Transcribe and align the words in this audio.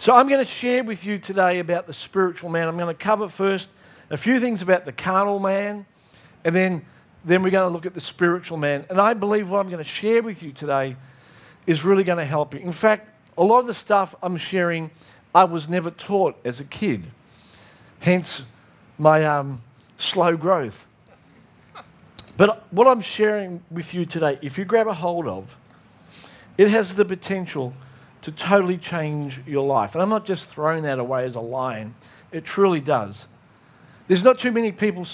So 0.00 0.14
I'm 0.14 0.28
going 0.28 0.40
to 0.40 0.50
share 0.50 0.82
with 0.82 1.04
you 1.04 1.18
today 1.18 1.58
about 1.58 1.86
the 1.86 1.92
spiritual 1.92 2.48
man. 2.48 2.66
I'm 2.68 2.78
going 2.78 2.88
to 2.88 2.94
cover 2.94 3.28
first 3.28 3.68
a 4.08 4.16
few 4.16 4.40
things 4.40 4.62
about 4.62 4.86
the 4.86 4.92
carnal 4.92 5.38
man, 5.38 5.84
and 6.42 6.54
then, 6.54 6.86
then 7.22 7.42
we're 7.42 7.50
going 7.50 7.68
to 7.68 7.72
look 7.74 7.84
at 7.84 7.92
the 7.92 8.00
spiritual 8.00 8.56
man. 8.56 8.86
And 8.88 8.98
I 8.98 9.12
believe 9.12 9.50
what 9.50 9.58
I'm 9.58 9.66
going 9.66 9.76
to 9.76 9.84
share 9.84 10.22
with 10.22 10.42
you 10.42 10.52
today 10.52 10.96
is 11.66 11.84
really 11.84 12.02
going 12.02 12.16
to 12.16 12.24
help 12.24 12.54
you. 12.54 12.60
In 12.60 12.72
fact, 12.72 13.10
a 13.36 13.44
lot 13.44 13.58
of 13.58 13.66
the 13.66 13.74
stuff 13.74 14.14
I'm 14.22 14.38
sharing, 14.38 14.90
I 15.34 15.44
was 15.44 15.68
never 15.68 15.90
taught 15.90 16.34
as 16.46 16.60
a 16.60 16.64
kid. 16.64 17.04
Hence 17.98 18.44
my 18.96 19.26
um, 19.26 19.60
slow 19.98 20.34
growth. 20.34 20.86
But 22.38 22.66
what 22.72 22.86
I'm 22.86 23.02
sharing 23.02 23.62
with 23.70 23.92
you 23.92 24.06
today, 24.06 24.38
if 24.40 24.56
you 24.56 24.64
grab 24.64 24.86
a 24.86 24.94
hold 24.94 25.26
of, 25.26 25.54
it 26.56 26.70
has 26.70 26.94
the 26.94 27.04
potential 27.04 27.74
to 28.22 28.32
totally 28.32 28.76
change 28.76 29.40
your 29.46 29.66
life. 29.66 29.94
And 29.94 30.02
I'm 30.02 30.08
not 30.08 30.26
just 30.26 30.50
throwing 30.50 30.82
that 30.84 30.98
away 30.98 31.24
as 31.24 31.34
a 31.34 31.40
line, 31.40 31.94
it 32.32 32.44
truly 32.44 32.80
does. 32.80 33.26
There's 34.08 34.24
not 34.24 34.38
too 34.38 34.52
many 34.52 34.72
people 34.72 35.06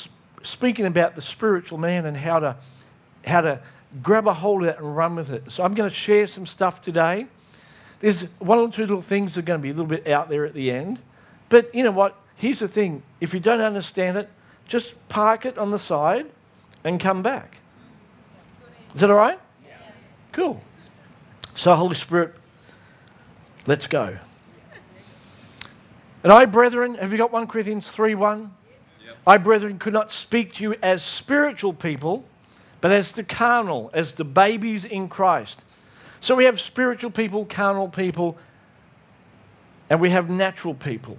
speaking 0.42 0.86
about 0.86 1.14
the 1.14 1.22
spiritual 1.22 1.78
man 1.78 2.06
and 2.06 2.16
how 2.16 2.38
to, 2.38 2.56
how 3.24 3.42
to 3.42 3.60
grab 4.02 4.26
a 4.26 4.34
hold 4.34 4.62
of 4.62 4.68
it 4.68 4.78
and 4.78 4.96
run 4.96 5.16
with 5.16 5.30
it. 5.30 5.50
So 5.50 5.64
I'm 5.64 5.74
going 5.74 5.88
to 5.88 5.94
share 5.94 6.26
some 6.26 6.46
stuff 6.46 6.80
today. 6.80 7.26
There's 8.00 8.22
one 8.38 8.58
or 8.58 8.70
two 8.70 8.82
little 8.82 9.02
things 9.02 9.34
that 9.34 9.40
are 9.40 9.42
going 9.42 9.60
to 9.60 9.62
be 9.62 9.70
a 9.70 9.72
little 9.72 9.86
bit 9.86 10.06
out 10.06 10.28
there 10.28 10.44
at 10.44 10.54
the 10.54 10.70
end. 10.70 11.00
But 11.48 11.74
you 11.74 11.82
know 11.82 11.90
what? 11.90 12.16
Here's 12.36 12.58
the 12.58 12.68
thing 12.68 13.02
if 13.20 13.32
you 13.32 13.40
don't 13.40 13.60
understand 13.60 14.18
it, 14.18 14.28
just 14.66 14.94
park 15.08 15.46
it 15.46 15.56
on 15.58 15.70
the 15.70 15.78
side 15.78 16.26
and 16.84 17.00
come 17.00 17.22
back. 17.22 17.58
Is 18.94 19.00
that 19.00 19.10
all 19.10 19.16
right? 19.16 19.38
Cool. 20.32 20.60
So, 21.54 21.74
Holy 21.74 21.94
Spirit, 21.94 22.34
let's 23.66 23.86
go. 23.86 24.18
And 26.22 26.32
I, 26.32 26.44
brethren, 26.44 26.94
have 26.96 27.12
you 27.12 27.18
got 27.18 27.30
1 27.30 27.46
Corinthians 27.46 27.88
3 27.88 28.14
1? 28.16 28.52
Yep. 29.04 29.16
I, 29.26 29.36
brethren, 29.36 29.78
could 29.78 29.92
not 29.92 30.10
speak 30.10 30.54
to 30.54 30.62
you 30.64 30.74
as 30.82 31.02
spiritual 31.02 31.72
people, 31.72 32.24
but 32.80 32.90
as 32.90 33.12
the 33.12 33.22
carnal, 33.22 33.90
as 33.92 34.12
the 34.12 34.24
babies 34.24 34.84
in 34.84 35.08
Christ. 35.08 35.62
So 36.20 36.34
we 36.34 36.46
have 36.46 36.60
spiritual 36.60 37.12
people, 37.12 37.44
carnal 37.44 37.88
people, 37.88 38.36
and 39.88 40.00
we 40.00 40.10
have 40.10 40.28
natural 40.28 40.74
people. 40.74 41.16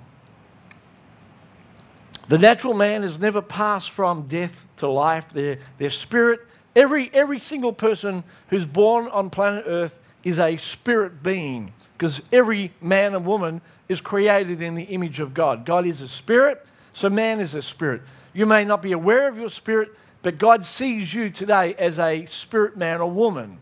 The 2.27 2.37
natural 2.37 2.73
man 2.73 3.03
has 3.03 3.17
never 3.17 3.41
passed 3.41 3.91
from 3.91 4.27
death 4.27 4.65
to 4.77 4.89
life. 4.89 5.29
Their, 5.29 5.59
their 5.77 5.89
spirit, 5.89 6.41
every, 6.75 7.09
every 7.13 7.39
single 7.39 7.71
person 7.71 8.25
who's 8.49 8.65
born 8.65 9.07
on 9.07 9.29
planet 9.29 9.63
Earth 9.65 9.97
is 10.23 10.39
a 10.39 10.57
spirit 10.57 11.23
being 11.23 11.73
because 11.93 12.21
every 12.31 12.73
man 12.81 13.15
and 13.15 13.25
woman 13.25 13.61
is 13.89 14.01
created 14.01 14.61
in 14.61 14.75
the 14.75 14.83
image 14.83 15.19
of 15.19 15.33
God. 15.33 15.65
God 15.65 15.85
is 15.85 16.01
a 16.01 16.07
spirit, 16.07 16.65
so 16.93 17.09
man 17.09 17.39
is 17.39 17.55
a 17.55 17.61
spirit. 17.61 18.01
You 18.33 18.45
may 18.45 18.65
not 18.65 18.81
be 18.81 18.91
aware 18.91 19.27
of 19.27 19.37
your 19.37 19.49
spirit, 19.49 19.89
but 20.21 20.37
God 20.37 20.65
sees 20.65 21.13
you 21.13 21.29
today 21.29 21.73
as 21.75 21.99
a 21.99 22.25
spirit 22.25 22.77
man 22.77 23.01
or 23.01 23.09
woman. 23.09 23.59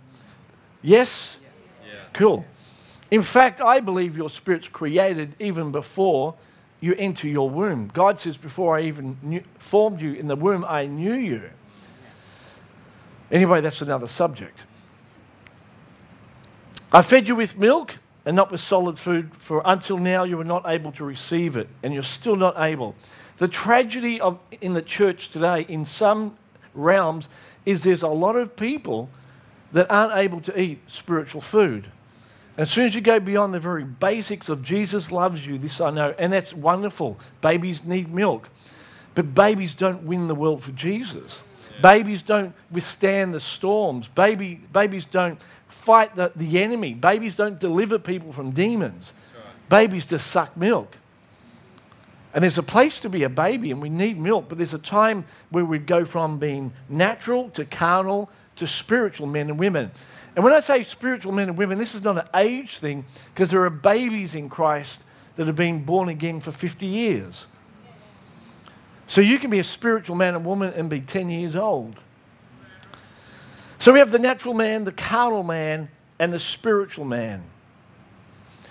Yes? 0.82 1.38
Yeah. 1.86 2.00
Cool. 2.14 2.46
In 3.12 3.22
fact, 3.22 3.62
I 3.62 3.80
believe 3.80 4.18
your 4.18 4.30
spirit's 4.30 4.68
created 4.68 5.36
even 5.40 5.72
before 5.72 6.36
you 6.82 6.94
enter 6.96 7.28
your 7.28 7.50
womb. 7.50 7.90
God 7.94 8.20
says, 8.20 8.38
Before 8.38 8.76
I 8.76 8.82
even 8.82 9.18
knew, 9.22 9.44
formed 9.60 10.02
you 10.02 10.14
in 10.14 10.28
the 10.28 10.36
womb, 10.36 10.66
I 10.68 10.86
knew 10.88 11.14
you. 11.14 11.50
Anyway, 13.32 13.62
that's 13.62 13.82
another 13.82 14.08
subject. 14.08 14.64
I 16.96 17.02
fed 17.02 17.28
you 17.28 17.36
with 17.36 17.58
milk 17.58 17.96
and 18.26 18.38
not 18.38 18.54
with 18.54 18.62
solid 18.62 18.98
food, 18.98 19.36
for 19.36 19.62
until 19.66 19.98
now 19.98 20.24
you 20.24 20.38
were 20.38 20.46
not 20.46 20.64
able 20.66 20.94
to 20.94 21.04
receive 21.04 21.58
it, 21.58 21.68
and 21.84 21.94
you're 21.94 22.04
still 22.04 22.38
not 22.38 22.56
able. 22.58 22.96
The 23.36 23.50
tragedy 23.50 24.22
of, 24.22 24.40
in 24.62 24.74
the 24.74 24.82
church 24.82 25.28
today, 25.28 25.66
in 25.68 25.84
some 25.84 26.38
realms, 26.74 27.28
is 27.66 27.84
there's 27.84 28.02
a 28.02 28.08
lot 28.08 28.38
of 28.38 28.56
people 28.56 29.10
that 29.74 29.92
aren't 29.92 30.16
able 30.16 30.40
to 30.40 30.58
eat 30.58 30.80
spiritual 30.88 31.42
food. 31.42 31.92
As 32.58 32.72
soon 32.72 32.86
as 32.86 32.96
you 32.96 33.02
go 33.02 33.20
beyond 33.20 33.54
the 33.54 33.60
very 33.60 33.84
basics 33.84 34.48
of 34.48 34.64
Jesus 34.64 35.12
loves 35.12 35.46
you, 35.46 35.58
this 35.58 35.82
I 35.82 35.92
know, 35.92 36.16
and 36.18 36.32
that's 36.32 36.54
wonderful. 36.54 37.20
Babies 37.42 37.84
need 37.84 38.14
milk. 38.14 38.48
But 39.16 39.36
babies 39.36 39.76
don't 39.76 40.04
win 40.04 40.28
the 40.28 40.36
world 40.36 40.64
for 40.64 40.72
Jesus. 40.72 41.42
Yeah. 41.74 41.82
Babies 41.82 42.22
don't 42.22 42.56
withstand 42.72 43.34
the 43.34 43.42
storms. 43.42 44.08
Baby, 44.08 44.62
babies 44.72 45.06
don't 45.06 45.38
fight 45.76 46.16
the, 46.16 46.32
the 46.36 46.64
enemy. 46.64 46.94
Babies 46.94 47.36
don't 47.36 47.60
deliver 47.60 48.00
people 48.00 48.34
from 48.34 48.52
demons. 48.52 49.14
Babies 49.70 50.06
just 50.06 50.28
suck 50.28 50.56
milk. 50.58 50.98
And 52.34 52.44
there's 52.44 52.58
a 52.58 52.64
place 52.64 53.00
to 53.00 53.10
be 53.10 53.24
a 53.24 53.30
baby, 53.30 53.72
and 53.72 53.82
we 53.82 53.90
need 53.90 54.20
milk, 54.20 54.46
but 54.50 54.58
there's 54.58 54.74
a 54.74 54.80
time 54.80 55.26
where 55.52 55.64
we'd 55.64 55.88
go 55.88 56.04
from 56.04 56.38
being 56.38 56.74
natural 56.90 57.50
to 57.52 57.64
carnal 57.66 58.30
to 58.58 58.68
spiritual 58.68 59.28
men 59.28 59.50
and 59.50 59.60
women. 59.60 59.92
And 60.36 60.44
when 60.44 60.54
I 60.54 60.60
say 60.60 60.84
spiritual 60.84 61.32
men 61.32 61.50
and 61.50 61.58
women, 61.58 61.78
this 61.78 61.96
is 61.96 62.04
not 62.04 62.18
an 62.18 62.28
age 62.36 62.78
thing 62.80 63.06
because 63.34 63.52
there 63.52 63.64
are 63.64 63.70
babies 63.70 64.36
in 64.36 64.50
Christ 64.50 65.02
that 65.36 65.48
have 65.48 65.56
been 65.56 65.86
born 65.86 66.10
again 66.10 66.40
for 66.40 66.52
50 66.52 66.86
years. 66.86 67.46
So 69.08 69.22
you 69.22 69.40
can 69.40 69.50
be 69.50 69.60
a 69.60 69.64
spiritual 69.64 70.16
man 70.16 70.36
and 70.36 70.46
woman 70.46 70.74
and 70.74 70.90
be 70.90 71.00
10 71.00 71.30
years 71.30 71.56
old. 71.56 72.00
So 73.86 73.94
we 73.94 74.00
have 74.00 74.10
the 74.10 74.18
natural 74.18 74.56
man, 74.56 74.84
the 74.84 74.92
carnal 74.92 75.44
man, 75.44 75.90
and 76.18 76.34
the 76.34 76.40
spiritual 76.40 77.06
man. 77.06 77.44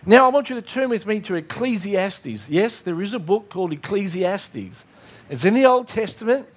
Now 0.05 0.25
I 0.25 0.29
want 0.31 0.51
you 0.51 0.57
to 0.57 0.63
turn 0.63 0.89
with 0.89 1.07
me 1.07 1.21
to 1.21 1.37
Ecclesiastes. 1.37 2.49
Yes, 2.49 2.81
there 2.81 3.01
is 3.01 3.15
a 3.15 3.21
book 3.21 3.49
called 3.49 3.73
Ecclesiastes. 3.73 4.85
It's 5.31 5.45
in 5.45 5.55
the 5.55 5.67
Old 5.67 5.87
Testament. 5.87 6.49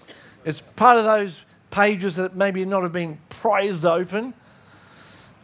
It's 0.44 0.62
part 0.76 0.98
of 0.98 1.04
those 1.04 1.42
pages 1.70 2.16
that 2.16 2.36
maybe 2.36 2.66
not 2.66 2.82
have 2.82 2.92
been 2.92 3.20
prized 3.30 3.86
open. 3.86 4.34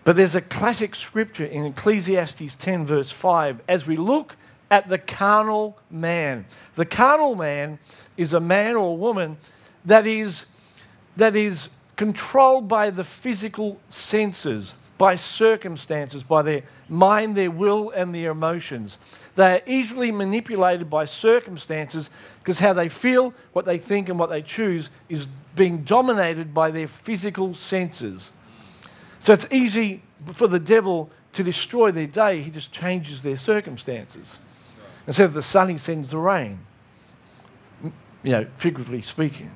But 0.05 0.15
there's 0.15 0.33
a 0.33 0.41
classic 0.41 0.95
scripture 0.95 1.45
in 1.45 1.65
Ecclesiastes 1.65 2.55
10, 2.55 2.87
verse 2.87 3.11
5, 3.11 3.61
as 3.67 3.85
we 3.85 3.95
look 3.95 4.37
at 4.71 4.89
the 4.89 4.97
carnal 4.97 5.77
man. 5.91 6.47
The 6.77 6.87
carnal 6.87 7.35
man 7.35 7.77
is 8.17 8.33
a 8.33 8.39
man 8.39 8.75
or 8.75 8.89
a 8.89 8.95
woman 8.95 9.37
that 9.85 10.07
is, 10.07 10.45
that 11.15 11.35
is 11.35 11.69
controlled 11.95 12.67
by 12.67 12.89
the 12.89 13.03
physical 13.03 13.79
senses, 13.89 14.75
by 14.97 15.15
circumstances, 15.15 16.23
by 16.23 16.41
their 16.41 16.63
mind, 16.89 17.35
their 17.35 17.51
will, 17.51 17.89
and 17.91 18.13
their 18.13 18.31
emotions. 18.31 18.97
They 19.35 19.57
are 19.57 19.61
easily 19.65 20.11
manipulated 20.11 20.89
by 20.89 21.05
circumstances 21.05 22.09
because 22.39 22.59
how 22.59 22.73
they 22.73 22.89
feel, 22.89 23.33
what 23.53 23.65
they 23.65 23.77
think, 23.77 24.09
and 24.09 24.19
what 24.19 24.29
they 24.29 24.41
choose 24.41 24.89
is 25.09 25.27
being 25.55 25.83
dominated 25.83 26.53
by 26.53 26.71
their 26.71 26.87
physical 26.87 27.53
senses. 27.53 28.29
So 29.19 29.33
it's 29.33 29.47
easy 29.51 30.01
for 30.33 30.47
the 30.47 30.59
devil 30.59 31.09
to 31.33 31.43
destroy 31.43 31.91
their 31.91 32.07
day, 32.07 32.41
he 32.41 32.51
just 32.51 32.71
changes 32.71 33.23
their 33.23 33.37
circumstances. 33.37 34.37
Instead 35.07 35.25
of 35.25 35.33
the 35.33 35.41
sun, 35.41 35.69
he 35.69 35.77
sends 35.77 36.11
the 36.11 36.17
rain, 36.17 36.59
you 38.23 38.31
know, 38.31 38.45
figuratively 38.55 39.01
speaking. 39.01 39.51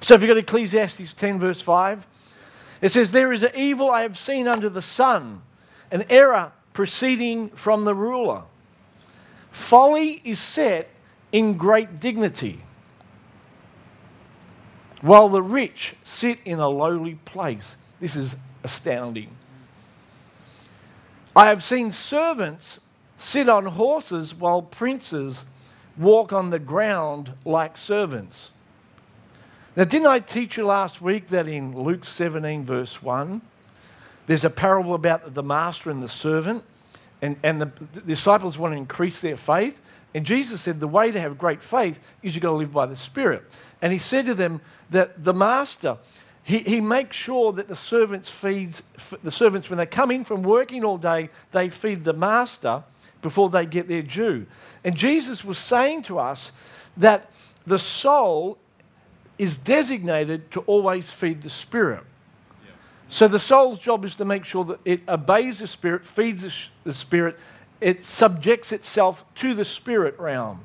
So 0.00 0.14
if 0.14 0.22
you 0.22 0.28
go 0.28 0.34
to 0.34 0.40
Ecclesiastes 0.40 1.14
10, 1.14 1.38
verse 1.38 1.60
5, 1.60 2.06
it 2.80 2.92
says, 2.92 3.12
There 3.12 3.32
is 3.32 3.42
an 3.42 3.52
evil 3.54 3.90
I 3.90 4.02
have 4.02 4.16
seen 4.16 4.46
under 4.46 4.68
the 4.68 4.82
sun, 4.82 5.42
an 5.90 6.04
error 6.08 6.52
proceeding 6.72 7.50
from 7.50 7.84
the 7.84 7.94
ruler. 7.94 8.42
Folly 9.50 10.20
is 10.24 10.38
set 10.38 10.88
in 11.32 11.56
great 11.56 11.98
dignity, 12.00 12.60
while 15.02 15.28
the 15.28 15.42
rich 15.42 15.94
sit 16.04 16.38
in 16.44 16.58
a 16.58 16.68
lowly 16.68 17.16
place. 17.24 17.76
This 18.00 18.14
is 18.14 18.36
astounding. 18.62 19.30
I 21.34 21.46
have 21.46 21.62
seen 21.62 21.92
servants 21.92 22.80
sit 23.16 23.48
on 23.48 23.66
horses 23.66 24.34
while 24.34 24.62
princes 24.62 25.44
walk 25.96 26.32
on 26.32 26.50
the 26.50 26.58
ground 26.58 27.32
like 27.44 27.76
servants. 27.76 28.50
Now, 29.78 29.84
didn't 29.84 30.08
I 30.08 30.18
teach 30.18 30.56
you 30.56 30.66
last 30.66 31.00
week 31.00 31.28
that 31.28 31.46
in 31.46 31.72
Luke 31.80 32.04
17, 32.04 32.64
verse 32.64 33.00
1, 33.00 33.40
there's 34.26 34.44
a 34.44 34.50
parable 34.50 34.92
about 34.92 35.34
the 35.34 35.42
master 35.44 35.88
and 35.88 36.02
the 36.02 36.08
servant, 36.08 36.64
and, 37.22 37.36
and 37.44 37.60
the, 37.60 37.70
the 37.92 38.00
disciples 38.00 38.58
want 38.58 38.72
to 38.72 38.76
increase 38.76 39.20
their 39.20 39.36
faith. 39.36 39.80
And 40.14 40.26
Jesus 40.26 40.62
said 40.62 40.80
the 40.80 40.88
way 40.88 41.12
to 41.12 41.20
have 41.20 41.38
great 41.38 41.62
faith 41.62 42.00
is 42.24 42.34
you've 42.34 42.42
got 42.42 42.50
to 42.50 42.56
live 42.56 42.72
by 42.72 42.86
the 42.86 42.96
Spirit. 42.96 43.44
And 43.80 43.92
he 43.92 44.00
said 44.00 44.26
to 44.26 44.34
them 44.34 44.62
that 44.90 45.22
the 45.22 45.32
master, 45.32 45.98
he, 46.42 46.58
he 46.58 46.80
makes 46.80 47.16
sure 47.16 47.52
that 47.52 47.68
the 47.68 47.76
servants 47.76 48.28
feeds 48.28 48.82
the 49.22 49.30
servants 49.30 49.70
when 49.70 49.76
they 49.76 49.86
come 49.86 50.10
in 50.10 50.24
from 50.24 50.42
working 50.42 50.82
all 50.82 50.98
day, 50.98 51.30
they 51.52 51.68
feed 51.68 52.02
the 52.02 52.12
master 52.12 52.82
before 53.22 53.48
they 53.48 53.64
get 53.64 53.86
their 53.86 54.02
due. 54.02 54.44
And 54.82 54.96
Jesus 54.96 55.44
was 55.44 55.56
saying 55.56 56.02
to 56.04 56.18
us 56.18 56.50
that 56.96 57.30
the 57.64 57.78
soul 57.78 58.58
is 59.38 59.56
designated 59.56 60.50
to 60.50 60.60
always 60.60 61.10
feed 61.10 61.42
the 61.42 61.50
spirit. 61.50 62.04
So 63.08 63.26
the 63.26 63.38
soul's 63.38 63.78
job 63.78 64.04
is 64.04 64.16
to 64.16 64.24
make 64.24 64.44
sure 64.44 64.64
that 64.64 64.80
it 64.84 65.00
obeys 65.08 65.60
the 65.60 65.66
spirit, 65.66 66.06
feeds 66.06 66.70
the, 66.84 66.92
spirit, 66.92 67.38
it 67.80 68.04
subjects 68.04 68.70
itself 68.70 69.24
to 69.36 69.54
the 69.54 69.64
spirit 69.64 70.18
realm. 70.18 70.60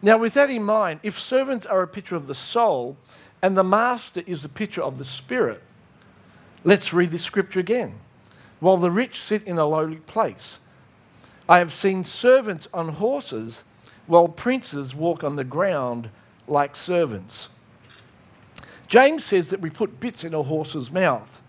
Now, 0.00 0.16
with 0.16 0.34
that 0.34 0.50
in 0.50 0.64
mind, 0.64 1.00
if 1.02 1.20
servants 1.20 1.66
are 1.66 1.82
a 1.82 1.86
picture 1.86 2.16
of 2.16 2.26
the 2.26 2.34
soul 2.34 2.96
and 3.42 3.56
the 3.56 3.64
master 3.64 4.22
is 4.26 4.42
the 4.42 4.48
picture 4.48 4.82
of 4.82 4.98
the 4.98 5.04
spirit, 5.04 5.62
let's 6.64 6.92
read 6.92 7.10
this 7.10 7.22
scripture 7.22 7.60
again. 7.60 7.94
While 8.58 8.78
the 8.78 8.90
rich 8.90 9.20
sit 9.20 9.42
in 9.44 9.58
a 9.58 9.66
lowly 9.66 9.96
place, 9.96 10.58
I 11.48 11.58
have 11.58 11.72
seen 11.72 12.04
servants 12.04 12.68
on 12.72 12.90
horses, 12.90 13.64
while 14.06 14.28
princes 14.28 14.94
walk 14.94 15.22
on 15.22 15.36
the 15.36 15.44
ground 15.44 16.08
like 16.48 16.74
servants. 16.74 17.48
James 18.92 19.24
says 19.24 19.48
that 19.48 19.60
we 19.62 19.70
put 19.70 20.00
bits 20.00 20.22
in 20.22 20.34
a 20.34 20.42
horse's 20.42 20.90
mouth 20.90 21.40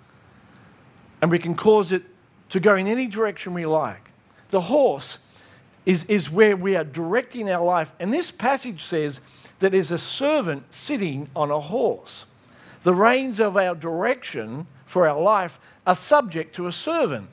and 1.21 1.29
we 1.29 1.37
can 1.37 1.55
cause 1.55 1.91
it 1.91 2.03
to 2.47 2.61
go 2.61 2.77
in 2.77 2.87
any 2.87 3.05
direction 3.05 3.53
we 3.53 3.65
like. 3.65 4.11
The 4.51 4.61
horse 4.61 5.17
is, 5.85 6.05
is 6.05 6.29
where 6.29 6.55
we 6.55 6.77
are 6.77 6.85
directing 6.85 7.51
our 7.51 7.61
life. 7.61 7.91
And 7.99 8.13
this 8.13 8.31
passage 8.31 8.85
says 8.85 9.19
that 9.59 9.73
there's 9.73 9.91
a 9.91 9.97
servant 9.97 10.73
sitting 10.73 11.29
on 11.35 11.51
a 11.51 11.59
horse. 11.59 12.23
The 12.83 12.95
reins 12.95 13.41
of 13.41 13.57
our 13.57 13.75
direction 13.75 14.65
for 14.85 15.05
our 15.05 15.21
life 15.21 15.59
are 15.85 15.97
subject 15.97 16.55
to 16.55 16.67
a 16.67 16.71
servant, 16.71 17.27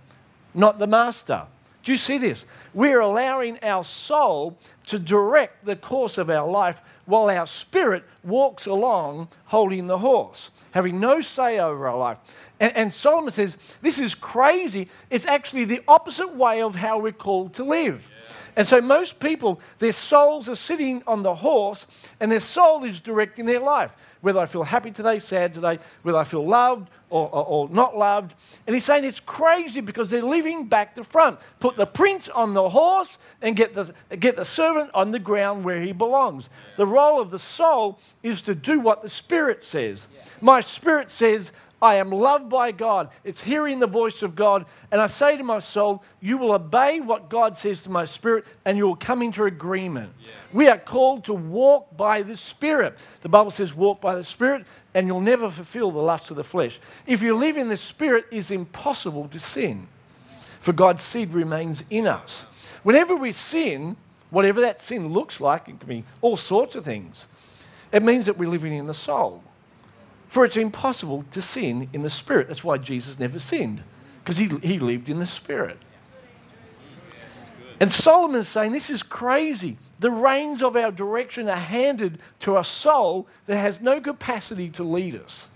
not 0.55 0.81
the 0.81 0.89
master. 0.89 1.45
Do 1.85 1.93
you 1.93 1.99
see 1.99 2.19
this? 2.19 2.47
We're 2.75 2.99
allowing 2.99 3.63
our 3.63 3.85
soul 3.85 4.59
to 4.87 4.99
direct 4.99 5.65
the 5.65 5.77
course 5.77 6.19
of 6.19 6.31
our 6.31 6.51
life 6.51 6.81
while 7.11 7.29
our 7.29 7.47
spirit 7.47 8.05
walks 8.25 8.67
along 8.67 9.29
holding 9.47 9.87
the 9.87 9.99
horse, 9.99 10.51
having 10.71 11.01
no 11.01 11.21
say 11.21 11.59
over 11.59 11.89
our 11.89 11.99
life. 11.99 12.19
And, 12.59 12.77
and, 12.77 12.95
Solomon 12.95 13.33
says, 13.33 13.57
This 13.83 13.99
is 13.99 14.15
crazy. 14.15 14.89
It's 15.11 15.27
actually 15.27 15.65
the 15.65 15.83
opposite 15.89 16.35
way 16.35 16.63
of 16.63 16.75
how 16.75 16.99
we're 16.99 17.13
called 17.13 17.55
to 17.55 17.65
live. 17.65 18.07
Yeah. 18.09 18.35
And 18.57 18.67
so, 18.67 18.81
most 18.81 19.21
people, 19.21 19.61
their 19.79 19.93
souls 19.93 20.49
are 20.49 20.55
sitting 20.55 21.03
on 21.07 21.23
the 21.23 21.35
horse, 21.35 21.87
and 22.19 22.31
their 22.31 22.41
soul 22.41 22.85
is 22.85 23.01
directing 23.01 23.47
their 23.47 23.61
life. 23.61 23.93
Whether 24.21 24.41
I 24.41 24.47
feel 24.47 24.65
happy 24.65 24.91
today, 24.91 25.19
sad 25.19 25.55
today, 25.55 25.79
whether 26.03 26.19
I 26.19 26.25
feel 26.25 26.47
loved 26.47 26.91
or, 27.11 27.29
or, 27.29 27.45
or, 27.45 27.69
not 27.69 27.97
loved. 27.97 28.35
And 28.67 28.75
he's 28.75 28.85
saying 28.85 29.05
it's 29.05 29.21
crazy 29.21 29.81
because 29.81 30.11
they're 30.11 30.23
living 30.23 30.67
back 30.67 30.95
to 30.95 31.05
front. 31.05 31.39
Put 31.59 31.77
the 31.77 31.87
prince 31.87 32.29
on 32.29 32.55
the 32.55 32.69
horse 32.69 33.19
and 33.43 33.57
get 33.57 33.75
the, 33.75 33.93
get 34.19 34.37
the 34.37 34.45
servant 34.45 34.91
on 34.95 35.11
the 35.11 35.19
ground 35.19 35.65
where 35.65 35.81
he 35.81 35.93
belongs. 35.93 36.49
The 36.77 36.87
role 36.87 37.21
of 37.21 37.31
the 37.31 37.39
soul 37.39 37.99
is 38.23 38.43
to 38.43 38.55
do 38.55 38.81
what 38.81 39.03
the 39.03 39.09
spirit 39.09 39.65
says. 39.65 40.07
My 40.41 40.61
spirit 40.61 41.11
says, 41.11 41.53
I 41.83 41.95
am 41.95 42.11
loved 42.11 42.51
by 42.51 42.73
God. 42.73 43.09
It's 43.25 43.43
hearing 43.43 43.79
the 43.79 43.87
voice 43.87 44.23
of 44.23 44.37
God. 44.37 44.67
And 44.93 45.01
I 45.01 45.07
say 45.07 45.37
to 45.39 45.43
my 45.43 45.61
soul, 45.61 46.03
You 46.21 46.37
will 46.37 46.53
obey 46.53 47.01
what 47.01 47.31
God 47.31 47.57
says 47.57 47.83
to 47.83 47.91
my 47.91 48.05
spirit, 48.05 48.45
and 48.67 48.77
you 48.77 48.87
will 48.87 48.97
come 48.97 49.23
into 49.23 49.45
agreement. 49.45 50.13
Yeah. 50.23 50.33
We 50.53 50.69
are 50.69 50.79
called 50.79 51.25
to 51.25 51.35
walk 51.35 51.97
by 51.97 52.21
the 52.23 52.37
Spirit. 52.37 52.99
The 53.23 53.31
Bible 53.31 53.51
says, 53.51 53.75
Walk 53.75 54.01
by 54.01 54.15
the 54.15 54.25
Spirit, 54.25 54.67
and 54.95 55.07
you'll 55.07 55.21
never 55.21 55.51
fulfill 55.51 55.91
the 55.91 56.01
lust 56.01 56.31
of 56.31 56.37
the 56.37 56.45
flesh. 56.45 56.81
If 57.07 57.23
you 57.23 57.37
live 57.37 57.57
in 57.57 57.69
the 57.69 57.77
Spirit, 57.77 58.27
it's 58.31 58.51
impossible 58.51 59.29
to 59.29 59.39
sin, 59.39 59.87
for 60.61 60.73
God's 60.73 61.03
seed 61.03 61.33
remains 61.33 61.85
in 61.91 62.07
us. 62.07 62.47
Whenever 62.83 63.15
we 63.15 63.33
sin, 63.33 63.97
whatever 64.31 64.61
that 64.61 64.81
sin 64.81 65.09
looks 65.13 65.41
like, 65.41 65.69
it 65.69 65.79
can 65.81 65.89
be 65.89 66.05
all 66.21 66.37
sorts 66.37 66.75
of 66.75 66.85
things, 66.85 67.27
it 67.93 68.03
means 68.03 68.27
that 68.27 68.39
we're 68.39 68.49
living 68.49 68.73
in 68.73 68.87
the 68.87 68.95
soul. 68.95 69.43
For 70.29 70.45
it's 70.45 70.57
impossible 70.57 71.25
to 71.33 71.43
sin 71.43 71.89
in 71.93 72.03
the 72.03 72.11
Spirit. 72.11 72.49
That's 72.49 72.63
why 72.63 72.79
Jesus 72.79 73.19
never 73.19 73.39
sinned, 73.39 73.83
because 74.23 74.39
he, 74.39 74.47
he 74.63 74.79
lived 74.79 75.09
in 75.09 75.19
the 75.19 75.27
Spirit. 75.27 75.79
And 77.81 77.93
Solomon 77.93 78.43
is 78.43 78.49
saying 78.49 78.73
this 78.73 78.91
is 78.91 79.03
crazy. 79.03 79.77
The 80.01 80.11
reins 80.11 80.63
of 80.63 80.77
our 80.77 80.91
direction 80.91 81.49
are 81.49 81.57
handed 81.57 82.21
to 82.41 82.59
a 82.59 82.65
soul 82.65 83.29
that 83.47 83.59
has 83.59 83.83
no 83.83 84.01
capacity 84.01 84.71
to 84.71 84.83
lead 84.83 85.15
us. 85.15 85.51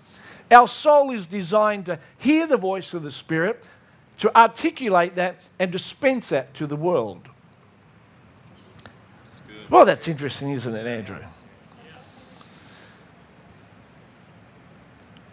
Our 0.50 0.68
soul 0.68 1.10
is 1.10 1.26
designed 1.26 1.86
to 1.86 1.98
hear 2.18 2.46
the 2.46 2.58
voice 2.58 2.92
of 2.92 3.02
the 3.02 3.10
Spirit, 3.10 3.64
to 4.18 4.36
articulate 4.36 5.16
that, 5.16 5.36
and 5.58 5.72
dispense 5.72 6.28
that 6.28 6.52
to 6.54 6.66
the 6.66 6.76
world. 6.76 7.26
Well, 9.70 9.86
that's 9.86 10.08
interesting, 10.08 10.50
isn't 10.50 10.74
it, 10.74 10.86
Andrew? 10.86 11.24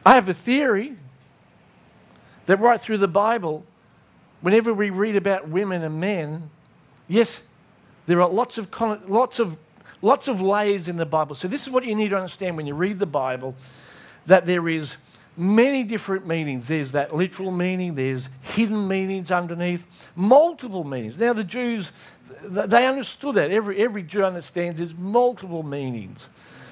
I 0.06 0.16
have 0.16 0.30
a 0.30 0.34
theory 0.34 0.96
that 2.46 2.60
right 2.62 2.82
through 2.82 2.98
the 2.98 3.10
Bible, 3.10 3.66
whenever 4.40 4.74
we 4.74 4.90
read 4.90 5.18
about 5.18 5.50
women 5.50 5.84
and 5.84 6.00
men, 6.00 6.50
yes, 7.10 7.44
there 8.12 8.22
are 8.22 8.30
lots 8.30 8.58
of, 8.58 8.68
lots 9.08 9.40
of, 9.40 9.56
lots 10.02 10.28
of 10.28 10.42
layers 10.42 10.90
in 10.90 10.98
the 10.98 11.06
Bible. 11.06 11.34
So, 11.34 11.48
this 11.48 11.62
is 11.62 11.70
what 11.70 11.86
you 11.86 11.96
need 11.96 12.10
to 12.10 12.18
understand 12.18 12.58
when 12.58 12.68
you 12.68 12.76
read 12.76 13.00
the 13.00 13.06
Bible 13.06 13.56
that 14.26 14.46
there 14.46 14.68
is 14.68 14.98
many 15.38 15.84
different 15.84 16.28
meanings. 16.28 16.68
There's 16.68 16.92
that 16.92 17.16
literal 17.16 17.52
meaning, 17.52 17.96
there's 17.96 18.28
hidden 18.42 18.86
meanings 18.86 19.32
underneath, 19.32 19.86
multiple 20.14 20.84
meanings. 20.84 21.18
Now, 21.18 21.32
the 21.32 21.46
Jews, 21.46 21.94
they 22.44 22.86
understood 22.86 23.36
that. 23.36 23.50
Every, 23.50 23.82
every 23.82 24.04
Jew 24.04 24.26
understands 24.26 24.80
there's 24.80 24.94
multiple 24.94 25.64
meanings. 25.64 26.28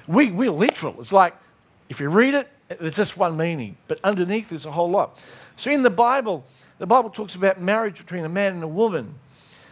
We, 0.06 0.30
we're 0.30 0.50
literal. 0.50 1.00
It's 1.00 1.10
like 1.10 1.34
if 1.88 2.00
you 2.00 2.10
read 2.10 2.34
it, 2.34 2.48
there's 2.68 2.96
just 2.96 3.16
one 3.16 3.38
meaning, 3.38 3.78
but 3.88 3.98
underneath 4.04 4.50
there's 4.50 4.66
a 4.66 4.70
whole 4.70 4.90
lot. 4.90 5.18
So 5.56 5.70
in 5.70 5.82
the 5.82 5.90
Bible, 5.90 6.44
the 6.78 6.86
Bible 6.86 7.08
talks 7.08 7.34
about 7.34 7.60
marriage 7.60 7.98
between 7.98 8.24
a 8.24 8.28
man 8.28 8.52
and 8.52 8.62
a 8.62 8.68
woman. 8.68 9.14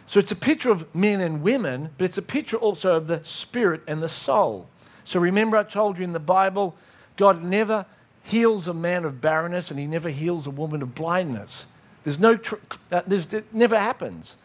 So 0.09 0.19
it's 0.19 0.31
a 0.31 0.35
picture 0.35 0.71
of 0.71 0.95
men 0.95 1.21
and 1.21 1.43
women, 1.43 1.91
but 1.99 2.05
it's 2.05 2.17
a 2.17 2.23
picture 2.23 2.57
also 2.57 2.95
of 2.95 3.05
the 3.05 3.21
spirit 3.23 3.83
and 3.85 4.01
the 4.01 4.09
soul. 4.09 4.67
So 5.05 5.19
remember, 5.19 5.55
I 5.55 5.61
told 5.61 5.99
you 5.99 6.03
in 6.03 6.13
the 6.13 6.19
Bible, 6.19 6.75
God 7.15 7.43
never 7.43 7.85
heals 8.23 8.67
a 8.67 8.73
man 8.73 9.05
of 9.05 9.21
barrenness 9.21 9.69
and 9.69 9.79
he 9.79 9.85
never 9.85 10.09
heals 10.09 10.47
a 10.47 10.49
woman 10.49 10.81
of 10.81 10.95
blindness. 10.95 11.67
There's 12.03 12.17
no, 12.17 12.37
tr- 12.37 12.55
uh, 12.91 13.03
there's, 13.05 13.31
it 13.31 13.53
never 13.53 13.77
happens. 13.77 14.35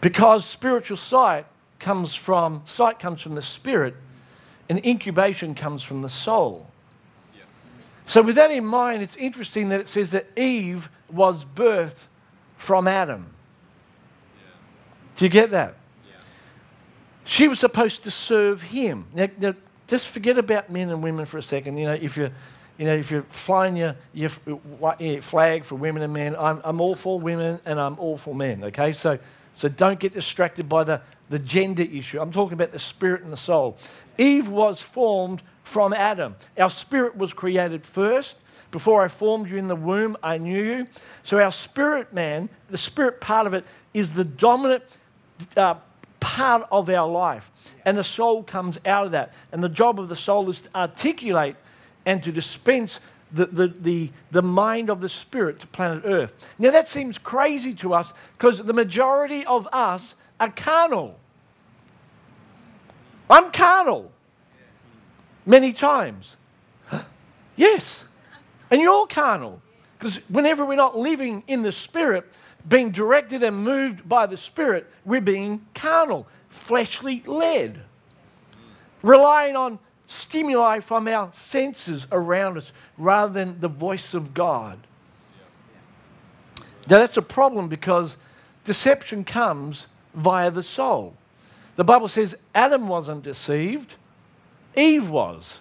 Because 0.00 0.46
spiritual 0.46 0.96
sight 0.96 1.44
comes 1.78 2.14
from, 2.14 2.62
sight 2.64 2.98
comes 2.98 3.20
from 3.20 3.34
the 3.34 3.42
spirit, 3.42 3.96
and 4.70 4.82
incubation 4.82 5.54
comes 5.54 5.82
from 5.82 6.00
the 6.00 6.08
soul. 6.08 6.70
So, 8.06 8.22
with 8.22 8.36
that 8.36 8.50
in 8.52 8.64
mind, 8.64 9.02
it's 9.02 9.16
interesting 9.16 9.68
that 9.70 9.80
it 9.80 9.88
says 9.88 10.12
that 10.12 10.26
Eve 10.38 10.88
was 11.10 11.44
birthed 11.44 12.06
from 12.56 12.88
Adam. 12.88 13.26
Yeah. 14.36 14.52
Do 15.16 15.24
you 15.24 15.28
get 15.30 15.50
that? 15.50 15.76
Yeah. 16.08 16.16
She 17.24 17.48
was 17.48 17.58
supposed 17.58 18.04
to 18.04 18.10
serve 18.10 18.62
him. 18.62 19.06
Now, 19.14 19.28
now, 19.38 19.54
just 19.86 20.08
forget 20.08 20.38
about 20.38 20.70
men 20.70 20.90
and 20.90 21.02
women 21.02 21.26
for 21.26 21.38
a 21.38 21.42
second. 21.42 21.76
You 21.76 21.86
know, 21.86 21.94
if 21.94 22.16
you're, 22.16 22.32
you 22.76 22.86
know, 22.86 22.94
if 22.94 23.10
you're 23.10 23.22
flying 23.22 23.76
your, 23.76 23.94
your 24.12 24.30
flag 25.22 25.64
for 25.64 25.76
women 25.76 26.02
and 26.02 26.12
men, 26.12 26.34
I'm, 26.36 26.60
I'm 26.64 26.80
all 26.80 26.96
for 26.96 27.20
women 27.20 27.60
and 27.64 27.80
I'm 27.80 27.98
all 27.98 28.16
for 28.16 28.34
men. 28.34 28.64
Okay, 28.64 28.92
so 28.92 29.18
so 29.56 29.70
don't 29.70 29.98
get 29.98 30.12
distracted 30.12 30.68
by 30.68 30.84
the, 30.84 31.00
the 31.30 31.38
gender 31.38 31.82
issue. 31.82 32.20
I'm 32.20 32.30
talking 32.30 32.52
about 32.52 32.72
the 32.72 32.78
spirit 32.78 33.22
and 33.22 33.32
the 33.32 33.38
soul. 33.38 33.78
Eve 34.18 34.48
was 34.48 34.82
formed 34.82 35.40
from 35.64 35.94
Adam. 35.94 36.36
Our 36.58 36.68
spirit 36.68 37.16
was 37.16 37.32
created 37.32 37.82
first. 37.82 38.36
Before 38.76 39.00
I 39.00 39.08
formed 39.08 39.48
you 39.48 39.56
in 39.56 39.68
the 39.68 39.74
womb, 39.74 40.18
I 40.22 40.36
knew 40.36 40.62
you. 40.62 40.86
So, 41.22 41.40
our 41.40 41.50
spirit 41.50 42.12
man, 42.12 42.50
the 42.68 42.76
spirit 42.76 43.22
part 43.22 43.46
of 43.46 43.54
it, 43.54 43.64
is 43.94 44.12
the 44.12 44.22
dominant 44.22 44.84
uh, 45.56 45.76
part 46.20 46.68
of 46.70 46.90
our 46.90 47.08
life. 47.08 47.50
And 47.86 47.96
the 47.96 48.04
soul 48.04 48.42
comes 48.42 48.78
out 48.84 49.06
of 49.06 49.12
that. 49.12 49.32
And 49.50 49.64
the 49.64 49.70
job 49.70 49.98
of 49.98 50.10
the 50.10 50.14
soul 50.14 50.50
is 50.50 50.60
to 50.60 50.76
articulate 50.76 51.56
and 52.04 52.22
to 52.22 52.30
dispense 52.30 53.00
the, 53.32 53.46
the, 53.46 53.68
the, 53.68 54.10
the 54.30 54.42
mind 54.42 54.90
of 54.90 55.00
the 55.00 55.08
spirit 55.08 55.58
to 55.60 55.66
planet 55.68 56.02
Earth. 56.04 56.34
Now, 56.58 56.70
that 56.70 56.86
seems 56.86 57.16
crazy 57.16 57.72
to 57.76 57.94
us 57.94 58.12
because 58.36 58.58
the 58.58 58.74
majority 58.74 59.46
of 59.46 59.66
us 59.72 60.16
are 60.38 60.50
carnal. 60.50 61.18
I'm 63.30 63.50
carnal 63.52 64.12
many 65.46 65.72
times. 65.72 66.36
yes. 67.56 68.04
And 68.70 68.80
you're 68.80 69.06
carnal. 69.06 69.60
Because 69.98 70.16
whenever 70.28 70.64
we're 70.64 70.76
not 70.76 70.98
living 70.98 71.42
in 71.46 71.62
the 71.62 71.72
Spirit, 71.72 72.26
being 72.68 72.90
directed 72.90 73.42
and 73.42 73.56
moved 73.56 74.08
by 74.08 74.26
the 74.26 74.36
Spirit, 74.36 74.90
we're 75.04 75.20
being 75.20 75.64
carnal, 75.74 76.26
fleshly 76.48 77.22
led, 77.26 77.82
relying 79.02 79.56
on 79.56 79.78
stimuli 80.06 80.80
from 80.80 81.08
our 81.08 81.32
senses 81.32 82.06
around 82.12 82.56
us 82.56 82.72
rather 82.98 83.32
than 83.32 83.60
the 83.60 83.68
voice 83.68 84.14
of 84.14 84.34
God. 84.34 84.78
Now, 86.88 86.98
that's 86.98 87.16
a 87.16 87.22
problem 87.22 87.68
because 87.68 88.16
deception 88.64 89.24
comes 89.24 89.86
via 90.14 90.50
the 90.50 90.62
soul. 90.62 91.14
The 91.74 91.84
Bible 91.84 92.08
says 92.08 92.36
Adam 92.54 92.88
wasn't 92.88 93.24
deceived, 93.24 93.94
Eve 94.76 95.10
was. 95.10 95.60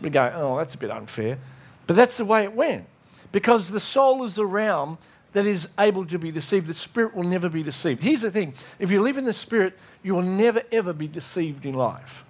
We 0.00 0.10
go, 0.10 0.32
oh, 0.34 0.58
that's 0.58 0.74
a 0.74 0.78
bit 0.78 0.90
unfair. 0.90 1.38
But 1.86 1.96
that's 1.96 2.16
the 2.16 2.24
way 2.24 2.44
it 2.44 2.54
went. 2.54 2.86
Because 3.32 3.70
the 3.70 3.80
soul 3.80 4.24
is 4.24 4.36
the 4.36 4.46
realm 4.46 4.98
that 5.32 5.46
is 5.46 5.68
able 5.78 6.06
to 6.06 6.18
be 6.18 6.30
deceived. 6.30 6.66
The 6.66 6.74
spirit 6.74 7.14
will 7.14 7.24
never 7.24 7.48
be 7.48 7.62
deceived. 7.62 8.02
Here's 8.02 8.22
the 8.22 8.30
thing 8.30 8.54
if 8.78 8.90
you 8.90 9.02
live 9.02 9.18
in 9.18 9.24
the 9.24 9.32
spirit, 9.32 9.76
you 10.02 10.14
will 10.14 10.22
never, 10.22 10.62
ever 10.72 10.92
be 10.92 11.08
deceived 11.08 11.66
in 11.66 11.74
life. 11.74 12.24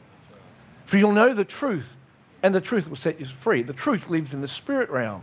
For 0.87 0.99
you'll 0.99 1.13
know 1.13 1.33
the 1.35 1.45
truth, 1.45 1.97
and 2.43 2.55
the 2.55 2.61
truth 2.61 2.89
will 2.89 2.97
set 2.97 3.21
you 3.21 3.27
free. 3.27 3.63
The 3.63 3.73
truth 3.73 4.09
lives 4.09 4.35
in 4.35 4.41
the 4.41 4.49
spirit 4.49 4.91
realm. 4.91 5.23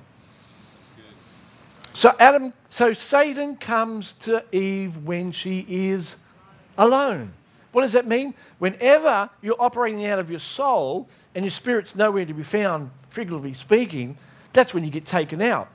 So 1.93 2.15
Adam, 2.19 2.53
so 2.69 2.93
Satan 2.93 3.57
comes 3.57 4.13
to 4.21 4.43
Eve 4.51 4.97
when 5.03 5.31
she 5.31 5.65
is 5.67 6.15
alone. 6.77 7.33
What 7.71 7.81
does 7.81 7.93
that 7.93 8.07
mean? 8.07 8.33
Whenever 8.59 9.29
you're 9.41 9.61
operating 9.61 10.05
out 10.05 10.19
of 10.19 10.29
your 10.29 10.39
soul 10.39 11.09
and 11.35 11.43
your 11.43 11.51
spirit's 11.51 11.95
nowhere 11.95 12.25
to 12.25 12.33
be 12.33 12.43
found, 12.43 12.91
figuratively 13.11 13.53
speaking, 13.53 14.17
that's 14.53 14.73
when 14.73 14.83
you 14.83 14.89
get 14.89 15.05
taken 15.05 15.41
out. 15.41 15.69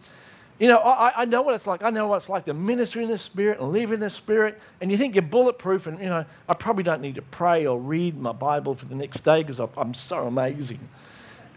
You 0.58 0.68
know, 0.68 0.78
I, 0.78 1.22
I 1.22 1.24
know 1.26 1.42
what 1.42 1.54
it's 1.54 1.66
like. 1.66 1.82
I 1.82 1.90
know 1.90 2.08
what 2.08 2.16
it's 2.16 2.30
like 2.30 2.46
to 2.46 2.54
minister 2.54 3.00
in 3.00 3.08
the 3.08 3.18
Spirit 3.18 3.60
and 3.60 3.72
live 3.72 3.92
in 3.92 4.00
the 4.00 4.08
Spirit. 4.08 4.58
And 4.80 4.90
you 4.90 4.96
think 4.96 5.14
you're 5.14 5.22
bulletproof, 5.22 5.86
and, 5.86 5.98
you 5.98 6.06
know, 6.06 6.24
I 6.48 6.54
probably 6.54 6.82
don't 6.82 7.02
need 7.02 7.16
to 7.16 7.22
pray 7.22 7.66
or 7.66 7.78
read 7.78 8.18
my 8.18 8.32
Bible 8.32 8.74
for 8.74 8.86
the 8.86 8.94
next 8.94 9.22
day 9.22 9.42
because 9.42 9.60
I'm 9.60 9.92
so 9.92 10.26
amazing. 10.26 10.88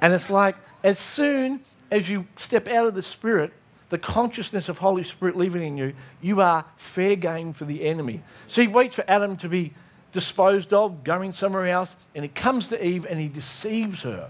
And 0.02 0.14
it's 0.14 0.30
like, 0.30 0.58
as 0.84 1.00
soon 1.00 1.62
as 1.90 2.10
you 2.10 2.28
step 2.36 2.68
out 2.68 2.88
of 2.88 2.94
the 2.94 3.02
Spirit, 3.02 3.54
the 3.88 3.98
consciousness 3.98 4.68
of 4.68 4.80
Holy 4.80 5.04
Spirit 5.04 5.36
living 5.36 5.64
in 5.64 5.78
you, 5.78 5.94
you 6.22 6.42
are 6.42 6.66
fair 6.76 7.16
game 7.16 7.54
for 7.54 7.66
the 7.66 7.86
enemy. 7.86 8.22
So 8.48 8.62
he 8.62 8.68
waits 8.68 8.98
for 8.98 9.06
Adam 9.08 9.38
to 9.38 9.50
be 9.50 9.74
disposed 10.12 10.74
of, 10.74 11.04
going 11.04 11.32
somewhere 11.34 11.68
else, 11.68 11.96
and 12.14 12.24
he 12.24 12.30
comes 12.30 12.68
to 12.68 12.86
Eve 12.86 13.06
and 13.10 13.20
he 13.20 13.30
deceives 13.30 14.02
her. 14.02 14.30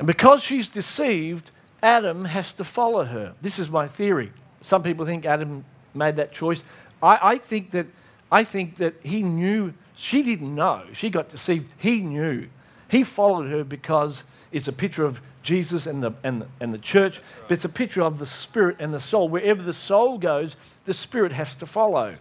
And 0.00 0.06
because 0.06 0.42
she's 0.42 0.70
deceived, 0.70 1.50
Adam 1.82 2.24
has 2.24 2.54
to 2.54 2.64
follow 2.64 3.04
her. 3.04 3.34
This 3.42 3.58
is 3.58 3.68
my 3.68 3.86
theory. 3.86 4.32
Some 4.62 4.82
people 4.82 5.04
think 5.04 5.26
Adam 5.26 5.62
made 5.92 6.16
that 6.16 6.32
choice. 6.32 6.64
I, 7.02 7.18
I, 7.34 7.38
think 7.38 7.72
that 7.72 7.86
I 8.32 8.44
think 8.44 8.76
that 8.76 8.94
he 9.02 9.22
knew 9.22 9.74
she 9.94 10.22
didn't 10.22 10.54
know. 10.54 10.84
She 10.94 11.10
got 11.10 11.28
deceived. 11.28 11.70
He 11.76 12.00
knew. 12.00 12.48
He 12.88 13.04
followed 13.04 13.50
her 13.50 13.62
because 13.62 14.22
it's 14.52 14.68
a 14.68 14.72
picture 14.72 15.04
of 15.04 15.20
Jesus 15.42 15.86
and 15.86 16.02
the, 16.02 16.12
and 16.24 16.40
the, 16.40 16.46
and 16.60 16.72
the 16.72 16.78
church, 16.78 17.18
right. 17.18 17.48
but 17.48 17.54
it's 17.54 17.66
a 17.66 17.68
picture 17.68 18.02
of 18.02 18.18
the 18.18 18.26
spirit 18.26 18.76
and 18.78 18.94
the 18.94 19.00
soul. 19.00 19.28
Wherever 19.28 19.62
the 19.62 19.74
soul 19.74 20.16
goes, 20.16 20.56
the 20.86 20.94
spirit 20.94 21.32
has 21.32 21.54
to 21.56 21.66
follow. 21.66 22.16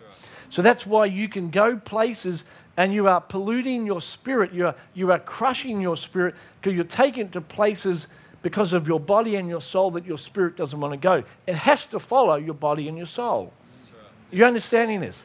So 0.49 0.61
that's 0.61 0.85
why 0.85 1.05
you 1.05 1.29
can 1.29 1.49
go 1.49 1.77
places 1.77 2.43
and 2.79 2.93
you 2.93 3.09
are 3.09 3.19
polluting 3.19 3.85
your 3.85 3.99
spirit. 3.99 4.53
You 4.53 4.67
are, 4.67 4.75
you 4.93 5.11
are 5.11 5.19
crushing 5.19 5.81
your 5.81 5.97
spirit 5.97 6.33
because 6.61 6.73
you're 6.73 6.85
taking 6.85 7.25
it 7.25 7.33
to 7.33 7.41
places 7.41 8.07
because 8.41 8.71
of 8.71 8.87
your 8.87 9.01
body 9.01 9.35
and 9.35 9.49
your 9.49 9.59
soul 9.59 9.91
that 9.91 10.05
your 10.05 10.17
spirit 10.17 10.55
doesn't 10.55 10.79
want 10.79 10.93
to 10.93 10.97
go. 10.97 11.25
It 11.45 11.55
has 11.55 11.85
to 11.87 11.99
follow 11.99 12.35
your 12.37 12.53
body 12.53 12.87
and 12.87 12.97
your 12.97 13.05
soul. 13.05 13.51
Right. 13.91 14.11
You're 14.31 14.47
understanding 14.47 15.01
this? 15.01 15.21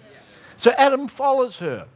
So 0.56 0.72
Adam 0.72 1.06
follows 1.06 1.58
her. 1.58 1.86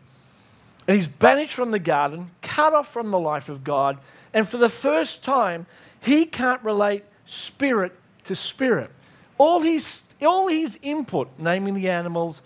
And 0.87 0.97
he's 0.97 1.09
banished 1.09 1.55
from 1.55 1.73
the 1.73 1.81
garden, 1.81 2.31
cut 2.41 2.73
off 2.73 2.93
from 2.93 3.11
the 3.11 3.19
life 3.19 3.49
of 3.49 3.65
God. 3.65 3.99
And 4.33 4.49
for 4.49 4.59
the 4.59 4.71
first 4.71 5.25
time, 5.25 5.67
he 6.01 6.25
can't 6.25 6.63
relate 6.63 7.03
spirit 7.27 7.97
to 8.27 8.37
spirit. 8.37 8.93
All 9.39 9.61
his, 9.61 10.03
all 10.23 10.47
his 10.47 10.79
input, 10.83 11.37
naming 11.37 11.75
the 11.75 11.91
animals, 11.91 12.43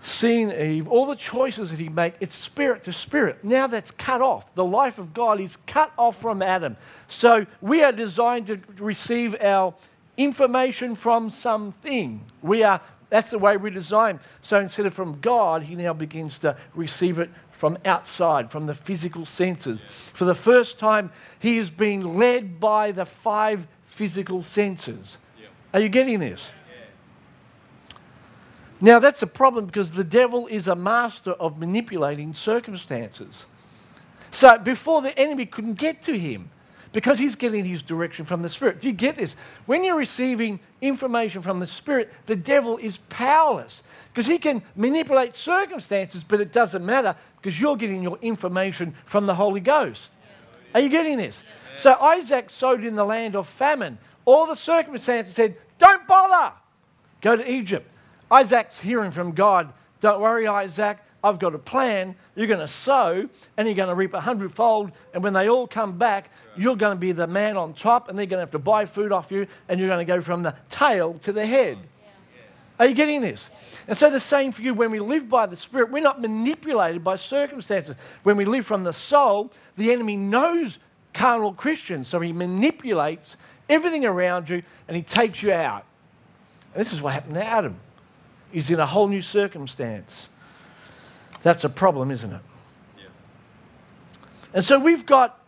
seeing 0.00 0.50
Eve, 0.50 0.88
all 0.88 1.06
the 1.06 1.16
choices 1.16 1.70
that 1.70 1.78
he 1.78 1.88
made, 1.88 2.14
it's 2.20 2.34
spirit 2.34 2.84
to 2.84 2.92
spirit. 2.92 3.44
Now 3.44 3.66
that's 3.66 3.90
cut 3.90 4.22
off. 4.22 4.54
The 4.54 4.64
life 4.64 4.98
of 4.98 5.12
God 5.12 5.40
is 5.40 5.56
cut 5.66 5.92
off 5.98 6.20
from 6.20 6.42
Adam. 6.42 6.76
So 7.08 7.46
we 7.60 7.82
are 7.82 7.92
designed 7.92 8.46
to 8.46 8.60
receive 8.78 9.36
our 9.40 9.74
information 10.16 10.94
from 10.94 11.30
something. 11.30 12.22
We 12.42 12.62
are 12.62 12.80
that's 13.10 13.30
the 13.30 13.38
way 13.38 13.56
we're 13.56 13.70
designed. 13.70 14.20
So 14.40 14.60
instead 14.60 14.86
of 14.86 14.94
from 14.94 15.18
God, 15.20 15.64
he 15.64 15.74
now 15.74 15.92
begins 15.92 16.38
to 16.38 16.56
receive 16.74 17.18
it 17.18 17.28
from 17.50 17.76
outside, 17.84 18.50
from 18.50 18.66
the 18.66 18.74
physical 18.74 19.26
senses. 19.26 19.84
For 20.14 20.24
the 20.24 20.34
first 20.34 20.78
time, 20.78 21.10
he 21.40 21.58
is 21.58 21.70
being 21.70 22.16
led 22.16 22.60
by 22.60 22.92
the 22.92 23.04
five 23.04 23.66
physical 23.84 24.42
senses. 24.44 25.18
Are 25.74 25.80
you 25.80 25.88
getting 25.88 26.20
this? 26.20 26.50
Now, 28.80 28.98
that's 28.98 29.22
a 29.22 29.26
problem 29.26 29.66
because 29.66 29.90
the 29.90 30.04
devil 30.04 30.46
is 30.46 30.66
a 30.66 30.74
master 30.74 31.32
of 31.32 31.58
manipulating 31.58 32.34
circumstances. 32.34 33.44
So, 34.30 34.56
before 34.58 35.02
the 35.02 35.16
enemy 35.18 35.44
couldn't 35.44 35.74
get 35.74 36.02
to 36.04 36.18
him, 36.18 36.50
because 36.92 37.18
he's 37.18 37.36
getting 37.36 37.64
his 37.64 37.82
direction 37.82 38.24
from 38.24 38.42
the 38.42 38.48
Spirit. 38.48 38.80
Do 38.80 38.88
you 38.88 38.94
get 38.94 39.16
this? 39.16 39.36
When 39.66 39.84
you're 39.84 39.96
receiving 39.96 40.58
information 40.80 41.42
from 41.42 41.60
the 41.60 41.66
Spirit, 41.66 42.10
the 42.26 42.34
devil 42.34 42.78
is 42.78 42.98
powerless 43.08 43.82
because 44.08 44.26
he 44.26 44.38
can 44.38 44.62
manipulate 44.74 45.36
circumstances, 45.36 46.24
but 46.24 46.40
it 46.40 46.52
doesn't 46.52 46.84
matter 46.84 47.14
because 47.40 47.60
you're 47.60 47.76
getting 47.76 48.02
your 48.02 48.18
information 48.22 48.94
from 49.06 49.26
the 49.26 49.34
Holy 49.34 49.60
Ghost. 49.60 50.10
Are 50.74 50.80
you 50.80 50.88
getting 50.88 51.16
this? 51.16 51.42
So 51.76 51.94
Isaac 51.94 52.50
sowed 52.50 52.84
in 52.84 52.96
the 52.96 53.04
land 53.04 53.36
of 53.36 53.48
famine. 53.48 53.98
All 54.24 54.46
the 54.46 54.56
circumstances 54.56 55.34
said, 55.34 55.56
Don't 55.78 56.06
bother. 56.06 56.54
Go 57.20 57.36
to 57.36 57.50
Egypt. 57.50 57.88
Isaac's 58.30 58.80
hearing 58.80 59.10
from 59.10 59.32
God. 59.32 59.72
Don't 60.00 60.20
worry, 60.20 60.46
Isaac. 60.46 60.98
I've 61.22 61.38
got 61.38 61.54
a 61.54 61.58
plan. 61.58 62.14
You're 62.34 62.46
going 62.46 62.60
to 62.60 62.68
sow 62.68 63.28
and 63.56 63.68
you're 63.68 63.74
going 63.74 63.88
to 63.88 63.94
reap 63.94 64.14
a 64.14 64.20
hundredfold. 64.20 64.92
And 65.12 65.22
when 65.22 65.32
they 65.32 65.48
all 65.48 65.66
come 65.66 65.98
back, 65.98 66.30
you're 66.56 66.76
going 66.76 66.96
to 66.96 67.00
be 67.00 67.12
the 67.12 67.26
man 67.26 67.56
on 67.56 67.74
top 67.74 68.08
and 68.08 68.18
they're 68.18 68.26
going 68.26 68.38
to 68.38 68.42
have 68.42 68.52
to 68.52 68.58
buy 68.58 68.86
food 68.86 69.12
off 69.12 69.30
you 69.30 69.46
and 69.68 69.78
you're 69.78 69.88
going 69.88 70.04
to 70.04 70.10
go 70.10 70.20
from 70.20 70.42
the 70.42 70.54
tail 70.70 71.14
to 71.22 71.32
the 71.32 71.44
head. 71.44 71.78
Are 72.78 72.86
you 72.86 72.94
getting 72.94 73.20
this? 73.20 73.50
And 73.86 73.98
so 73.98 74.08
the 74.08 74.20
same 74.20 74.52
for 74.52 74.62
you 74.62 74.72
when 74.72 74.90
we 74.90 75.00
live 75.00 75.28
by 75.28 75.44
the 75.44 75.56
Spirit, 75.56 75.90
we're 75.90 76.02
not 76.02 76.22
manipulated 76.22 77.04
by 77.04 77.16
circumstances. 77.16 77.94
When 78.22 78.38
we 78.38 78.46
live 78.46 78.64
from 78.64 78.84
the 78.84 78.92
soul, 78.94 79.52
the 79.76 79.92
enemy 79.92 80.16
knows 80.16 80.78
carnal 81.12 81.52
Christians, 81.52 82.08
so 82.08 82.20
he 82.20 82.32
manipulates 82.32 83.36
everything 83.68 84.06
around 84.06 84.48
you 84.48 84.62
and 84.88 84.96
he 84.96 85.02
takes 85.02 85.42
you 85.42 85.52
out. 85.52 85.84
And 86.72 86.80
this 86.80 86.94
is 86.94 87.02
what 87.02 87.12
happened 87.12 87.34
to 87.34 87.44
Adam. 87.44 87.78
He's 88.52 88.70
in 88.70 88.80
a 88.80 88.86
whole 88.86 89.08
new 89.08 89.22
circumstance. 89.22 90.28
That's 91.42 91.64
a 91.64 91.68
problem, 91.68 92.10
isn't 92.10 92.32
it? 92.32 92.40
Yeah. 92.98 93.04
And 94.54 94.64
so 94.64 94.78
we've 94.78 95.06
got 95.06 95.40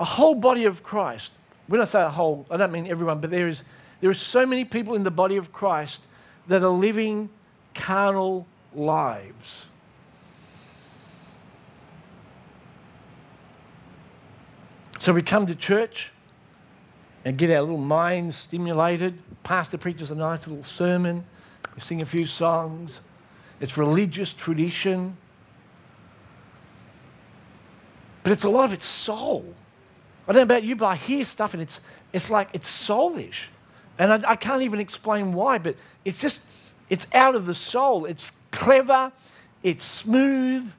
a 0.00 0.04
whole 0.04 0.34
body 0.34 0.64
of 0.64 0.82
Christ. 0.82 1.32
When 1.66 1.80
I 1.80 1.84
say 1.84 2.02
a 2.02 2.10
whole, 2.10 2.46
I 2.50 2.56
don't 2.56 2.72
mean 2.72 2.86
everyone, 2.86 3.20
but 3.20 3.30
there 3.30 3.48
is 3.48 3.64
there 4.00 4.10
are 4.10 4.14
so 4.14 4.44
many 4.44 4.64
people 4.64 4.96
in 4.96 5.04
the 5.04 5.12
body 5.12 5.36
of 5.36 5.52
Christ 5.52 6.02
that 6.48 6.64
are 6.64 6.68
living 6.68 7.30
carnal 7.72 8.46
lives. 8.74 9.66
So 14.98 15.12
we 15.12 15.22
come 15.22 15.46
to 15.46 15.54
church 15.54 16.10
and 17.24 17.38
get 17.38 17.50
our 17.50 17.60
little 17.60 17.76
minds 17.76 18.36
stimulated. 18.36 19.18
Pastor 19.44 19.78
preaches 19.78 20.10
a 20.10 20.16
nice 20.16 20.48
little 20.48 20.64
sermon. 20.64 21.24
We 21.74 21.80
sing 21.80 22.02
a 22.02 22.06
few 22.06 22.26
songs. 22.26 23.00
It's 23.60 23.76
religious 23.76 24.32
tradition. 24.32 25.16
But 28.22 28.32
it's 28.32 28.44
a 28.44 28.48
lot 28.48 28.64
of 28.64 28.72
it's 28.72 28.86
soul. 28.86 29.54
I 30.26 30.32
don't 30.32 30.40
know 30.40 30.54
about 30.54 30.62
you, 30.62 30.76
but 30.76 30.86
I 30.86 30.96
hear 30.96 31.24
stuff 31.24 31.54
and 31.54 31.62
it's, 31.62 31.80
it's 32.12 32.30
like 32.30 32.48
it's 32.52 32.68
soulish. 32.68 33.46
And 33.98 34.12
I, 34.12 34.32
I 34.32 34.36
can't 34.36 34.62
even 34.62 34.80
explain 34.80 35.32
why, 35.32 35.58
but 35.58 35.76
it's 36.04 36.20
just, 36.20 36.40
it's 36.88 37.06
out 37.12 37.34
of 37.34 37.46
the 37.46 37.54
soul. 37.54 38.04
It's 38.04 38.32
clever, 38.50 39.12
it's 39.62 39.84
smooth, 39.84 40.72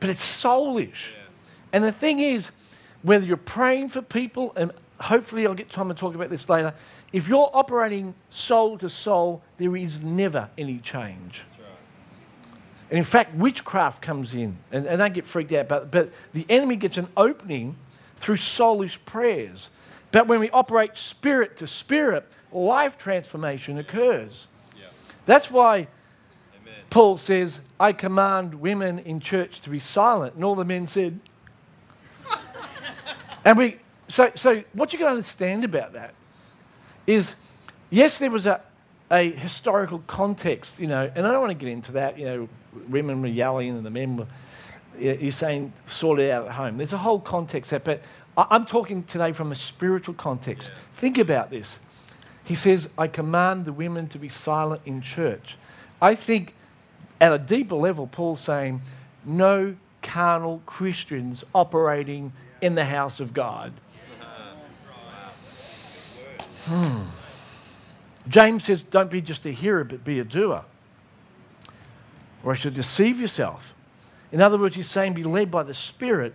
but 0.00 0.10
it's 0.10 0.22
soulish. 0.22 1.10
Yeah. 1.12 1.22
And 1.72 1.84
the 1.84 1.92
thing 1.92 2.20
is, 2.20 2.50
whether 3.02 3.24
you're 3.24 3.36
praying 3.36 3.90
for 3.90 4.02
people, 4.02 4.52
and 4.56 4.72
hopefully 5.00 5.46
I'll 5.46 5.54
get 5.54 5.70
time 5.70 5.88
to 5.88 5.94
talk 5.94 6.14
about 6.14 6.30
this 6.30 6.48
later, 6.48 6.74
if 7.12 7.28
you're 7.28 7.50
operating 7.52 8.14
soul 8.30 8.78
to 8.78 8.88
soul, 8.88 9.42
there 9.56 9.76
is 9.76 10.00
never 10.02 10.50
any 10.58 10.78
change. 10.78 11.44
And 12.90 12.98
in 12.98 13.04
fact, 13.04 13.34
witchcraft 13.34 14.00
comes 14.00 14.32
in, 14.34 14.56
and, 14.72 14.86
and 14.86 15.00
they 15.00 15.10
get 15.10 15.26
freaked 15.26 15.52
out. 15.52 15.68
But, 15.68 15.90
but 15.90 16.10
the 16.32 16.46
enemy 16.48 16.76
gets 16.76 16.96
an 16.96 17.08
opening 17.16 17.76
through 18.16 18.36
soulish 18.36 18.96
prayers. 19.04 19.68
But 20.10 20.26
when 20.26 20.40
we 20.40 20.48
operate 20.50 20.96
spirit 20.96 21.58
to 21.58 21.66
spirit, 21.66 22.26
life 22.50 22.96
transformation 22.96 23.76
occurs. 23.78 24.46
Yeah. 24.74 24.86
That's 25.26 25.50
why 25.50 25.88
Amen. 26.60 26.74
Paul 26.88 27.18
says, 27.18 27.60
I 27.78 27.92
command 27.92 28.54
women 28.54 28.98
in 29.00 29.20
church 29.20 29.60
to 29.62 29.70
be 29.70 29.78
silent. 29.78 30.34
And 30.34 30.42
all 30.42 30.54
the 30.54 30.64
men 30.64 30.86
said, 30.86 31.20
and 33.44 33.58
we, 33.58 33.78
so, 34.08 34.32
so 34.34 34.62
what 34.72 34.92
you 34.92 34.98
can 34.98 35.08
understand 35.08 35.64
about 35.64 35.92
that 35.92 36.14
is, 37.06 37.36
yes, 37.90 38.18
there 38.18 38.30
was 38.30 38.46
a, 38.46 38.60
a 39.10 39.30
historical 39.30 40.02
context, 40.06 40.80
you 40.80 40.86
know, 40.86 41.10
and 41.14 41.26
I 41.26 41.30
don't 41.30 41.40
want 41.40 41.52
to 41.52 41.64
get 41.64 41.70
into 41.70 41.92
that, 41.92 42.18
you 42.18 42.24
know, 42.24 42.48
women 42.88 43.22
were 43.22 43.28
yelling 43.28 43.70
and 43.70 43.84
the 43.84 43.90
men 43.90 44.16
were, 44.16 44.26
you're 44.98 45.30
saying, 45.30 45.72
sort 45.86 46.18
it 46.18 46.30
out 46.30 46.46
at 46.46 46.52
home. 46.52 46.76
There's 46.76 46.92
a 46.92 46.98
whole 46.98 47.20
context 47.20 47.70
there, 47.70 47.80
but 47.80 48.02
I'm 48.36 48.66
talking 48.66 49.04
today 49.04 49.32
from 49.32 49.52
a 49.52 49.54
spiritual 49.54 50.14
context. 50.14 50.70
Think 50.96 51.18
about 51.18 51.50
this. 51.50 51.78
He 52.44 52.54
says, 52.54 52.88
I 52.96 53.08
command 53.08 53.64
the 53.64 53.72
women 53.72 54.08
to 54.08 54.18
be 54.18 54.28
silent 54.28 54.82
in 54.86 55.00
church. 55.00 55.56
I 56.00 56.14
think 56.14 56.54
at 57.20 57.32
a 57.32 57.38
deeper 57.38 57.74
level, 57.74 58.06
Paul's 58.06 58.40
saying, 58.40 58.80
no 59.24 59.76
carnal 60.02 60.62
Christians 60.64 61.44
operating 61.54 62.32
in 62.60 62.74
the 62.74 62.84
house 62.84 63.20
of 63.20 63.34
God. 63.34 63.72
Hmm. 66.64 67.02
James 68.28 68.64
says, 68.64 68.82
don't 68.82 69.10
be 69.10 69.20
just 69.20 69.46
a 69.46 69.50
hearer, 69.50 69.84
but 69.84 70.04
be 70.04 70.18
a 70.18 70.24
doer. 70.24 70.64
Or 72.42 72.52
I 72.52 72.56
should 72.56 72.74
deceive 72.74 73.20
yourself. 73.20 73.74
In 74.32 74.42
other 74.42 74.58
words, 74.58 74.76
he's 74.76 74.90
saying 74.90 75.14
be 75.14 75.22
led 75.22 75.50
by 75.50 75.62
the 75.62 75.74
Spirit 75.74 76.34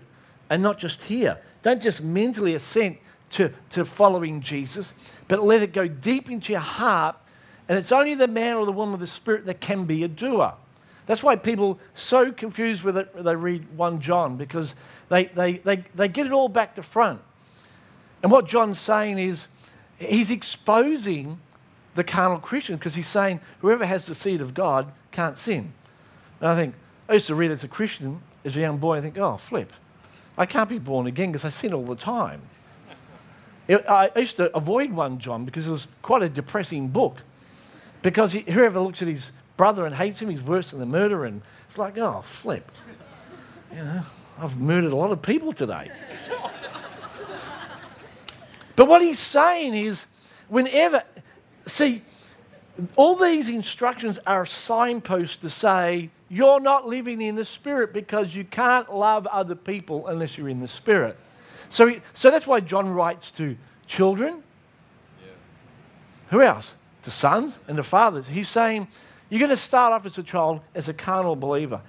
and 0.49 0.63
not 0.63 0.79
just 0.79 1.03
hear. 1.03 1.37
Don't 1.61 1.81
just 1.81 2.01
mentally 2.01 2.55
assent 2.55 2.97
to, 3.31 3.51
to 3.71 3.85
following 3.85 4.41
Jesus, 4.41 4.93
but 5.27 5.43
let 5.43 5.61
it 5.61 5.73
go 5.73 5.87
deep 5.87 6.29
into 6.29 6.51
your 6.51 6.61
heart. 6.61 7.15
And 7.69 7.77
it's 7.77 7.91
only 7.91 8.15
the 8.15 8.27
man 8.27 8.55
or 8.55 8.65
the 8.65 8.71
woman 8.71 8.93
of 8.93 8.99
the 8.99 9.07
Spirit 9.07 9.45
that 9.45 9.61
can 9.61 9.85
be 9.85 10.03
a 10.03 10.07
doer. 10.07 10.53
That's 11.05 11.21
why 11.21 11.35
people 11.35 11.79
so 11.95 12.31
confused 12.31 12.83
with 12.83 12.97
it 12.97 13.09
when 13.13 13.25
they 13.25 13.35
read 13.35 13.65
1 13.77 13.99
John, 13.99 14.37
because 14.37 14.73
they, 15.09 15.25
they, 15.25 15.53
they, 15.57 15.83
they 15.95 16.07
get 16.07 16.25
it 16.25 16.31
all 16.31 16.49
back 16.49 16.75
to 16.75 16.83
front. 16.83 17.21
And 18.21 18.31
what 18.31 18.47
John's 18.47 18.79
saying 18.79 19.19
is 19.19 19.47
he's 19.97 20.31
exposing 20.31 21.39
the 21.95 22.03
carnal 22.03 22.39
Christian 22.39 22.77
because 22.77 22.95
he's 22.95 23.07
saying 23.07 23.39
whoever 23.59 23.85
has 23.85 24.05
the 24.05 24.15
seed 24.15 24.41
of 24.41 24.53
God 24.53 24.91
can't 25.11 25.37
sin. 25.37 25.73
And 26.39 26.49
I 26.49 26.55
think, 26.55 26.75
I 27.07 27.13
used 27.13 27.27
to 27.27 27.35
read 27.35 27.51
as 27.51 27.63
a 27.63 27.67
Christian, 27.67 28.21
as 28.43 28.55
a 28.55 28.59
young 28.59 28.77
boy, 28.77 28.97
I 28.97 29.01
think, 29.01 29.17
oh, 29.17 29.37
flip. 29.37 29.71
I 30.37 30.45
can't 30.45 30.69
be 30.69 30.79
born 30.79 31.05
again 31.07 31.31
because 31.31 31.45
I 31.45 31.49
sin 31.49 31.73
all 31.73 31.85
the 31.85 31.95
time. 31.95 32.41
I 33.69 34.11
used 34.15 34.37
to 34.37 34.55
avoid 34.55 34.91
1 34.91 35.19
John 35.19 35.45
because 35.45 35.67
it 35.67 35.71
was 35.71 35.87
quite 36.01 36.23
a 36.23 36.29
depressing 36.29 36.89
book. 36.89 37.17
Because 38.01 38.33
he, 38.33 38.41
whoever 38.41 38.79
looks 38.79 39.01
at 39.01 39.07
his 39.07 39.31
brother 39.55 39.85
and 39.85 39.95
hates 39.95 40.21
him, 40.21 40.29
he's 40.29 40.41
worse 40.41 40.71
than 40.71 40.79
the 40.79 40.85
murderer. 40.85 41.25
And 41.25 41.41
it's 41.69 41.77
like, 41.77 41.97
oh, 41.97 42.23
flip. 42.25 42.69
You 43.71 43.77
know, 43.77 44.01
I've 44.39 44.57
murdered 44.57 44.91
a 44.91 44.95
lot 44.95 45.11
of 45.11 45.21
people 45.21 45.53
today. 45.53 45.91
But 48.75 48.87
what 48.87 49.01
he's 49.01 49.19
saying 49.19 49.73
is, 49.73 50.05
whenever, 50.47 51.03
see, 51.67 52.01
all 52.95 53.15
these 53.15 53.49
instructions 53.49 54.19
are 54.25 54.45
signposts 54.45 55.37
to 55.37 55.49
say 55.49 56.09
you're 56.29 56.59
not 56.59 56.87
living 56.87 57.21
in 57.21 57.35
the 57.35 57.45
Spirit 57.45 57.93
because 57.93 58.35
you 58.35 58.43
can't 58.43 58.93
love 58.93 59.27
other 59.27 59.55
people 59.55 60.07
unless 60.07 60.37
you're 60.37 60.49
in 60.49 60.59
the 60.59 60.67
Spirit. 60.67 61.15
So, 61.69 61.87
he, 61.87 62.01
so 62.13 62.31
that's 62.31 62.47
why 62.47 62.59
John 62.59 62.89
writes 62.89 63.29
to 63.31 63.55
children. 63.85 64.41
Yeah. 65.21 65.27
Who 66.31 66.41
else? 66.41 66.73
To 67.03 67.11
sons 67.11 67.59
and 67.67 67.77
to 67.77 67.83
fathers. 67.83 68.25
He's 68.27 68.49
saying 68.49 68.87
you're 69.29 69.39
going 69.39 69.49
to 69.49 69.57
start 69.57 69.93
off 69.93 70.05
as 70.05 70.17
a 70.17 70.23
child 70.23 70.61
as 70.73 70.89
a 70.89 70.93
carnal 70.93 71.35
believer, 71.35 71.81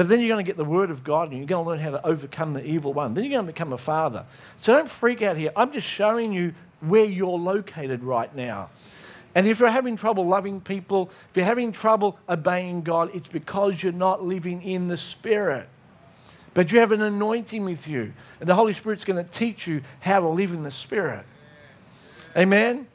but 0.00 0.08
then 0.08 0.18
you're 0.18 0.30
going 0.30 0.42
to 0.42 0.48
get 0.48 0.56
the 0.56 0.64
Word 0.64 0.90
of 0.90 1.04
God 1.04 1.28
and 1.28 1.36
you're 1.36 1.46
going 1.46 1.62
to 1.62 1.68
learn 1.68 1.78
how 1.78 1.90
to 1.90 2.06
overcome 2.06 2.54
the 2.54 2.64
evil 2.64 2.94
one. 2.94 3.12
Then 3.12 3.22
you're 3.22 3.34
going 3.34 3.44
to 3.44 3.52
become 3.52 3.74
a 3.74 3.76
father. 3.76 4.24
So 4.56 4.74
don't 4.74 4.88
freak 4.88 5.20
out 5.20 5.36
here. 5.36 5.52
I'm 5.54 5.74
just 5.74 5.86
showing 5.86 6.32
you 6.32 6.54
where 6.80 7.04
you're 7.04 7.38
located 7.38 8.02
right 8.02 8.34
now. 8.34 8.70
And 9.34 9.46
if 9.46 9.60
you're 9.60 9.68
having 9.68 9.96
trouble 9.96 10.26
loving 10.26 10.62
people, 10.62 11.10
if 11.28 11.36
you're 11.36 11.44
having 11.44 11.70
trouble 11.70 12.18
obeying 12.30 12.80
God, 12.80 13.10
it's 13.12 13.28
because 13.28 13.82
you're 13.82 13.92
not 13.92 14.24
living 14.24 14.62
in 14.62 14.88
the 14.88 14.96
Spirit. 14.96 15.68
But 16.54 16.72
you 16.72 16.80
have 16.80 16.92
an 16.92 17.02
anointing 17.02 17.62
with 17.62 17.86
you, 17.86 18.14
and 18.40 18.48
the 18.48 18.54
Holy 18.54 18.72
Spirit's 18.72 19.04
going 19.04 19.22
to 19.22 19.30
teach 19.30 19.66
you 19.66 19.82
how 20.00 20.20
to 20.20 20.28
live 20.28 20.52
in 20.52 20.62
the 20.62 20.70
Spirit. 20.70 21.26
Amen? 22.34 22.86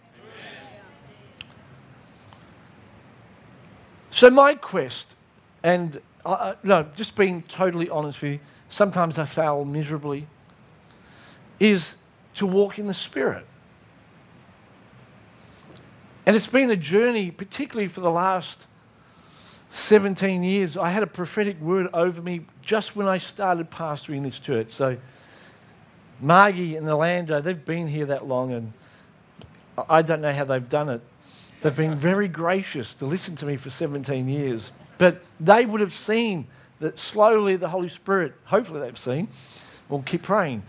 So, 4.09 4.31
my 4.31 4.55
quest, 4.55 5.13
and 5.61 6.01
no, 6.25 6.87
just 6.95 7.15
being 7.15 7.43
totally 7.43 7.89
honest 7.89 8.21
with 8.21 8.33
you, 8.33 8.39
sometimes 8.69 9.19
I 9.19 9.25
fail 9.25 9.63
miserably, 9.63 10.27
is 11.59 11.95
to 12.35 12.45
walk 12.45 12.79
in 12.79 12.87
the 12.87 12.93
Spirit. 12.93 13.45
And 16.25 16.35
it's 16.35 16.47
been 16.47 16.71
a 16.71 16.75
journey, 16.75 17.29
particularly 17.29 17.87
for 17.87 18.01
the 18.01 18.09
last 18.09 18.65
17 19.69 20.41
years. 20.41 20.75
I 20.75 20.89
had 20.89 21.03
a 21.03 21.07
prophetic 21.07 21.59
word 21.61 21.87
over 21.93 22.21
me 22.21 22.45
just 22.61 22.95
when 22.95 23.07
I 23.07 23.19
started 23.19 23.69
pastoring 23.69 24.23
this 24.23 24.39
church. 24.39 24.71
So, 24.71 24.97
Margie 26.19 26.75
and 26.77 26.89
Orlando, 26.89 27.41
they've 27.41 27.65
been 27.65 27.87
here 27.87 28.05
that 28.07 28.25
long, 28.25 28.53
and 28.53 28.73
I 29.89 30.01
don't 30.01 30.21
know 30.21 30.33
how 30.33 30.45
they've 30.45 30.67
done 30.67 30.89
it. 30.89 31.01
They've 31.61 31.75
been 31.75 31.95
very 31.95 32.27
gracious 32.27 32.95
to 32.95 33.05
listen 33.05 33.35
to 33.37 33.45
me 33.45 33.57
for 33.57 33.69
17 33.69 34.27
years. 34.27 34.71
But 34.97 35.21
they 35.39 35.65
would 35.65 35.81
have 35.81 35.93
seen 35.93 36.47
that 36.79 36.99
slowly 36.99 37.55
the 37.55 37.69
Holy 37.69 37.89
Spirit, 37.89 38.33
hopefully 38.45 38.79
they've 38.79 38.97
seen, 38.97 39.27
we'll 39.89 40.01
keep 40.01 40.23
praying, 40.23 40.63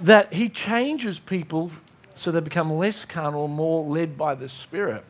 that 0.00 0.32
He 0.32 0.48
changes 0.48 1.18
people 1.18 1.70
so 2.14 2.30
they 2.30 2.40
become 2.40 2.72
less 2.72 3.04
carnal, 3.04 3.48
more 3.48 3.84
led 3.84 4.16
by 4.16 4.34
the 4.34 4.48
Spirit. 4.48 5.04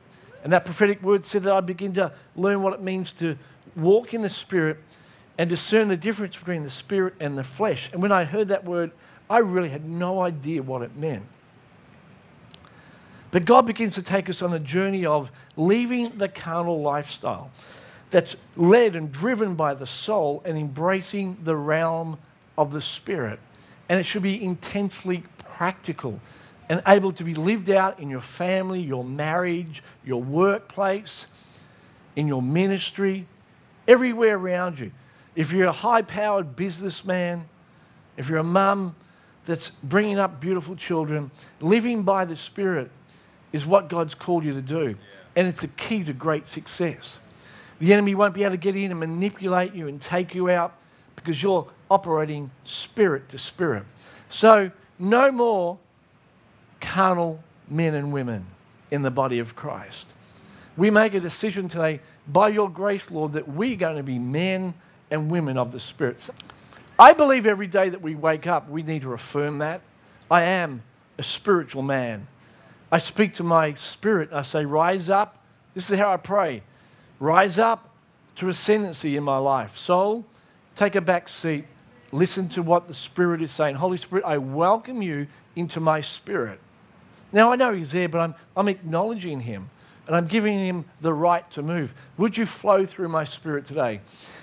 And 0.45 0.53
that 0.53 0.65
prophetic 0.65 1.03
word 1.03 1.25
said 1.25 1.43
that 1.45 1.53
I 1.53 1.61
begin 1.61 1.93
to 1.95 2.13
learn 2.37 2.63
what 2.63 2.73
it 2.73 2.83
means 2.83 3.13
to 3.13 3.37
walk 3.77 4.15
in 4.15 4.23
the 4.23 4.31
Spirit 4.31 4.79
and 5.39 5.49
discern 5.49 5.89
the 5.89 5.97
difference 5.97 6.37
between 6.37 6.63
the 6.63 6.71
Spirit 6.71 7.15
and 7.21 7.37
the 7.39 7.45
flesh. 7.45 7.91
And 7.93 8.03
when 8.03 8.13
I 8.13 8.25
heard 8.25 8.49
that 8.49 8.65
word, 8.65 8.93
I 9.31 9.39
really 9.39 9.71
had 9.71 9.89
no 9.89 10.21
idea 10.21 10.63
what 10.63 10.83
it 10.83 10.97
meant. 10.97 11.25
But 13.31 13.47
God 13.47 13.67
begins 13.67 13.95
to 13.95 14.03
take 14.03 14.29
us 14.29 14.43
on 14.43 14.53
a 14.53 14.59
journey 14.59 15.07
of 15.07 15.33
leaving 15.57 16.19
the 16.19 16.29
carnal 16.29 16.83
lifestyle 16.83 17.51
that's 18.13 18.37
led 18.57 18.95
and 18.95 19.11
driven 19.11 19.55
by 19.57 19.75
the 19.75 19.87
soul 19.87 20.43
and 20.45 20.57
embracing 20.57 21.39
the 21.43 21.57
realm 21.57 22.19
of 22.57 22.71
the 22.71 22.81
Spirit. 22.81 23.41
And 23.89 23.99
it 23.99 24.05
should 24.05 24.23
be 24.23 24.41
intensely 24.41 25.25
practical 25.39 26.21
and 26.69 26.83
able 26.87 27.13
to 27.15 27.25
be 27.25 27.35
lived 27.35 27.71
out 27.71 27.99
in 27.99 28.09
your 28.09 28.21
family, 28.21 28.81
your 28.81 29.03
marriage, 29.03 29.83
your 30.05 30.23
workplace, 30.23 31.27
in 32.15 32.29
your 32.29 32.43
ministry, 32.43 33.27
everywhere 33.89 34.37
around 34.37 34.79
you. 34.79 34.93
If 35.35 35.51
you're 35.51 35.69
a 35.69 35.73
high 35.73 36.03
powered 36.03 36.55
businessman, 36.55 37.49
if 38.19 38.29
you're 38.29 38.39
a 38.39 38.45
mum 38.45 38.95
that's 39.45 39.71
bringing 39.83 40.19
up 40.19 40.39
beautiful 40.39 40.77
children, 40.77 41.31
living 41.61 42.03
by 42.03 42.27
the 42.27 42.37
Spirit 42.37 42.91
is 43.55 43.65
what 43.65 43.89
God's 43.89 44.15
called 44.15 44.45
you 44.45 44.53
to 44.53 44.63
do. 44.63 44.89
Yeah. 44.89 44.95
And 45.35 45.49
it's 45.49 45.65
a 45.65 45.69
key 45.69 46.05
to 46.05 46.13
great 46.13 46.47
success. 46.47 47.19
The 47.83 47.93
enemy 47.93 48.15
won't 48.15 48.33
be 48.33 48.45
able 48.45 48.53
to 48.53 48.59
get 48.59 48.77
in 48.77 48.93
and 48.93 49.01
manipulate 49.01 49.75
you 49.75 49.89
and 49.89 50.01
take 50.01 50.37
you 50.37 50.49
out 50.49 50.73
because 51.17 51.43
you're 51.43 51.67
operating 51.91 52.53
spirit 52.63 53.29
to 53.31 53.39
spirit. 53.39 53.83
So, 54.29 54.71
no 55.01 55.33
more 55.33 55.79
carnal 56.81 57.43
men 57.69 57.95
and 57.97 58.13
women 58.13 58.47
in 58.93 59.03
the 59.03 59.11
body 59.11 59.41
of 59.41 59.57
Christ. 59.57 60.07
We 60.77 60.91
make 60.91 61.15
a 61.15 61.19
decision 61.19 61.69
today, 61.69 61.99
by 62.29 62.51
your 62.51 62.71
grace, 62.71 63.11
Lord, 63.11 63.33
that 63.33 63.49
we're 63.49 63.75
going 63.75 63.97
to 63.97 64.05
be 64.05 64.17
men 64.17 64.75
and 65.11 65.29
women 65.29 65.59
of 65.59 65.73
the 65.73 65.81
Spirit. 65.81 66.31
I 67.01 67.13
believe 67.15 67.47
every 67.47 67.67
day 67.67 67.89
that 67.89 68.01
we 68.01 68.15
wake 68.15 68.47
up, 68.47 68.71
we 68.71 68.85
need 68.85 69.03
to 69.03 69.13
affirm 69.13 69.59
that. 69.59 69.81
I 70.31 70.43
am 70.43 70.85
a 71.19 71.25
spiritual 71.25 71.83
man. 71.83 72.29
I 72.93 72.99
speak 72.99 73.35
to 73.35 73.43
my 73.43 73.75
spirit. 73.75 74.33
I 74.33 74.43
say, 74.43 74.65
Rise 74.65 75.11
up. 75.11 75.39
This 75.75 75.91
is 75.91 75.99
how 75.99 76.13
I 76.13 76.17
pray. 76.17 76.63
Rise 77.23 77.57
up 77.57 77.89
to 78.35 78.49
ascendancy 78.49 79.17
in 79.17 79.23
my 79.23 79.39
life. 79.39 79.77
Soul, 79.77 80.25
take 80.75 80.97
a 80.97 81.01
back 81.01 81.29
seat. 81.29 81.67
Listen 82.11 82.49
to 82.49 82.63
what 82.65 82.89
the 82.89 82.95
Spirit 82.95 83.41
is 83.41 83.53
saying. 83.53 83.77
Holy 83.77 83.97
Spirit, 83.97 84.25
I 84.25 84.39
welcome 84.39 85.03
you 85.03 85.29
into 85.55 85.79
my 85.79 86.01
spirit. 86.01 86.59
Now, 87.31 87.53
I 87.53 87.55
know 87.55 87.73
He's 87.75 87.93
there, 87.93 88.09
but 88.09 88.19
I'm, 88.19 88.35
I'm 88.57 88.67
acknowledging 88.67 89.39
Him 89.39 89.71
and 90.09 90.17
I'm 90.17 90.27
giving 90.27 90.59
Him 90.59 90.85
the 91.01 91.15
right 91.15 91.49
to 91.53 91.63
move. 91.63 91.95
Would 92.17 92.37
you 92.37 92.45
flow 92.45 92.85
through 92.85 93.09
my 93.09 93.23
spirit 93.23 93.69
today? 93.69 94.01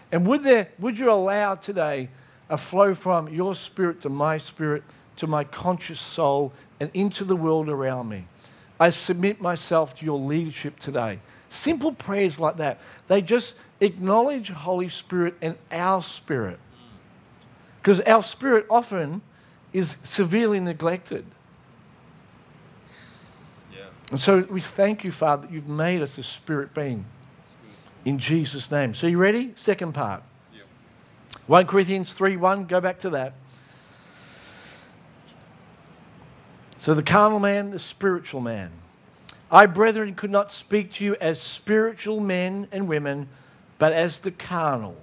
And 0.10 0.26
would, 0.28 0.46
there, 0.46 0.70
would 0.80 0.98
you 0.98 1.12
allow 1.12 1.56
today 1.56 2.08
a 2.50 2.58
flow 2.58 2.96
from 2.96 3.28
your 3.28 3.56
spirit 3.56 4.00
to 4.04 4.10
my 4.10 4.38
spirit, 4.38 4.84
to 5.18 5.28
my 5.28 5.44
conscious 5.44 6.00
soul, 6.00 6.54
and 6.80 6.90
into 6.94 7.26
the 7.26 7.36
world 7.36 7.68
around 7.68 8.08
me? 8.08 8.26
I 8.80 8.92
submit 8.92 9.42
myself 9.42 9.98
to 9.98 10.06
your 10.06 10.18
leadership 10.18 10.80
today. 10.80 11.20
Simple 11.50 11.94
prayers 11.94 12.40
like 12.40 12.58
that, 12.58 12.80
they 13.08 13.22
just 13.22 13.56
acknowledge 13.82 14.50
Holy 14.50 14.90
Spirit 14.90 15.36
and 15.42 15.56
our 15.72 16.04
spirit. 16.04 16.60
Because 17.82 18.00
our 18.02 18.22
spirit 18.22 18.66
often 18.70 19.22
is 19.74 19.98
severely 20.04 20.60
neglected. 20.60 21.26
And 24.12 24.20
so 24.20 24.40
we 24.50 24.62
thank 24.62 25.04
you, 25.04 25.12
Father, 25.12 25.44
that 25.44 25.54
you've 25.54 25.68
made 25.68 26.02
us 26.02 26.18
a 26.18 26.24
spirit 26.24 26.74
being. 26.74 27.06
In 28.06 28.18
Jesus' 28.18 28.72
name. 28.72 28.94
So 28.94 29.08
you 29.08 29.18
ready? 29.18 29.52
Second 29.56 29.94
part. 29.94 30.24
Yep. 30.54 30.64
1 31.48 31.68
Corinthians 31.68 32.14
3 32.14 32.38
1, 32.38 32.66
go 32.66 32.80
back 32.80 33.00
to 33.00 33.10
that. 33.12 33.34
So 36.80 36.94
the 36.94 37.04
carnal 37.04 37.40
man, 37.40 37.72
the 37.72 37.80
spiritual 37.80 38.42
man. 38.42 38.72
I, 39.52 39.66
brethren, 39.66 40.14
could 40.16 40.30
not 40.30 40.52
speak 40.52 40.94
to 40.94 41.04
you 41.04 41.16
as 41.20 41.42
spiritual 41.42 42.20
men 42.20 42.68
and 42.72 42.88
women, 42.88 43.30
but 43.78 43.94
as 43.94 44.20
the 44.20 44.32
carnal. 44.32 44.96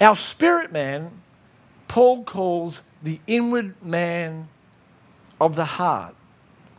Our 0.00 0.16
spirit 0.16 0.72
man, 0.72 1.10
Paul 1.86 2.24
calls 2.24 2.80
the 3.02 3.20
inward 3.26 3.74
man 3.84 4.48
of 5.40 5.56
the 5.56 5.64
heart. 5.64 6.14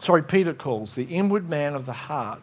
Sorry, 0.02 0.24
Peter 0.24 0.54
calls 0.54 0.96
the 0.96 1.04
inward 1.04 1.48
man 1.48 1.76
of 1.76 1.86
the 1.86 1.94
heart. 1.94 2.42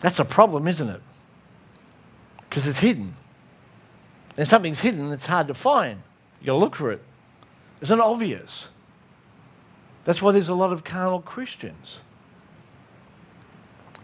That's 0.00 0.18
a 0.18 0.24
problem, 0.24 0.68
isn't 0.68 0.88
it? 0.88 1.00
Because 2.48 2.66
it's 2.66 2.80
hidden. 2.80 3.14
And 4.36 4.46
something's 4.46 4.80
hidden, 4.80 5.10
it's 5.12 5.26
hard 5.26 5.48
to 5.48 5.54
find. 5.54 6.02
You've 6.40 6.46
got 6.46 6.52
to 6.52 6.58
look 6.58 6.76
for 6.76 6.92
it. 6.92 7.02
Isn't 7.82 8.00
obvious? 8.00 8.68
That's 10.04 10.22
why 10.22 10.32
there's 10.32 10.48
a 10.48 10.54
lot 10.54 10.72
of 10.72 10.84
carnal 10.84 11.20
Christians. 11.20 12.00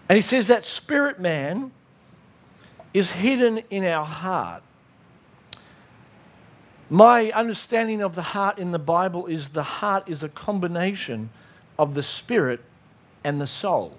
And 0.09 0.17
he 0.17 0.23
says 0.23 0.49
that 0.49 0.65
spirit 0.65 1.21
man 1.21 1.71
is 2.93 3.13
hidden 3.13 3.63
in 3.71 3.85
our 3.85 4.05
heart. 4.05 4.63
My 6.91 7.31
understanding 7.33 8.01
of 8.01 8.15
the 8.15 8.23
heart 8.23 8.59
in 8.59 8.73
the 8.73 8.79
Bible 8.79 9.27
is 9.27 9.51
the 9.51 9.63
heart 9.63 10.09
is 10.09 10.23
a 10.23 10.29
combination 10.29 11.31
of 11.79 11.95
the 11.95 12.03
spirit 12.03 12.61
and 13.23 13.41
the 13.41 13.47
soul. 13.47 13.97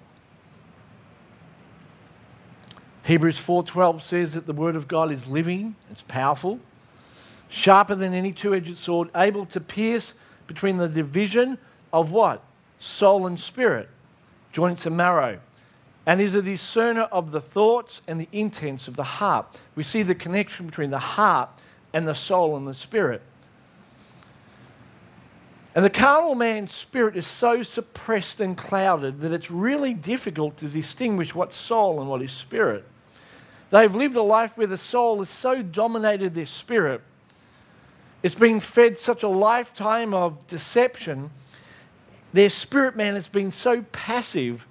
Hebrews 3.04 3.38
4:12 3.38 4.02
says 4.02 4.34
that 4.34 4.46
the 4.46 4.52
word 4.52 4.76
of 4.76 4.88
God 4.88 5.10
is 5.10 5.26
living, 5.26 5.76
it's 5.90 6.02
powerful, 6.02 6.60
sharper 7.50 7.94
than 7.94 8.14
any 8.14 8.32
two-edged 8.32 8.78
sword, 8.78 9.10
able 9.14 9.44
to 9.44 9.60
pierce 9.60 10.14
between 10.46 10.78
the 10.78 10.88
division 10.88 11.58
of 11.92 12.10
what? 12.10 12.42
Soul 12.78 13.26
and 13.26 13.38
spirit, 13.38 13.90
joints 14.52 14.86
and 14.86 14.96
marrow, 14.96 15.40
and 16.06 16.20
is 16.20 16.34
a 16.34 16.40
discerner 16.40 17.02
of 17.02 17.32
the 17.32 17.40
thoughts 17.40 18.00
and 18.06 18.18
the 18.18 18.28
intents 18.32 18.88
of 18.88 18.96
the 18.96 19.04
heart. 19.04 19.60
We 19.74 19.82
see 19.82 20.02
the 20.02 20.14
connection 20.14 20.64
between 20.64 20.90
the 20.90 20.98
heart 20.98 21.50
and 21.92 22.08
the 22.08 22.14
soul 22.14 22.56
and 22.56 22.66
the 22.66 22.74
spirit. 22.74 23.20
And 25.74 25.84
the 25.84 25.90
carnal 25.90 26.34
man's 26.34 26.72
spirit 26.72 27.16
is 27.16 27.26
so 27.26 27.62
suppressed 27.62 28.40
and 28.40 28.56
clouded 28.56 29.20
that 29.20 29.32
it's 29.32 29.50
really 29.50 29.94
difficult 29.94 30.56
to 30.58 30.68
distinguish 30.68 31.34
what's 31.34 31.56
soul 31.56 32.00
and 32.00 32.08
what 32.08 32.22
is 32.22 32.32
spirit. 32.32 32.84
They've 33.70 33.94
lived 33.94 34.16
a 34.16 34.22
life 34.22 34.56
where 34.56 34.66
the 34.66 34.78
soul 34.78 35.18
has 35.20 35.30
so 35.30 35.62
dominated 35.62 36.34
their 36.34 36.46
spirit. 36.46 37.02
It's 38.22 38.34
been 38.34 38.60
fed 38.60 38.98
such 38.98 39.22
a 39.22 39.28
lifetime 39.28 40.12
of 40.12 40.46
deception. 40.46 41.30
Their 42.32 42.50
spirit 42.50 42.96
man 42.96 43.14
has 43.14 43.28
been 43.28 43.50
so 43.50 43.82
passive 43.92 44.66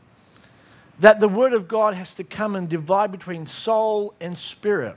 that 1.00 1.20
the 1.20 1.30
Word 1.30 1.54
of 1.54 1.68
God 1.68 1.94
has 1.94 2.14
to 2.16 2.24
come 2.24 2.56
and 2.56 2.70
divide 2.70 3.12
between 3.12 3.48
soul 3.48 4.14
and 4.20 4.38
spirit. 4.38 4.96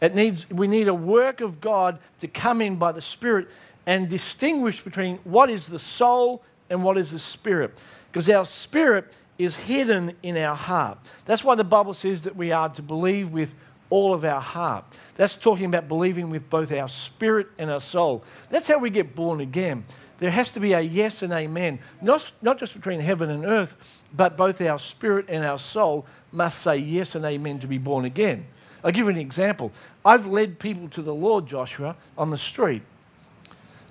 It 0.00 0.14
needs, 0.14 0.48
we 0.50 0.66
need 0.66 0.88
a 0.88 0.94
work 0.94 1.40
of 1.40 1.60
God 1.60 1.98
to 2.20 2.28
come 2.28 2.60
in 2.60 2.76
by 2.76 2.92
the 2.92 3.00
Spirit 3.00 3.48
and 3.86 4.08
distinguish 4.08 4.82
between 4.82 5.18
what 5.24 5.48
is 5.50 5.66
the 5.66 5.78
soul 5.78 6.42
and 6.68 6.82
what 6.82 6.98
is 6.98 7.12
the 7.12 7.18
spirit. 7.18 7.72
Because 8.12 8.28
our 8.28 8.44
spirit 8.44 9.10
is 9.38 9.56
hidden 9.56 10.14
in 10.22 10.36
our 10.36 10.56
heart. 10.56 10.98
That's 11.24 11.44
why 11.44 11.54
the 11.54 11.64
Bible 11.64 11.94
says 11.94 12.24
that 12.24 12.36
we 12.36 12.52
are 12.52 12.68
to 12.70 12.82
believe 12.82 13.30
with 13.30 13.54
all 13.90 14.14
of 14.14 14.24
our 14.24 14.40
heart. 14.40 14.84
That's 15.16 15.34
talking 15.34 15.66
about 15.66 15.88
believing 15.88 16.30
with 16.30 16.48
both 16.50 16.72
our 16.72 16.88
spirit 16.88 17.48
and 17.58 17.70
our 17.70 17.80
soul. 17.80 18.24
That's 18.50 18.68
how 18.68 18.78
we 18.78 18.90
get 18.90 19.14
born 19.14 19.40
again. 19.40 19.84
There 20.18 20.30
has 20.30 20.50
to 20.52 20.60
be 20.60 20.72
a 20.72 20.80
yes 20.80 21.22
and 21.22 21.32
amen, 21.32 21.78
not, 22.00 22.30
not 22.40 22.58
just 22.58 22.74
between 22.74 23.00
heaven 23.00 23.28
and 23.28 23.44
earth, 23.44 23.76
but 24.14 24.36
both 24.36 24.60
our 24.60 24.78
spirit 24.78 25.26
and 25.28 25.44
our 25.44 25.58
soul 25.58 26.06
must 26.32 26.62
say 26.62 26.78
yes 26.78 27.14
and 27.14 27.24
amen 27.24 27.60
to 27.60 27.66
be 27.66 27.78
born 27.78 28.04
again. 28.04 28.46
I'll 28.82 28.92
give 28.92 29.06
you 29.06 29.10
an 29.10 29.18
example. 29.18 29.72
I've 30.04 30.26
led 30.26 30.58
people 30.58 30.88
to 30.90 31.02
the 31.02 31.14
Lord, 31.14 31.46
Joshua, 31.46 31.96
on 32.16 32.30
the 32.30 32.38
street. 32.38 32.82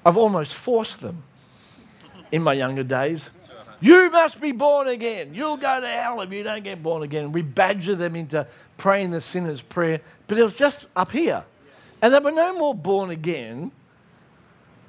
I've 0.05 0.17
almost 0.17 0.55
forced 0.55 1.01
them 1.01 1.23
in 2.31 2.41
my 2.41 2.53
younger 2.53 2.83
days. 2.83 3.29
You 3.85 4.09
must 4.09 4.41
be 4.41 4.51
born 4.51 4.87
again. 4.87 5.35
You'll 5.35 5.57
go 5.57 5.79
to 5.79 5.87
hell 5.87 6.19
if 6.21 6.31
you 6.31 6.41
don't 6.41 6.63
get 6.63 6.81
born 6.81 7.03
again. 7.03 7.31
We 7.31 7.43
badger 7.43 7.93
them 7.93 8.15
into 8.15 8.47
praying 8.77 9.11
the 9.11 9.21
sinner's 9.21 9.61
prayer, 9.61 10.01
but 10.27 10.39
it 10.39 10.43
was 10.43 10.55
just 10.55 10.87
up 10.95 11.11
here. 11.11 11.43
And 12.01 12.11
they 12.11 12.17
were 12.17 12.31
no 12.31 12.57
more 12.57 12.73
born 12.73 13.11
again 13.11 13.71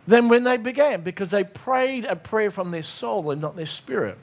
than 0.06 0.30
when 0.30 0.44
they 0.44 0.56
began 0.56 1.02
because 1.02 1.30
they 1.30 1.44
prayed 1.44 2.06
a 2.06 2.16
prayer 2.16 2.50
from 2.50 2.70
their 2.70 2.82
soul 2.82 3.30
and 3.30 3.38
not 3.38 3.54
their 3.54 3.66
spirit. 3.66 4.16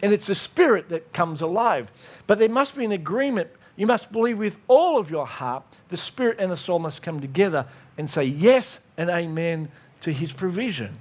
And 0.00 0.12
it's 0.12 0.28
the 0.28 0.36
spirit 0.36 0.90
that 0.90 1.12
comes 1.12 1.40
alive. 1.40 1.90
But 2.28 2.38
there 2.38 2.48
must 2.48 2.76
be 2.76 2.84
an 2.84 2.92
agreement. 2.92 3.50
You 3.74 3.88
must 3.88 4.12
believe 4.12 4.38
with 4.38 4.58
all 4.68 4.96
of 4.96 5.10
your 5.10 5.26
heart. 5.26 5.64
The 5.88 5.96
spirit 5.96 6.36
and 6.38 6.52
the 6.52 6.56
soul 6.56 6.78
must 6.78 7.02
come 7.02 7.20
together 7.20 7.66
and 7.98 8.08
say 8.08 8.22
yes 8.22 8.78
and 8.96 9.10
amen 9.10 9.72
to 10.02 10.12
his 10.12 10.32
provision. 10.32 11.00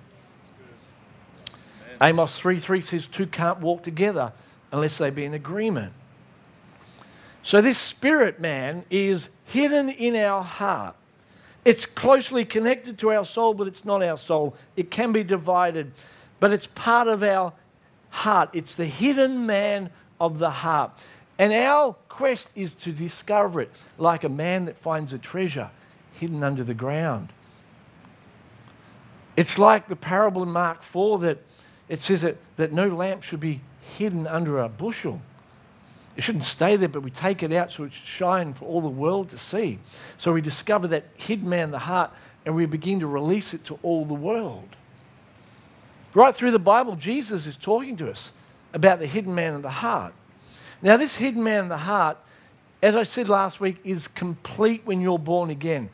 Amos 2.01 2.37
3 2.37 2.59
3 2.59 2.81
says, 2.81 3.07
Two 3.07 3.27
can't 3.27 3.59
walk 3.59 3.83
together 3.83 4.31
unless 4.71 4.97
they 4.97 5.09
be 5.09 5.25
in 5.25 5.33
agreement. 5.33 5.93
So, 7.43 7.61
this 7.61 7.77
spirit 7.77 8.39
man 8.39 8.85
is 8.89 9.29
hidden 9.45 9.89
in 9.89 10.15
our 10.15 10.43
heart. 10.43 10.95
It's 11.65 11.85
closely 11.85 12.45
connected 12.45 12.97
to 12.99 13.11
our 13.11 13.25
soul, 13.25 13.53
but 13.53 13.67
it's 13.67 13.83
not 13.83 14.01
our 14.01 14.17
soul. 14.17 14.55
It 14.75 14.91
can 14.91 15.11
be 15.11 15.23
divided, 15.23 15.91
but 16.39 16.51
it's 16.51 16.67
part 16.67 17.07
of 17.07 17.21
our 17.23 17.53
heart. 18.09 18.49
It's 18.53 18.75
the 18.75 18.85
hidden 18.85 19.45
man 19.45 19.89
of 20.19 20.39
the 20.39 20.49
heart. 20.49 20.91
And 21.37 21.53
our 21.53 21.95
quest 22.09 22.49
is 22.55 22.73
to 22.75 22.91
discover 22.91 23.61
it 23.61 23.71
like 23.97 24.23
a 24.23 24.29
man 24.29 24.65
that 24.65 24.77
finds 24.77 25.13
a 25.13 25.17
treasure 25.17 25.69
hidden 26.13 26.43
under 26.43 26.63
the 26.63 26.73
ground. 26.73 27.29
It's 29.37 29.57
like 29.57 29.87
the 29.87 29.95
parable 29.95 30.43
in 30.43 30.49
Mark 30.49 30.83
4 30.83 31.19
that 31.19 31.37
it 31.89 32.01
says 32.01 32.21
that, 32.21 32.37
that 32.57 32.71
no 32.71 32.87
lamp 32.87 33.23
should 33.23 33.39
be 33.39 33.61
hidden 33.97 34.27
under 34.27 34.59
a 34.59 34.69
bushel. 34.69 35.21
It 36.15 36.23
shouldn't 36.23 36.43
stay 36.43 36.75
there, 36.75 36.89
but 36.89 37.01
we 37.01 37.11
take 37.11 37.43
it 37.43 37.51
out 37.51 37.71
so 37.71 37.83
it 37.83 37.93
should 37.93 38.05
shine 38.05 38.53
for 38.53 38.65
all 38.65 38.81
the 38.81 38.87
world 38.87 39.29
to 39.31 39.37
see. 39.37 39.79
So 40.17 40.33
we 40.33 40.41
discover 40.41 40.87
that 40.89 41.05
hidden 41.15 41.49
man 41.49 41.71
the 41.71 41.79
heart 41.79 42.11
and 42.45 42.55
we 42.55 42.65
begin 42.65 42.99
to 42.99 43.07
release 43.07 43.53
it 43.53 43.63
to 43.65 43.79
all 43.81 44.05
the 44.05 44.13
world. 44.13 44.75
Right 46.13 46.35
through 46.35 46.51
the 46.51 46.59
Bible, 46.59 46.95
Jesus 46.95 47.45
is 47.45 47.57
talking 47.57 47.97
to 47.97 48.09
us 48.09 48.31
about 48.73 48.99
the 48.99 49.07
hidden 49.07 49.33
man 49.33 49.55
in 49.55 49.61
the 49.61 49.69
heart. 49.69 50.13
Now, 50.81 50.97
this 50.97 51.15
hidden 51.15 51.43
man 51.43 51.63
in 51.63 51.69
the 51.69 51.77
heart, 51.77 52.17
as 52.81 52.95
I 52.95 53.03
said 53.03 53.29
last 53.29 53.59
week, 53.59 53.77
is 53.83 54.07
complete 54.07 54.81
when 54.85 55.01
you're 55.01 55.19
born 55.19 55.49
again. 55.49 55.89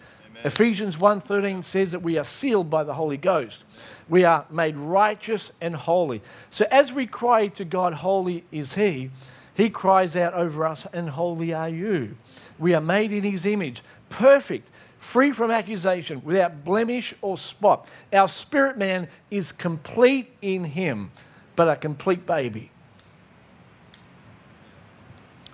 Ephesians 0.45 0.95
1:13 0.97 1.63
says 1.63 1.91
that 1.91 2.01
we 2.01 2.17
are 2.17 2.23
sealed 2.23 2.69
by 2.69 2.83
the 2.83 2.93
Holy 2.93 3.17
Ghost 3.17 3.63
we 4.07 4.23
are 4.23 4.45
made 4.49 4.75
righteous 4.75 5.51
and 5.61 5.75
holy. 5.75 6.21
So 6.49 6.65
as 6.69 6.93
we 6.93 7.07
cry 7.07 7.47
to 7.49 7.65
God, 7.65 7.93
Holy 7.93 8.43
is 8.51 8.75
He, 8.75 9.09
He 9.55 9.69
cries 9.69 10.15
out 10.15 10.33
over 10.33 10.65
us, 10.65 10.85
and 10.93 11.09
holy 11.09 11.53
are 11.53 11.69
you. 11.69 12.15
We 12.59 12.73
are 12.73 12.81
made 12.81 13.11
in 13.11 13.23
His 13.23 13.45
image, 13.45 13.81
perfect, 14.09 14.69
free 14.99 15.31
from 15.31 15.49
accusation, 15.49 16.21
without 16.23 16.63
blemish 16.63 17.13
or 17.21 17.37
spot. 17.37 17.87
Our 18.13 18.27
spirit 18.27 18.77
man 18.77 19.07
is 19.31 19.51
complete 19.51 20.31
in 20.41 20.63
Him, 20.63 21.11
but 21.55 21.67
a 21.67 21.75
complete 21.75 22.25
baby. 22.25 22.71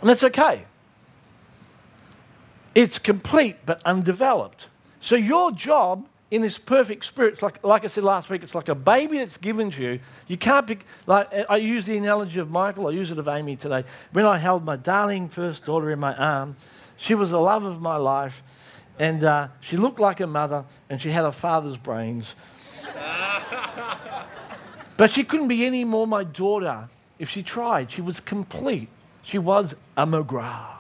And 0.02 0.10
that's 0.10 0.24
okay. 0.24 0.66
It's 2.74 3.00
complete 3.00 3.58
but 3.66 3.82
undeveloped. 3.86 4.68
So 5.02 5.16
your 5.16 5.52
job 5.52 6.08
in 6.32 6.42
this 6.42 6.58
perfect 6.58 7.04
spirit. 7.06 7.34
It's 7.34 7.42
like, 7.42 7.64
like 7.64 7.84
I 7.84 7.88
said 7.88 8.06
last 8.06 8.30
week, 8.30 8.42
it's 8.42 8.56
like 8.56 8.70
a 8.70 8.76
baby 8.76 9.18
that's 9.18 9.36
given 9.36 9.70
to 9.72 9.84
you. 9.84 10.00
You 10.28 10.38
can't 10.38 10.66
pick, 10.66 10.86
like, 11.06 11.30
I 11.50 11.58
use 11.58 11.86
the 11.86 11.98
analogy 11.98 12.40
of 12.40 12.50
Michael, 12.50 12.88
I 12.88 12.92
use 12.92 13.12
it 13.12 13.20
of 13.20 13.28
Amy 13.28 13.58
today. 13.58 13.84
When 14.14 14.26
I 14.26 14.38
held 14.38 14.64
my 14.64 14.78
darling 14.78 15.28
first 15.28 15.66
daughter 15.66 15.92
in 15.92 16.00
my 16.00 16.16
arm, 16.16 16.56
she 16.96 17.16
was 17.16 17.32
the 17.32 17.40
love 17.40 17.66
of 17.66 17.82
my 17.82 17.98
life, 17.98 18.42
and 18.98 19.24
uh, 19.24 19.50
she 19.60 19.76
looked 19.76 20.00
like 20.00 20.20
her 20.20 20.28
mother, 20.28 20.64
and 20.90 21.02
she 21.02 21.12
had 21.12 21.26
her 21.26 21.34
father's 21.34 21.78
brains. 21.78 22.34
but 24.98 25.12
she 25.12 25.24
couldn't 25.24 25.50
be 25.50 25.66
any 25.66 25.84
more 25.84 26.08
my 26.08 26.24
daughter 26.24 26.88
if 27.20 27.30
she 27.30 27.44
tried. 27.44 27.92
She 27.92 28.02
was 28.02 28.20
complete. 28.22 28.88
She 29.22 29.38
was 29.38 29.76
a 29.98 30.08
McGrath. 30.08 30.78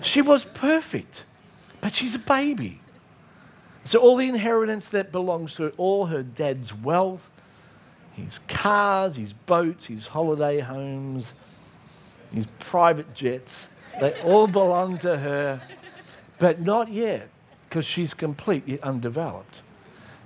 she 0.00 0.22
was 0.22 0.46
perfect, 0.46 1.24
but 1.80 1.94
she's 1.94 2.14
a 2.14 2.20
baby. 2.20 2.80
So, 3.84 3.98
all 3.98 4.16
the 4.16 4.28
inheritance 4.28 4.88
that 4.90 5.10
belongs 5.10 5.54
to 5.54 5.70
all 5.76 6.06
her 6.06 6.22
dad's 6.22 6.74
wealth, 6.74 7.30
his 8.12 8.40
cars, 8.48 9.16
his 9.16 9.32
boats, 9.32 9.86
his 9.86 10.08
holiday 10.08 10.60
homes, 10.60 11.34
his 12.32 12.46
private 12.58 13.14
jets, 13.14 13.68
they 14.00 14.12
all 14.22 14.46
belong 14.46 14.98
to 14.98 15.18
her, 15.18 15.62
but 16.38 16.60
not 16.60 16.92
yet. 16.92 17.28
because 17.68 17.86
she's 17.86 18.14
complete 18.14 18.64
yet 18.66 18.82
undeveloped. 18.82 19.62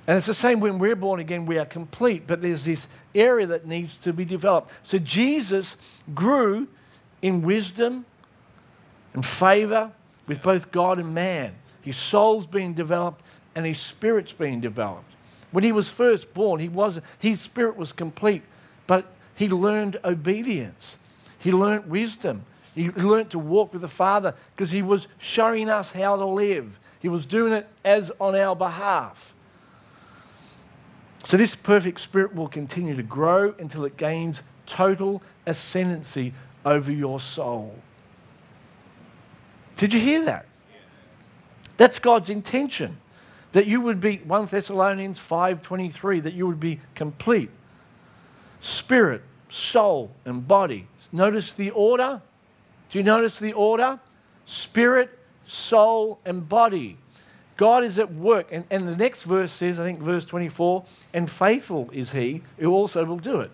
And 0.06 0.16
it's 0.16 0.26
the 0.26 0.34
same 0.34 0.60
when 0.60 0.78
we're 0.78 0.96
born 0.96 1.20
again, 1.20 1.44
we 1.44 1.58
are 1.58 1.66
complete, 1.66 2.26
but 2.26 2.40
there's 2.40 2.64
this 2.64 2.88
area 3.14 3.46
that 3.46 3.66
needs 3.66 3.98
to 3.98 4.12
be 4.12 4.24
developed. 4.24 4.70
So 4.82 4.98
Jesus 4.98 5.76
grew 6.14 6.68
in 7.20 7.42
wisdom 7.42 8.06
and 9.12 9.24
favor 9.24 9.92
with 10.26 10.42
both 10.42 10.70
God 10.70 10.98
and 10.98 11.14
man. 11.14 11.54
His 11.82 11.96
soul's 11.96 12.46
being 12.46 12.74
developed 12.74 13.22
and 13.54 13.66
his 13.66 13.78
spirit's 13.78 14.32
being 14.32 14.60
developed. 14.60 15.12
When 15.50 15.64
he 15.64 15.72
was 15.72 15.88
first 15.88 16.34
born, 16.34 16.60
he 16.60 16.68
was, 16.68 17.00
his 17.18 17.40
spirit 17.40 17.76
was 17.76 17.92
complete, 17.92 18.42
but 18.86 19.06
he 19.34 19.48
learned 19.48 19.98
obedience. 20.04 20.96
He 21.38 21.52
learned 21.52 21.88
wisdom. 21.88 22.44
He 22.74 22.90
learned 22.90 23.30
to 23.30 23.38
walk 23.38 23.72
with 23.72 23.82
the 23.82 23.88
Father 23.88 24.34
because 24.56 24.70
he 24.70 24.82
was 24.82 25.06
showing 25.18 25.68
us 25.68 25.92
how 25.92 26.16
to 26.16 26.24
live. 26.24 26.78
He 27.00 27.08
was 27.08 27.26
doing 27.26 27.52
it 27.52 27.68
as 27.84 28.10
on 28.18 28.34
our 28.34 28.56
behalf. 28.56 29.34
So, 31.24 31.36
this 31.36 31.54
perfect 31.54 32.00
spirit 32.00 32.34
will 32.34 32.48
continue 32.48 32.96
to 32.96 33.02
grow 33.02 33.54
until 33.58 33.84
it 33.84 33.96
gains 33.96 34.42
total 34.66 35.22
ascendancy 35.46 36.32
over 36.64 36.92
your 36.92 37.20
soul. 37.20 37.78
Did 39.76 39.92
you 39.92 40.00
hear 40.00 40.24
that? 40.24 40.46
That's 41.76 41.98
God's 41.98 42.30
intention. 42.30 42.98
That 43.52 43.66
you 43.66 43.80
would 43.80 44.00
be 44.00 44.18
1 44.18 44.46
Thessalonians 44.46 45.18
5:23 45.20 46.22
that 46.22 46.34
you 46.34 46.46
would 46.46 46.60
be 46.60 46.80
complete. 46.94 47.50
Spirit, 48.60 49.22
soul 49.48 50.10
and 50.24 50.46
body. 50.46 50.88
Notice 51.12 51.52
the 51.52 51.70
order? 51.70 52.22
Do 52.90 52.98
you 52.98 53.04
notice 53.04 53.38
the 53.38 53.52
order? 53.52 54.00
Spirit, 54.46 55.18
soul 55.44 56.18
and 56.24 56.48
body. 56.48 56.96
God 57.56 57.84
is 57.84 57.98
at 57.98 58.12
work. 58.12 58.48
And, 58.50 58.64
and 58.70 58.88
the 58.88 58.96
next 58.96 59.22
verse 59.22 59.52
says, 59.52 59.78
I 59.78 59.84
think 59.84 60.00
verse 60.00 60.24
24, 60.24 60.84
and 61.12 61.30
faithful 61.30 61.88
is 61.92 62.12
he 62.12 62.42
who 62.58 62.72
also 62.72 63.04
will 63.04 63.18
do 63.18 63.40
it. 63.40 63.50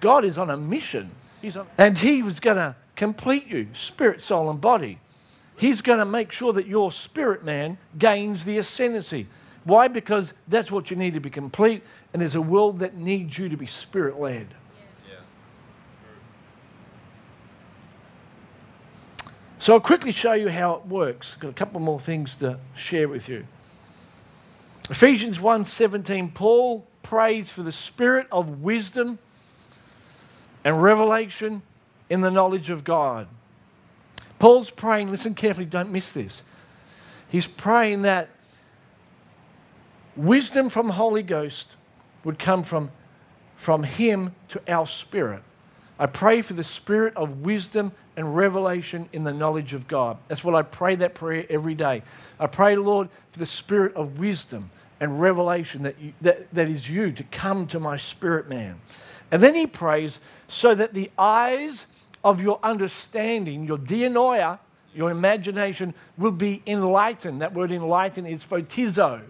God 0.00 0.24
is 0.24 0.38
on 0.38 0.50
a 0.50 0.56
mission. 0.56 1.10
He's 1.40 1.56
on, 1.56 1.66
and 1.78 1.96
he 1.96 2.22
was 2.22 2.40
going 2.40 2.56
to 2.56 2.74
complete 2.96 3.46
you, 3.46 3.68
spirit, 3.72 4.22
soul, 4.22 4.50
and 4.50 4.60
body. 4.60 4.98
He's 5.56 5.80
going 5.80 5.98
to 6.00 6.04
make 6.04 6.32
sure 6.32 6.52
that 6.52 6.66
your 6.66 6.90
spirit 6.90 7.44
man 7.44 7.78
gains 7.98 8.44
the 8.44 8.58
ascendancy. 8.58 9.28
Why? 9.64 9.88
Because 9.88 10.32
that's 10.48 10.70
what 10.70 10.90
you 10.90 10.96
need 10.96 11.14
to 11.14 11.20
be 11.20 11.30
complete, 11.30 11.82
and 12.12 12.20
there's 12.20 12.34
a 12.34 12.42
world 12.42 12.80
that 12.80 12.96
needs 12.96 13.38
you 13.38 13.48
to 13.48 13.56
be 13.56 13.66
spirit 13.66 14.18
led. 14.18 14.48
So 19.64 19.72
I'll 19.72 19.80
quickly 19.80 20.12
show 20.12 20.34
you 20.34 20.50
how 20.50 20.74
it 20.74 20.84
works. 20.84 21.36
Got 21.36 21.48
a 21.48 21.54
couple 21.54 21.80
more 21.80 21.98
things 21.98 22.36
to 22.36 22.58
share 22.76 23.08
with 23.08 23.30
you. 23.30 23.46
Ephesians 24.90 25.38
1:17 25.38 26.34
Paul 26.34 26.86
prays 27.02 27.50
for 27.50 27.62
the 27.62 27.72
spirit 27.72 28.26
of 28.30 28.60
wisdom 28.60 29.18
and 30.64 30.82
revelation 30.82 31.62
in 32.10 32.20
the 32.20 32.30
knowledge 32.30 32.68
of 32.68 32.84
God. 32.84 33.26
Paul's 34.44 34.68
praying, 34.68 35.10
listen 35.10 35.34
carefully, 35.34 35.64
don't 35.64 35.90
miss 35.90 36.12
this. 36.12 36.42
He's 37.30 37.46
praying 37.46 38.02
that 38.02 38.28
wisdom 40.16 40.68
from 40.68 40.90
Holy 40.90 41.22
Ghost 41.22 41.68
would 42.24 42.38
come 42.38 42.62
from, 42.62 42.90
from 43.56 43.84
him 43.84 44.34
to 44.50 44.60
our 44.68 44.86
spirit. 44.86 45.42
I 45.98 46.04
pray 46.04 46.42
for 46.42 46.52
the 46.52 46.62
spirit 46.62 47.16
of 47.16 47.40
wisdom 47.40 47.92
and 48.18 48.36
revelation 48.36 49.08
in 49.14 49.24
the 49.24 49.32
knowledge 49.32 49.72
of 49.72 49.88
God. 49.88 50.18
That's 50.28 50.44
what 50.44 50.54
I 50.54 50.60
pray 50.60 50.94
that 50.96 51.14
prayer 51.14 51.46
every 51.48 51.74
day. 51.74 52.02
I 52.38 52.46
pray, 52.46 52.76
Lord, 52.76 53.08
for 53.32 53.38
the 53.38 53.46
spirit 53.46 53.94
of 53.94 54.18
wisdom 54.18 54.70
and 55.00 55.22
revelation 55.22 55.84
that, 55.84 55.98
you, 55.98 56.12
that, 56.20 56.52
that 56.52 56.68
is 56.68 56.86
you 56.86 57.12
to 57.12 57.24
come 57.24 57.66
to 57.68 57.80
my 57.80 57.96
spirit 57.96 58.50
man. 58.50 58.78
And 59.30 59.42
then 59.42 59.54
he 59.54 59.66
prays 59.66 60.18
so 60.48 60.74
that 60.74 60.92
the 60.92 61.10
eyes 61.16 61.86
of 62.24 62.40
your 62.40 62.58
understanding, 62.62 63.64
your 63.64 63.78
dianoia, 63.78 64.58
your 64.94 65.10
imagination, 65.10 65.94
will 66.16 66.32
be 66.32 66.62
enlightened. 66.66 67.42
That 67.42 67.52
word 67.52 67.70
enlightened 67.70 68.26
is 68.26 68.42
photizo. 68.42 69.20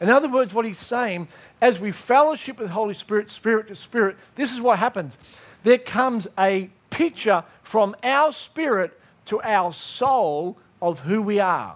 In 0.00 0.08
other 0.08 0.28
words, 0.28 0.54
what 0.54 0.64
he's 0.64 0.78
saying, 0.78 1.28
as 1.60 1.80
we 1.80 1.90
fellowship 1.90 2.58
with 2.58 2.68
the 2.68 2.74
Holy 2.74 2.94
Spirit, 2.94 3.30
spirit 3.30 3.68
to 3.68 3.74
spirit, 3.74 4.16
this 4.36 4.52
is 4.52 4.60
what 4.60 4.78
happens 4.78 5.18
there 5.66 5.78
comes 5.78 6.28
a 6.38 6.70
picture 6.90 7.42
from 7.64 7.96
our 8.04 8.30
spirit 8.30 8.98
to 9.24 9.42
our 9.42 9.72
soul 9.72 10.56
of 10.80 11.00
who 11.00 11.20
we 11.20 11.40
are. 11.40 11.74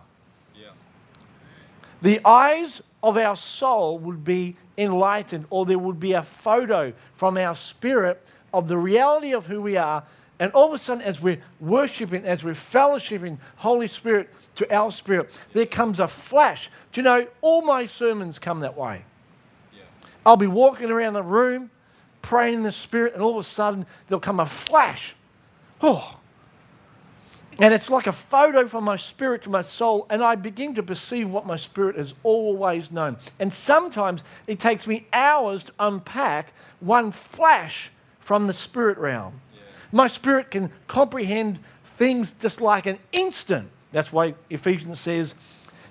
Yeah. 0.54 0.68
The 2.00 2.20
eyes 2.24 2.80
of 3.02 3.16
our 3.16 3.34
soul 3.34 3.98
would 3.98 4.22
be 4.22 4.56
enlightened, 4.78 5.46
or 5.50 5.66
there 5.66 5.78
would 5.78 5.98
be 5.98 6.12
a 6.12 6.22
photo 6.22 6.92
from 7.16 7.36
our 7.36 7.56
spirit 7.56 8.24
of 8.54 8.68
the 8.68 8.78
reality 8.78 9.32
of 9.32 9.46
who 9.46 9.60
we 9.60 9.76
are. 9.76 10.04
And 10.40 10.50
all 10.52 10.66
of 10.66 10.72
a 10.72 10.78
sudden, 10.78 11.02
as 11.02 11.20
we're 11.20 11.40
worshiping, 11.60 12.24
as 12.24 12.42
we're 12.42 12.54
fellowshipping 12.54 13.36
Holy 13.56 13.86
Spirit 13.86 14.30
to 14.56 14.74
our 14.74 14.90
spirit, 14.90 15.30
there 15.52 15.66
comes 15.66 16.00
a 16.00 16.08
flash. 16.08 16.70
Do 16.92 17.00
you 17.00 17.04
know, 17.04 17.26
all 17.42 17.60
my 17.60 17.84
sermons 17.84 18.38
come 18.38 18.60
that 18.60 18.76
way. 18.76 19.04
Yeah. 19.72 19.82
I'll 20.24 20.38
be 20.38 20.46
walking 20.46 20.90
around 20.90 21.12
the 21.12 21.22
room 21.22 21.70
praying 22.22 22.54
in 22.54 22.62
the 22.62 22.72
Spirit, 22.72 23.14
and 23.14 23.22
all 23.22 23.38
of 23.38 23.44
a 23.44 23.48
sudden 23.48 23.86
there'll 24.08 24.20
come 24.20 24.40
a 24.40 24.46
flash. 24.46 25.14
Oh. 25.82 26.16
And 27.58 27.74
it's 27.74 27.90
like 27.90 28.06
a 28.06 28.12
photo 28.12 28.66
from 28.66 28.84
my 28.84 28.96
spirit 28.96 29.42
to 29.42 29.50
my 29.50 29.60
soul, 29.60 30.06
and 30.08 30.22
I 30.22 30.34
begin 30.34 30.74
to 30.76 30.82
perceive 30.82 31.28
what 31.28 31.46
my 31.46 31.56
spirit 31.56 31.96
has 31.96 32.14
always 32.22 32.90
known. 32.90 33.18
And 33.38 33.52
sometimes 33.52 34.22
it 34.46 34.58
takes 34.58 34.86
me 34.86 35.06
hours 35.12 35.64
to 35.64 35.72
unpack 35.78 36.54
one 36.80 37.10
flash 37.10 37.90
from 38.18 38.46
the 38.46 38.54
spirit 38.54 38.96
realm. 38.96 39.40
My 39.92 40.06
spirit 40.06 40.50
can 40.50 40.70
comprehend 40.86 41.58
things 41.96 42.34
just 42.38 42.60
like 42.60 42.86
an 42.86 42.98
instant. 43.12 43.68
That's 43.92 44.12
why 44.12 44.34
Ephesians 44.48 45.00
says 45.00 45.34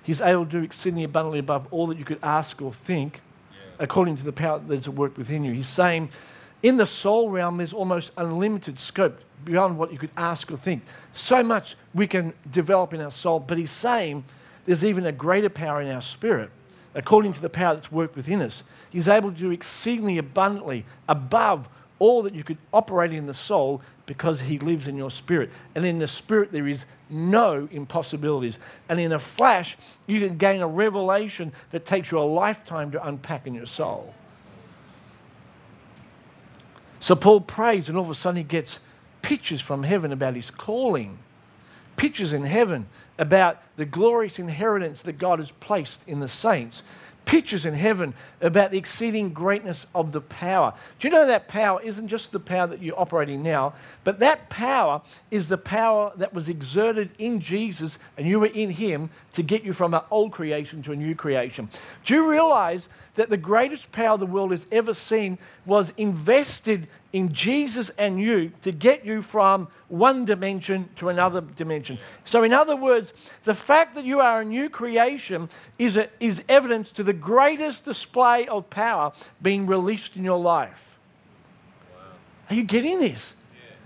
he's 0.02 0.20
able 0.20 0.44
to 0.44 0.50
do 0.50 0.62
exceedingly 0.62 1.04
abundantly 1.04 1.38
above 1.38 1.66
all 1.70 1.86
that 1.88 1.98
you 1.98 2.04
could 2.04 2.18
ask 2.22 2.60
or 2.62 2.72
think 2.72 3.20
according 3.78 4.16
to 4.16 4.24
the 4.24 4.32
power 4.32 4.60
that's 4.66 4.86
at 4.86 4.94
work 4.94 5.16
within 5.16 5.42
you. 5.42 5.52
He's 5.52 5.68
saying 5.68 6.10
in 6.62 6.76
the 6.76 6.86
soul 6.86 7.30
realm, 7.30 7.56
there's 7.56 7.72
almost 7.72 8.12
unlimited 8.16 8.78
scope 8.78 9.18
beyond 9.44 9.78
what 9.78 9.92
you 9.92 9.98
could 9.98 10.10
ask 10.16 10.50
or 10.50 10.58
think. 10.58 10.82
So 11.14 11.42
much 11.42 11.76
we 11.94 12.06
can 12.06 12.34
develop 12.50 12.92
in 12.92 13.00
our 13.00 13.10
soul, 13.10 13.40
but 13.40 13.56
he's 13.56 13.70
saying 13.70 14.24
there's 14.66 14.84
even 14.84 15.06
a 15.06 15.12
greater 15.12 15.48
power 15.48 15.80
in 15.80 15.90
our 15.90 16.02
spirit, 16.02 16.50
according 16.94 17.32
to 17.32 17.40
the 17.40 17.48
power 17.48 17.74
that's 17.74 17.90
worked 17.90 18.16
within 18.16 18.42
us. 18.42 18.62
He's 18.90 19.08
able 19.08 19.32
to 19.32 19.38
do 19.38 19.50
exceedingly 19.50 20.18
abundantly 20.18 20.84
above 21.08 21.68
all 22.00 22.22
that 22.22 22.34
you 22.34 22.42
could 22.42 22.58
operate 22.72 23.12
in 23.12 23.26
the 23.26 23.34
soul 23.34 23.80
because 24.06 24.40
he 24.40 24.58
lives 24.58 24.88
in 24.88 24.96
your 24.96 25.10
spirit. 25.10 25.50
And 25.76 25.84
in 25.86 26.00
the 26.00 26.08
spirit, 26.08 26.50
there 26.50 26.66
is 26.66 26.84
no 27.08 27.68
impossibilities. 27.70 28.58
And 28.88 28.98
in 28.98 29.12
a 29.12 29.18
flash, 29.20 29.76
you 30.08 30.26
can 30.26 30.36
gain 30.36 30.62
a 30.62 30.66
revelation 30.66 31.52
that 31.70 31.84
takes 31.84 32.10
you 32.10 32.18
a 32.18 32.22
lifetime 32.22 32.90
to 32.92 33.06
unpack 33.06 33.46
in 33.46 33.54
your 33.54 33.66
soul. 33.66 34.12
So 36.98 37.14
Paul 37.14 37.42
prays, 37.42 37.88
and 37.88 37.96
all 37.96 38.04
of 38.04 38.10
a 38.10 38.14
sudden 38.14 38.38
he 38.38 38.42
gets 38.42 38.80
pictures 39.22 39.60
from 39.60 39.82
heaven 39.82 40.10
about 40.10 40.34
his 40.34 40.50
calling, 40.50 41.18
pictures 41.96 42.32
in 42.32 42.44
heaven 42.44 42.86
about 43.18 43.62
the 43.76 43.84
glorious 43.84 44.38
inheritance 44.38 45.02
that 45.02 45.18
God 45.18 45.38
has 45.38 45.50
placed 45.50 46.00
in 46.06 46.20
the 46.20 46.28
saints 46.28 46.82
pictures 47.30 47.64
in 47.64 47.74
heaven 47.74 48.12
about 48.40 48.72
the 48.72 48.76
exceeding 48.76 49.32
greatness 49.32 49.86
of 49.94 50.10
the 50.10 50.20
power. 50.20 50.74
Do 50.98 51.06
you 51.06 51.14
know 51.14 51.28
that 51.28 51.46
power 51.46 51.80
isn't 51.80 52.08
just 52.08 52.32
the 52.32 52.40
power 52.40 52.66
that 52.66 52.82
you're 52.82 52.98
operating 52.98 53.40
now, 53.40 53.74
but 54.02 54.18
that 54.18 54.48
power 54.50 55.00
is 55.30 55.48
the 55.48 55.56
power 55.56 56.10
that 56.16 56.34
was 56.34 56.48
exerted 56.48 57.08
in 57.18 57.38
Jesus 57.38 58.00
and 58.16 58.26
you 58.26 58.40
were 58.40 58.46
in 58.46 58.70
Him 58.70 59.10
to 59.32 59.42
get 59.42 59.62
you 59.62 59.72
from 59.72 59.94
an 59.94 60.02
old 60.10 60.32
creation 60.32 60.82
to 60.82 60.92
a 60.92 60.96
new 60.96 61.14
creation. 61.14 61.68
Do 62.04 62.14
you 62.14 62.28
realize 62.28 62.88
that 63.14 63.30
the 63.30 63.36
greatest 63.36 63.92
power 63.92 64.16
the 64.16 64.26
world 64.26 64.50
has 64.50 64.66
ever 64.72 64.94
seen 64.94 65.38
was 65.66 65.92
invested 65.96 66.88
in 67.12 67.32
Jesus 67.32 67.90
and 67.98 68.20
you 68.20 68.52
to 68.62 68.72
get 68.72 69.04
you 69.04 69.20
from 69.20 69.68
one 69.88 70.24
dimension 70.24 70.88
to 70.96 71.08
another 71.08 71.40
dimension. 71.40 71.98
So, 72.24 72.44
in 72.44 72.52
other 72.52 72.76
words, 72.76 73.12
the 73.44 73.54
fact 73.54 73.96
that 73.96 74.04
you 74.04 74.20
are 74.20 74.42
a 74.42 74.44
new 74.44 74.70
creation 74.70 75.48
is, 75.78 75.96
a, 75.96 76.08
is 76.20 76.42
evidence 76.48 76.92
to 76.92 77.02
the 77.02 77.12
greatest 77.12 77.84
display 77.84 78.46
of 78.46 78.70
power 78.70 79.12
being 79.42 79.66
released 79.66 80.16
in 80.16 80.22
your 80.22 80.38
life. 80.38 80.98
Wow. 81.92 82.02
Are 82.50 82.54
you 82.54 82.62
getting 82.62 83.00
this? 83.00 83.34
Yeah. 83.54 83.76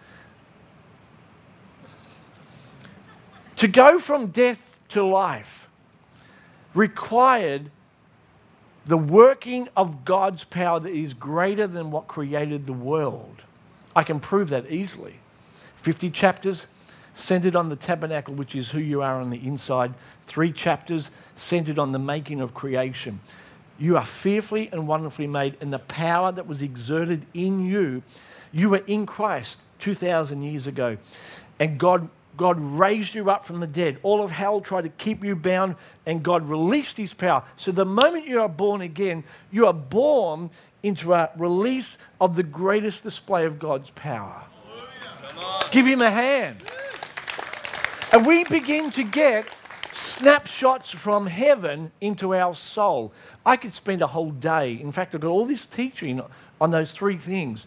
To 3.57 3.69
go 3.69 3.99
from 3.99 4.27
death 4.27 4.64
to 4.91 5.05
life 5.05 5.69
required 6.75 7.71
the 8.87 8.99
working 8.99 9.69
of 9.77 10.05
God's 10.05 10.45
power 10.45 10.79
that 10.81 10.93
is 10.93 11.15
greater 11.15 11.67
than 11.67 11.91
what 11.91 12.07
created 12.07 12.67
the 12.67 12.73
world. 12.73 13.43
I 13.97 14.03
can 14.03 14.21
prove 14.21 14.51
that 14.51 14.71
easily. 14.71 15.15
50 15.77 16.11
chapters, 16.11 16.67
centered 17.15 17.57
on 17.57 17.69
the 17.69 17.77
tabernacle, 17.77 18.35
which 18.35 18.55
is 18.55 18.71
who 18.71 18.81
you 18.81 19.03
are 19.03 19.21
on 19.21 19.31
the 19.31 19.47
inside. 19.47 19.95
Three 20.27 20.53
chapters 20.53 21.11
centered 21.37 21.79
on 21.79 21.93
the 21.93 21.99
making 21.99 22.41
of 22.41 22.55
creation. 22.55 23.21
You 23.79 23.97
are 23.97 24.05
fearfully 24.05 24.69
and 24.73 24.87
wonderfully 24.87 25.27
made, 25.27 25.57
and 25.61 25.73
the 25.73 25.79
power 25.79 26.33
that 26.33 26.47
was 26.47 26.63
exerted 26.63 27.25
in 27.35 27.65
you, 27.67 28.03
you 28.53 28.71
were 28.71 28.83
in 28.87 29.07
Christ 29.07 29.59
2,000 29.81 30.43
years 30.43 30.67
ago. 30.67 30.97
And 31.59 31.79
God, 31.79 32.09
God 32.37 32.59
raised 32.61 33.15
you 33.15 33.31
up 33.31 33.45
from 33.45 33.61
the 33.61 33.67
dead. 33.67 33.99
All 34.03 34.23
of 34.23 34.31
hell 34.31 34.61
tried 34.61 34.83
to 34.83 34.89
keep 34.89 35.25
you 35.25 35.37
bound, 35.37 35.77
and 36.07 36.23
God 36.23 36.49
released 36.49 36.97
his 36.97 37.15
power. 37.15 37.45
So 37.57 37.73
the 37.73 37.85
moment 37.85 38.27
you 38.27 38.41
are 38.41 38.49
born 38.49 38.81
again, 38.81 39.25
you 39.51 39.67
are 39.67 39.75
born 39.75 40.51
into 40.83 41.15
a 41.15 41.31
release 41.37 41.97
of 42.21 42.37
the 42.37 42.43
greatest 42.43 43.03
display 43.03 43.47
of 43.47 43.59
God's 43.59 43.91
power. 43.91 44.45
Give 45.71 45.87
him 45.87 46.03
a 46.03 46.11
hand. 46.11 46.59
And 48.13 48.27
we 48.27 48.45
begin 48.45 48.91
to 48.93 49.03
get 49.03 49.49
snapshots 49.93 50.91
from 50.91 51.27
heaven 51.27 51.91
into 52.01 52.35
our 52.35 52.55
soul. 52.55 53.13
I 53.45 53.57
could 53.57 53.73
spend 53.73 54.03
a 54.03 54.07
whole 54.07 54.31
day, 54.31 54.81
in 54.81 54.93
fact, 54.93 55.15
I've 55.15 55.21
got 55.21 55.29
all 55.29 55.47
this 55.47 55.67
teaching 55.67 56.21
on 56.61 56.71
those 56.71 56.93
three 56.93 57.17
things, 57.17 57.67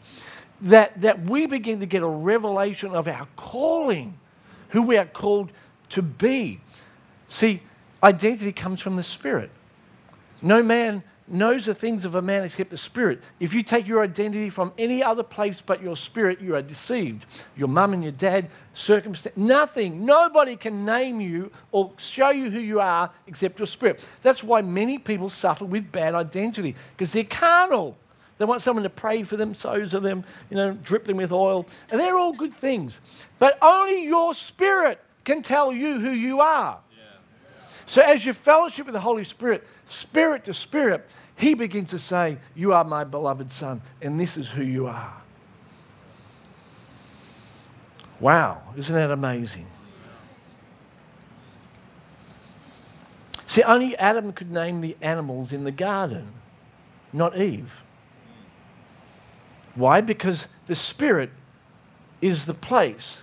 that, 0.62 1.00
that 1.02 1.22
we 1.24 1.46
begin 1.46 1.80
to 1.82 1.86
get 1.86 2.02
a 2.02 2.08
revelation 2.08 2.96
of 2.96 3.08
our 3.08 3.28
calling, 3.36 4.18
who 4.70 4.82
we 4.82 4.98
are 4.98 5.06
called 5.06 5.52
to 5.90 6.02
be. 6.02 6.60
See, 7.30 7.62
identity 8.04 8.52
comes 8.52 8.82
from 8.82 8.96
the 8.96 9.04
Spirit. 9.04 9.50
No 10.42 10.62
man 10.62 11.04
knows 11.28 11.66
the 11.66 11.76
things 11.76 12.06
of 12.06 12.16
a 12.16 12.22
man 12.22 12.44
except 12.44 12.70
the 12.70 12.78
spirit. 12.78 13.20
If 13.40 13.54
you 13.54 13.62
take 13.64 13.88
your 13.88 14.02
identity 14.02 14.50
from 14.50 14.72
any 14.78 15.04
other 15.04 15.24
place 15.24 15.62
but 15.62 15.82
your 15.82 15.98
spirit, 15.98 16.40
you 16.40 16.56
are 16.56 16.62
deceived. 16.62 17.26
Your 17.56 17.68
mum 17.68 17.94
and 17.94 18.04
your 18.04 18.14
dad, 18.14 18.50
circumstance, 18.74 19.36
nothing, 19.36 20.06
nobody 20.06 20.56
can 20.56 20.86
name 20.86 21.20
you 21.20 21.52
or 21.72 21.92
show 21.98 22.30
you 22.30 22.50
who 22.50 22.60
you 22.60 22.80
are 22.80 23.12
except 23.28 23.60
your 23.60 23.68
spirit. 23.68 24.04
That's 24.22 24.44
why 24.44 24.62
many 24.62 24.98
people 24.98 25.30
suffer 25.30 25.66
with 25.66 25.92
bad 25.92 26.16
identity 26.16 26.76
because 26.96 27.12
they're 27.12 27.24
carnal. 27.26 27.98
They 28.38 28.46
want 28.46 28.62
someone 28.62 28.84
to 28.84 28.90
pray 28.90 29.24
for 29.24 29.36
them, 29.36 29.56
sows 29.56 29.94
of 29.94 30.04
them, 30.04 30.24
you 30.50 30.58
know, 30.58 30.74
drip 30.74 31.06
them 31.06 31.18
with 31.18 31.32
oil. 31.32 31.66
And 31.90 32.00
they're 32.00 32.18
all 32.18 32.34
good 32.34 32.54
things. 32.54 33.00
But 33.40 33.58
only 33.62 34.06
your 34.06 34.34
spirit 34.36 35.00
can 35.24 35.42
tell 35.42 35.74
you 35.74 36.00
who 36.00 36.12
you 36.12 36.42
are. 36.42 36.80
So 37.88 38.02
as 38.02 38.26
you 38.26 38.34
fellowship 38.34 38.86
with 38.86 38.94
the 38.94 39.00
Holy 39.00 39.24
Spirit, 39.24 39.66
spirit 39.86 40.46
to 40.46 40.54
spirit, 40.54 41.08
he 41.38 41.54
begins 41.54 41.90
to 41.92 42.00
say, 42.00 42.38
You 42.54 42.74
are 42.74 42.84
my 42.84 43.06
beloved 43.06 43.50
Son, 43.50 43.82
and 44.02 44.20
this 44.20 44.36
is 44.38 44.50
who 44.50 44.62
you 44.62 44.88
are. 44.88 45.14
Wow, 48.20 48.62
isn't 48.76 48.94
that 48.94 49.10
amazing? 49.10 49.68
See, 53.46 53.64
only 53.64 53.96
Adam 53.98 54.34
could 54.34 54.52
name 54.52 54.82
the 54.82 54.98
animals 55.02 55.54
in 55.54 55.64
the 55.64 55.72
garden, 55.72 56.28
not 57.14 57.38
Eve. 57.40 57.82
Why? 59.78 60.02
Because 60.02 60.48
the 60.66 60.76
Spirit 60.76 61.30
is 62.20 62.46
the 62.46 62.56
place 62.56 63.22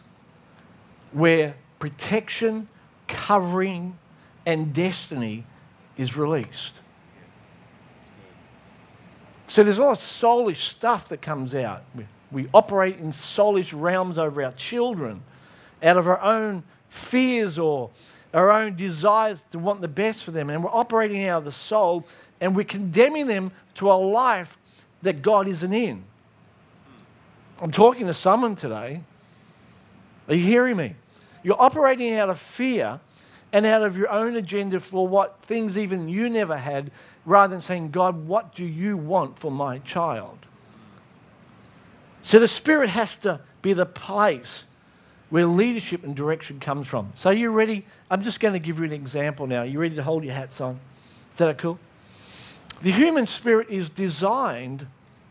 where 1.10 1.56
protection, 1.80 2.68
covering, 3.08 3.98
and 4.46 4.72
destiny 4.72 5.44
is 5.96 6.16
released. 6.16 6.74
So 9.48 9.64
there's 9.64 9.78
a 9.78 9.82
lot 9.82 9.92
of 9.92 9.98
soulish 9.98 10.70
stuff 10.70 11.08
that 11.08 11.20
comes 11.20 11.56
out. 11.56 11.82
We, 12.30 12.48
operate 12.54 12.98
in 12.98 13.10
soulish 13.12 13.72
realms 13.78 14.16
over 14.16 14.42
our 14.42 14.52
children 14.52 15.22
out 15.82 15.96
of 15.96 16.08
our 16.08 16.20
own 16.20 16.62
fears 16.88 17.58
or 17.58 17.90
our 18.32 18.50
own 18.50 18.76
desires 18.76 19.44
to 19.50 19.58
want 19.58 19.80
the 19.80 19.88
best 19.88 20.24
for 20.24 20.30
them. 20.30 20.50
And 20.50 20.62
we're 20.64 20.70
operating 20.70 21.26
out 21.26 21.38
of 21.38 21.44
the 21.44 21.52
soul 21.52 22.06
and 22.40 22.56
we're 22.56 22.64
condemning 22.64 23.26
them 23.26 23.50
to 23.74 23.90
a 23.90 23.94
life 23.94 24.56
that 25.02 25.20
God 25.20 25.46
isn't 25.46 25.72
in. 25.72 26.04
I'm 27.60 27.70
talking 27.70 28.06
to 28.06 28.14
someone 28.14 28.56
today. 28.56 29.00
Are 30.28 30.34
you 30.34 30.42
hearing 30.42 30.76
me? 30.76 30.94
You're 31.42 31.60
operating 31.60 32.14
out 32.14 32.30
of 32.30 32.40
fear 32.40 33.00
and 33.52 33.64
out 33.64 33.82
of 33.82 33.96
your 33.96 34.10
own 34.10 34.36
agenda 34.36 34.80
for 34.80 35.06
what 35.06 35.38
things 35.42 35.78
even 35.78 36.08
you 36.08 36.28
never 36.28 36.56
had, 36.56 36.90
rather 37.24 37.54
than 37.54 37.60
saying, 37.62 37.90
God, 37.90 38.26
what 38.26 38.54
do 38.54 38.64
you 38.64 38.96
want 38.96 39.38
for 39.38 39.50
my 39.50 39.78
child? 39.78 40.38
So 42.22 42.38
the 42.38 42.48
Spirit 42.48 42.88
has 42.90 43.16
to 43.18 43.40
be 43.62 43.72
the 43.74 43.86
place 43.86 44.64
where 45.30 45.46
leadership 45.46 46.02
and 46.04 46.16
direction 46.16 46.58
comes 46.58 46.88
from. 46.88 47.12
So 47.14 47.30
you 47.30 47.50
ready? 47.50 47.86
I'm 48.10 48.22
just 48.22 48.40
going 48.40 48.54
to 48.54 48.58
give 48.58 48.78
you 48.78 48.84
an 48.84 48.92
example 48.92 49.46
now. 49.46 49.62
You 49.62 49.78
ready 49.78 49.94
to 49.96 50.02
hold 50.02 50.24
your 50.24 50.34
hats 50.34 50.60
on? 50.60 50.80
Is 51.32 51.38
that 51.38 51.58
cool? 51.58 51.78
The 52.82 52.90
human 52.90 53.26
spirit 53.26 53.68
is 53.70 53.90
designed 53.90 54.86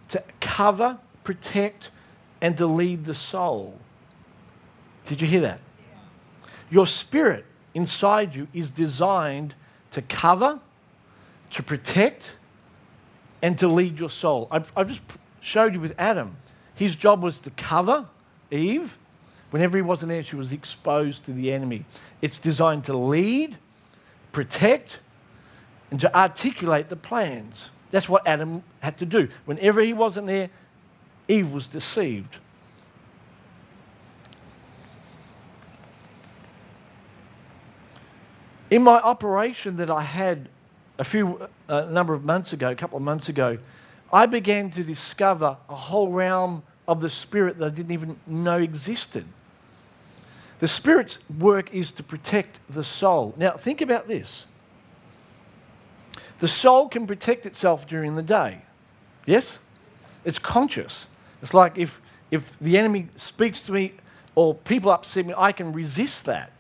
to 0.10 0.24
cover, 0.40 0.98
protect, 1.24 1.90
and 2.44 2.58
to 2.58 2.68
lead 2.68 3.06
the 3.06 3.16
soul. 3.16 3.80
Did 5.06 5.22
you 5.22 5.28
hear 5.28 5.42
that? 5.42 5.62
Your 6.70 6.86
spirit 6.86 7.46
inside 7.74 8.36
you 8.36 8.48
is 8.54 8.70
designed 8.70 9.56
to 9.92 10.02
cover, 10.02 10.60
to 11.52 11.64
protect, 11.64 12.34
and 13.42 13.58
to 13.60 13.68
lead 13.68 13.98
your 13.98 14.10
soul. 14.10 14.50
I've, 14.52 14.72
I've 14.76 14.90
just 14.90 15.02
showed 15.40 15.74
you 15.74 15.80
with 15.80 15.96
Adam. 15.98 16.36
His 16.76 16.96
job 16.96 17.24
was 17.24 17.40
to 17.40 17.50
cover 17.52 18.08
Eve. 18.52 18.98
Whenever 19.52 19.78
he 19.78 19.82
wasn't 19.82 20.10
there, 20.10 20.24
she 20.24 20.36
was 20.36 20.52
exposed 20.52 21.26
to 21.26 21.32
the 21.32 21.52
enemy. 21.54 21.86
It's 22.22 22.38
designed 22.38 22.84
to 22.86 22.98
lead, 22.98 23.58
protect, 24.34 25.00
and 25.92 26.00
to 26.02 26.14
articulate 26.14 26.90
the 26.90 26.96
plans. 26.98 27.70
That's 27.92 28.10
what 28.10 28.28
Adam 28.28 28.64
had 28.82 28.98
to 28.98 29.06
do. 29.06 29.30
Whenever 29.46 29.80
he 29.82 29.94
wasn't 29.94 30.28
there, 30.28 30.50
Eve 31.28 31.52
was 31.52 31.68
deceived. 31.68 32.38
In 38.70 38.82
my 38.82 39.00
operation 39.00 39.78
that 39.78 39.90
I 39.90 40.02
had 40.02 40.50
a 40.98 41.04
few, 41.04 41.48
a 41.68 41.86
number 41.90 42.14
of 42.14 42.24
months 42.24 42.54
ago, 42.54 42.72
a 42.72 42.76
couple 42.76 42.98
of 42.98 43.04
months 43.04 43.30
ago, 43.30 43.58
I 44.12 44.26
began 44.26 44.70
to 44.72 44.84
discover 44.84 45.58
a 45.70 45.76
whole 45.76 46.10
realm 46.10 46.64
of 46.88 47.02
the 47.02 47.10
Spirit 47.10 47.58
that 47.60 47.66
I 47.66 47.70
didn't 47.70 47.92
even 47.92 48.20
know 48.28 48.58
existed. 48.58 49.26
The 50.60 50.68
Spirit's 50.68 51.20
work 51.40 51.74
is 51.74 51.92
to 51.94 52.04
protect 52.04 52.60
the 52.70 52.84
soul. 52.84 53.34
Now, 53.38 53.52
think 53.58 53.82
about 53.82 54.08
this 54.08 54.46
the 56.40 56.48
soul 56.48 56.90
can 56.90 57.08
protect 57.08 57.46
itself 57.46 57.88
during 57.88 58.16
the 58.16 58.24
day. 58.24 58.64
Yes? 59.26 59.60
It's 60.26 60.40
conscious. 60.40 61.06
It's 61.44 61.54
like 61.54 61.78
if, 61.78 62.02
if 62.32 62.58
the 62.60 62.78
enemy 62.78 63.10
speaks 63.18 63.62
to 63.64 63.74
me 63.74 63.94
or 64.34 64.56
people 64.56 64.90
upset 64.90 65.26
me, 65.26 65.34
I 65.38 65.52
can 65.52 65.74
resist 65.74 66.24
that. 66.26 66.54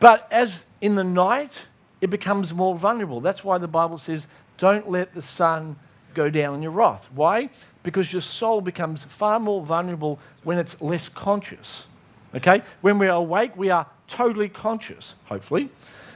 But 0.00 0.26
as 0.30 0.64
in 0.80 0.96
the 0.96 1.04
night, 1.04 1.62
it 2.00 2.10
becomes 2.10 2.52
more 2.52 2.76
vulnerable. 2.76 3.20
That's 3.20 3.44
why 3.44 3.58
the 3.58 3.68
Bible 3.68 3.96
says, 3.96 4.26
don't 4.58 4.90
let 4.90 5.14
the 5.14 5.22
sun 5.22 5.76
go 6.14 6.28
down 6.28 6.56
in 6.56 6.62
your 6.62 6.72
wrath. 6.72 7.06
Why? 7.14 7.48
Because 7.84 8.12
your 8.12 8.22
soul 8.22 8.60
becomes 8.60 9.04
far 9.04 9.38
more 9.38 9.64
vulnerable 9.64 10.18
when 10.42 10.58
it's 10.58 10.80
less 10.82 11.08
conscious. 11.08 11.86
Okay? 12.34 12.62
When 12.80 12.98
we 12.98 13.06
are 13.06 13.16
awake, 13.16 13.56
we 13.56 13.70
are 13.70 13.86
totally 14.08 14.48
conscious, 14.48 15.14
hopefully. 15.26 15.70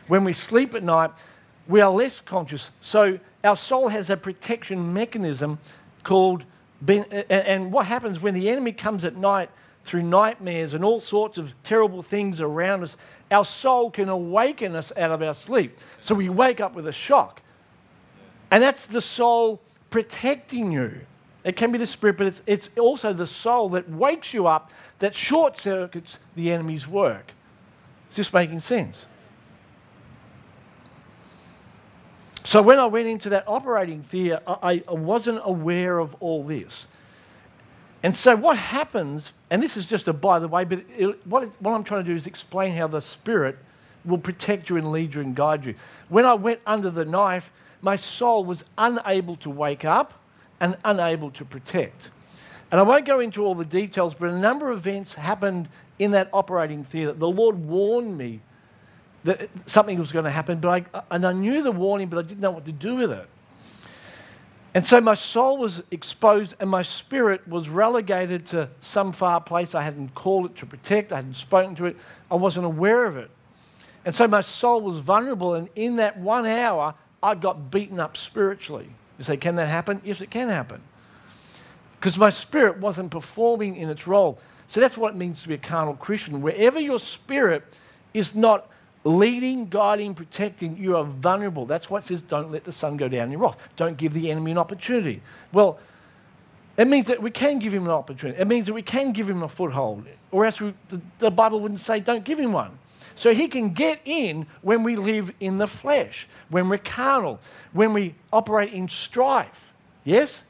When 0.09 0.25
we 0.25 0.33
sleep 0.33 0.75
at 0.75 0.83
night, 0.83 1.13
we 1.69 1.81
are 1.81 1.91
less 1.91 2.21
conscious. 2.21 2.71
So 2.81 3.21
our 3.45 3.57
soul 3.57 3.89
has 3.89 4.11
a 4.11 4.17
protection 4.17 4.93
mechanism 4.93 5.61
called. 6.03 6.45
And 6.89 7.73
what 7.73 7.87
happens 7.87 8.21
when 8.21 8.35
the 8.35 8.49
enemy 8.49 8.73
comes 8.73 9.05
at 9.05 9.17
night 9.17 9.51
through 9.85 10.03
nightmares 10.03 10.75
and 10.75 10.85
all 10.85 11.01
sorts 11.01 11.39
of 11.39 11.55
terrible 11.63 12.03
things 12.03 12.41
around 12.41 12.83
us, 12.83 12.97
our 13.31 13.45
soul 13.45 13.91
can 13.91 14.09
awaken 14.09 14.75
us 14.75 14.93
out 14.97 15.11
of 15.11 15.23
our 15.23 15.35
sleep. 15.35 15.79
So 16.01 16.15
we 16.15 16.29
wake 16.29 16.61
up 16.61 16.75
with 16.75 16.87
a 16.87 16.93
shock. 16.93 17.43
And 18.51 18.63
that's 18.63 18.87
the 18.87 19.01
soul 19.01 19.61
protecting 19.91 20.73
you. 20.73 21.01
It 21.45 21.57
can 21.57 21.71
be 21.71 21.79
the 21.79 21.87
spirit, 21.87 22.17
but 22.17 22.27
it's, 22.27 22.43
it's 22.47 22.71
also 22.79 23.13
the 23.13 23.27
soul 23.27 23.69
that 23.71 23.89
wakes 23.91 24.33
you 24.33 24.47
up, 24.47 24.71
that 25.01 25.15
short 25.15 25.57
circuits 25.57 26.19
the 26.35 26.51
enemy's 26.51 26.89
work. 26.89 27.33
Is 28.11 28.17
this 28.17 28.33
making 28.33 28.61
sense? 28.61 29.07
So 32.45 32.61
when 32.61 32.79
I 32.79 32.87
went 32.87 33.09
into 33.09 33.31
that 33.31 33.45
operating 33.47 34.03
theatre, 34.03 34.41
I, 34.47 34.83
I 34.87 34.93
wasn't 34.93 35.41
aware 35.43 35.99
of 35.99 36.15
all 36.21 36.45
this. 36.45 36.87
And 38.03 38.15
so, 38.15 38.37
what 38.37 38.59
happens, 38.59 39.33
and 39.49 39.63
this 39.63 39.79
is 39.79 39.87
just 39.87 40.09
a 40.09 40.13
by 40.13 40.39
the 40.39 40.47
way, 40.47 40.65
but 40.65 40.81
it, 40.97 41.27
what, 41.27 41.45
it, 41.45 41.51
what 41.59 41.73
I'm 41.73 41.85
trying 41.85 42.05
to 42.05 42.11
do 42.11 42.15
is 42.15 42.27
explain 42.27 42.75
how 42.75 42.87
the 42.87 43.01
Spirit 43.01 43.57
will 44.05 44.19
protect 44.19 44.69
you 44.69 44.77
and 44.77 44.93
lead 44.93 45.15
you 45.15 45.23
and 45.23 45.35
guide 45.35 45.65
you. 45.65 45.75
When 46.11 46.27
I 46.27 46.35
went 46.35 46.61
under 46.67 46.91
the 46.91 47.07
knife, 47.07 47.51
my 47.81 47.97
soul 47.97 48.45
was 48.45 48.63
unable 48.77 49.37
to 49.37 49.49
wake 49.49 49.87
up 49.87 50.13
and 50.61 50.77
unable 50.85 51.31
to 51.31 51.47
protect. 51.47 52.11
And 52.71 52.79
I 52.79 52.83
won't 52.83 53.07
go 53.07 53.21
into 53.21 53.45
all 53.45 53.55
the 53.55 53.65
details, 53.65 54.15
but 54.15 54.29
a 54.29 54.39
number 54.39 54.71
of 54.71 54.79
events 54.79 55.15
happened 55.15 55.71
in 55.99 56.11
that 56.11 56.29
operating 56.33 56.85
theatre. 56.85 57.13
The 57.13 57.29
Lord 57.29 57.57
warned 57.57 58.19
me 58.19 58.41
that 59.25 59.49
something 59.67 59.99
was 59.99 60.13
going 60.13 60.27
to 60.27 60.31
happen, 60.31 60.61
but 60.61 60.87
I, 60.95 61.03
and 61.11 61.27
I 61.27 61.33
knew 61.33 61.63
the 61.63 61.73
warning, 61.73 62.09
but 62.09 62.19
I 62.19 62.23
didn't 62.23 62.41
know 62.41 62.51
what 62.51 62.67
to 62.67 62.73
do 62.73 62.97
with 62.97 63.11
it. 63.11 63.29
And 64.75 64.85
so 64.85 65.01
my 65.01 65.15
soul 65.15 65.59
was 65.59 65.83
exposed 65.91 66.55
and 66.59 66.69
my 66.69 66.83
spirit 66.83 67.47
was 67.47 67.69
relegated 67.69 68.47
to 68.47 68.69
some 68.81 69.13
far 69.13 69.41
place. 69.41 69.75
I 69.75 69.83
hadn't 69.83 70.15
called 70.15 70.47
it 70.47 70.57
to 70.57 70.67
protect, 70.67 71.13
I 71.13 71.17
hadn't 71.17 71.37
spoken 71.37 71.75
to 71.77 71.87
it, 71.87 71.97
I 72.31 72.35
wasn't 72.35 72.67
aware 72.67 73.07
of 73.07 73.17
it. 73.17 73.31
And 74.05 74.15
so 74.15 74.29
my 74.29 74.43
soul 74.43 74.83
was 74.83 74.99
vulnerable, 74.99 75.55
and 75.55 75.69
in 75.75 75.97
that 75.97 76.19
one 76.19 76.45
hour, 76.45 76.95
I 77.23 77.35
got 77.35 77.71
beaten 77.71 77.99
up 77.99 78.19
spiritually. 78.19 78.89
You 79.17 79.25
say, 79.25 79.37
can 79.39 79.57
that 79.57 79.69
happen? 79.69 80.03
Yes, 80.05 80.21
it 80.21 80.31
can 80.31 80.49
happen. 80.49 80.83
Because 81.99 82.19
my 82.19 82.29
spirit 82.29 82.79
wasn't 82.79 83.11
performing 83.11 83.77
in 83.77 83.89
its 83.89 84.07
role. 84.07 84.39
So 84.67 84.81
that's 84.81 84.97
what 84.97 85.15
it 85.15 85.17
means 85.17 85.43
to 85.43 85.49
be 85.49 85.55
a 85.55 85.59
carnal 85.59 85.95
Christian. 85.95 86.43
Wherever 86.43 86.79
your 86.79 86.99
spirit 86.99 87.63
is 88.13 88.35
not 88.35 88.69
leading, 89.05 89.69
guiding, 89.69 90.15
protecting, 90.15 90.77
you 90.77 90.97
are 90.97 91.05
vulnerable. 91.05 91.67
That's 91.67 91.89
what 91.89 92.05
it 92.05 92.07
says 92.07 92.23
don't 92.23 92.51
let 92.51 92.65
the 92.65 92.73
sun 92.73 92.97
go 92.97 93.07
down 93.07 93.27
in 93.27 93.33
your 93.33 93.41
wrath. 93.41 93.59
Don't 93.77 93.97
give 93.97 94.15
the 94.15 94.31
enemy 94.31 94.51
an 94.51 94.59
opportunity. 94.59 95.23
Well, 95.53 95.79
it 96.77 96.89
means 96.89 97.07
that 97.07 97.23
we 97.23 97.31
can 97.31 97.59
give 97.59 97.73
him 97.73 97.85
an 97.85 97.91
opportunity. 97.91 98.41
It 98.41 98.49
means 98.49 98.67
that 98.67 98.73
we 98.73 98.83
can 98.83 99.13
give 99.13 99.29
him 99.29 99.43
a 99.43 99.49
foothold. 99.49 100.07
Or 100.33 100.45
else 100.45 100.61
we, 100.61 100.75
the, 100.89 101.01
the 101.19 101.31
Bible 101.31 101.61
wouldn't 101.61 101.81
say 101.81 102.01
don't 102.01 102.25
give 102.25 102.41
him 102.41 102.53
one. 102.53 102.79
So 103.17 103.33
he 103.33 103.47
can 103.47 103.71
get 103.71 104.01
in 104.05 104.47
when 104.63 104.83
we 104.83 104.97
live 104.97 105.33
in 105.39 105.59
the 105.59 105.69
flesh, 105.69 106.27
when 106.49 106.69
we're 106.69 106.79
carnal, 106.79 107.39
when 107.73 107.93
we 107.93 108.17
operate 108.33 108.73
in 108.73 108.89
strife. 108.89 109.73
Yes? 110.03 110.43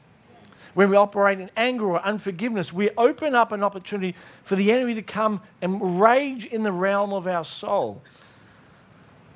When 0.73 0.89
we 0.89 0.95
operate 0.95 1.39
in 1.39 1.51
anger 1.55 1.85
or 1.85 2.01
unforgiveness, 2.01 2.73
we 2.73 2.89
open 2.97 3.35
up 3.35 3.51
an 3.51 3.63
opportunity 3.63 4.15
for 4.43 4.55
the 4.55 4.71
enemy 4.71 4.95
to 4.95 5.01
come 5.01 5.41
and 5.61 6.01
rage 6.01 6.43
in 6.45 6.63
the 6.63 6.71
realm 6.71 7.13
of 7.13 7.27
our 7.27 7.45
soul. 7.45 8.01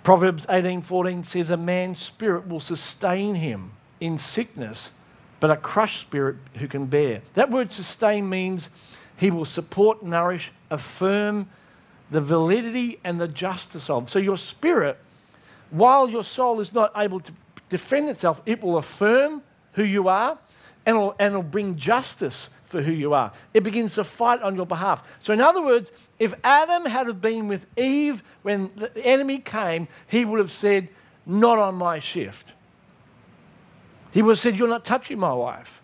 Proverbs 0.04 0.45
18:14 0.47 1.24
says 1.26 1.50
a 1.50 1.58
man's 1.58 2.00
spirit 2.00 2.47
will 2.47 2.60
sustain 2.60 3.36
him 3.36 3.72
in 4.00 4.18
sickness, 4.18 4.91
but 5.39 5.52
a 5.52 5.58
crushed 5.58 6.00
spirit 6.00 6.38
who 6.56 6.68
can 6.68 6.86
bear. 6.86 7.22
That 7.34 7.52
word 7.52 7.72
sustain 7.72 8.30
means 8.30 8.70
he 9.18 9.30
will 9.30 9.45
support, 9.45 10.02
nourish, 10.04 10.52
affirm, 10.70 11.50
the 12.10 12.22
validity 12.22 13.00
and 13.04 13.20
the 13.20 13.28
justice 13.28 13.89
of. 13.89 14.10
So 14.10 14.20
your 14.20 14.38
spirit, 14.38 14.97
while 15.70 16.10
your 16.10 16.24
soul 16.24 16.60
is 16.60 16.74
not 16.74 16.91
able 16.95 17.20
to 17.20 17.32
defend 17.68 18.10
itself, 18.10 18.41
it 18.45 18.64
will 18.64 18.78
affirm 18.78 19.43
who 19.74 19.84
you 19.84 20.08
are 20.08 20.38
and 20.86 20.95
it'll, 20.95 21.16
and 21.20 21.34
it'll 21.34 21.43
bring 21.43 21.76
justice 21.76 22.50
for 22.70 22.82
who 22.82 22.91
you 22.91 23.13
are. 23.13 23.32
It 23.53 23.63
begins 23.63 23.95
to 23.95 24.03
fight 24.03 24.41
on 24.41 24.55
your 24.55 24.65
behalf. 24.65 25.03
So, 25.20 25.34
in 25.34 25.41
other 25.41 25.61
words, 25.61 25.91
if 26.20 26.34
Adam 26.43 26.86
had 26.86 27.20
been 27.20 27.47
with 27.47 27.65
Eve 27.78 28.24
when 28.43 28.72
the 28.76 28.95
enemy 29.03 29.39
came, 29.39 29.88
he 30.07 30.24
would 30.24 30.39
have 30.39 30.51
said, 30.51 30.88
Not 31.26 31.57
on 31.57 31.76
my 31.76 31.99
shift. 31.99 32.53
He 34.11 34.22
would 34.22 34.32
have 34.32 34.39
said, 34.39 34.57
You're 34.57 34.67
not 34.67 34.86
touching 34.86 35.20
my 35.20 35.34
wife. 35.34 35.82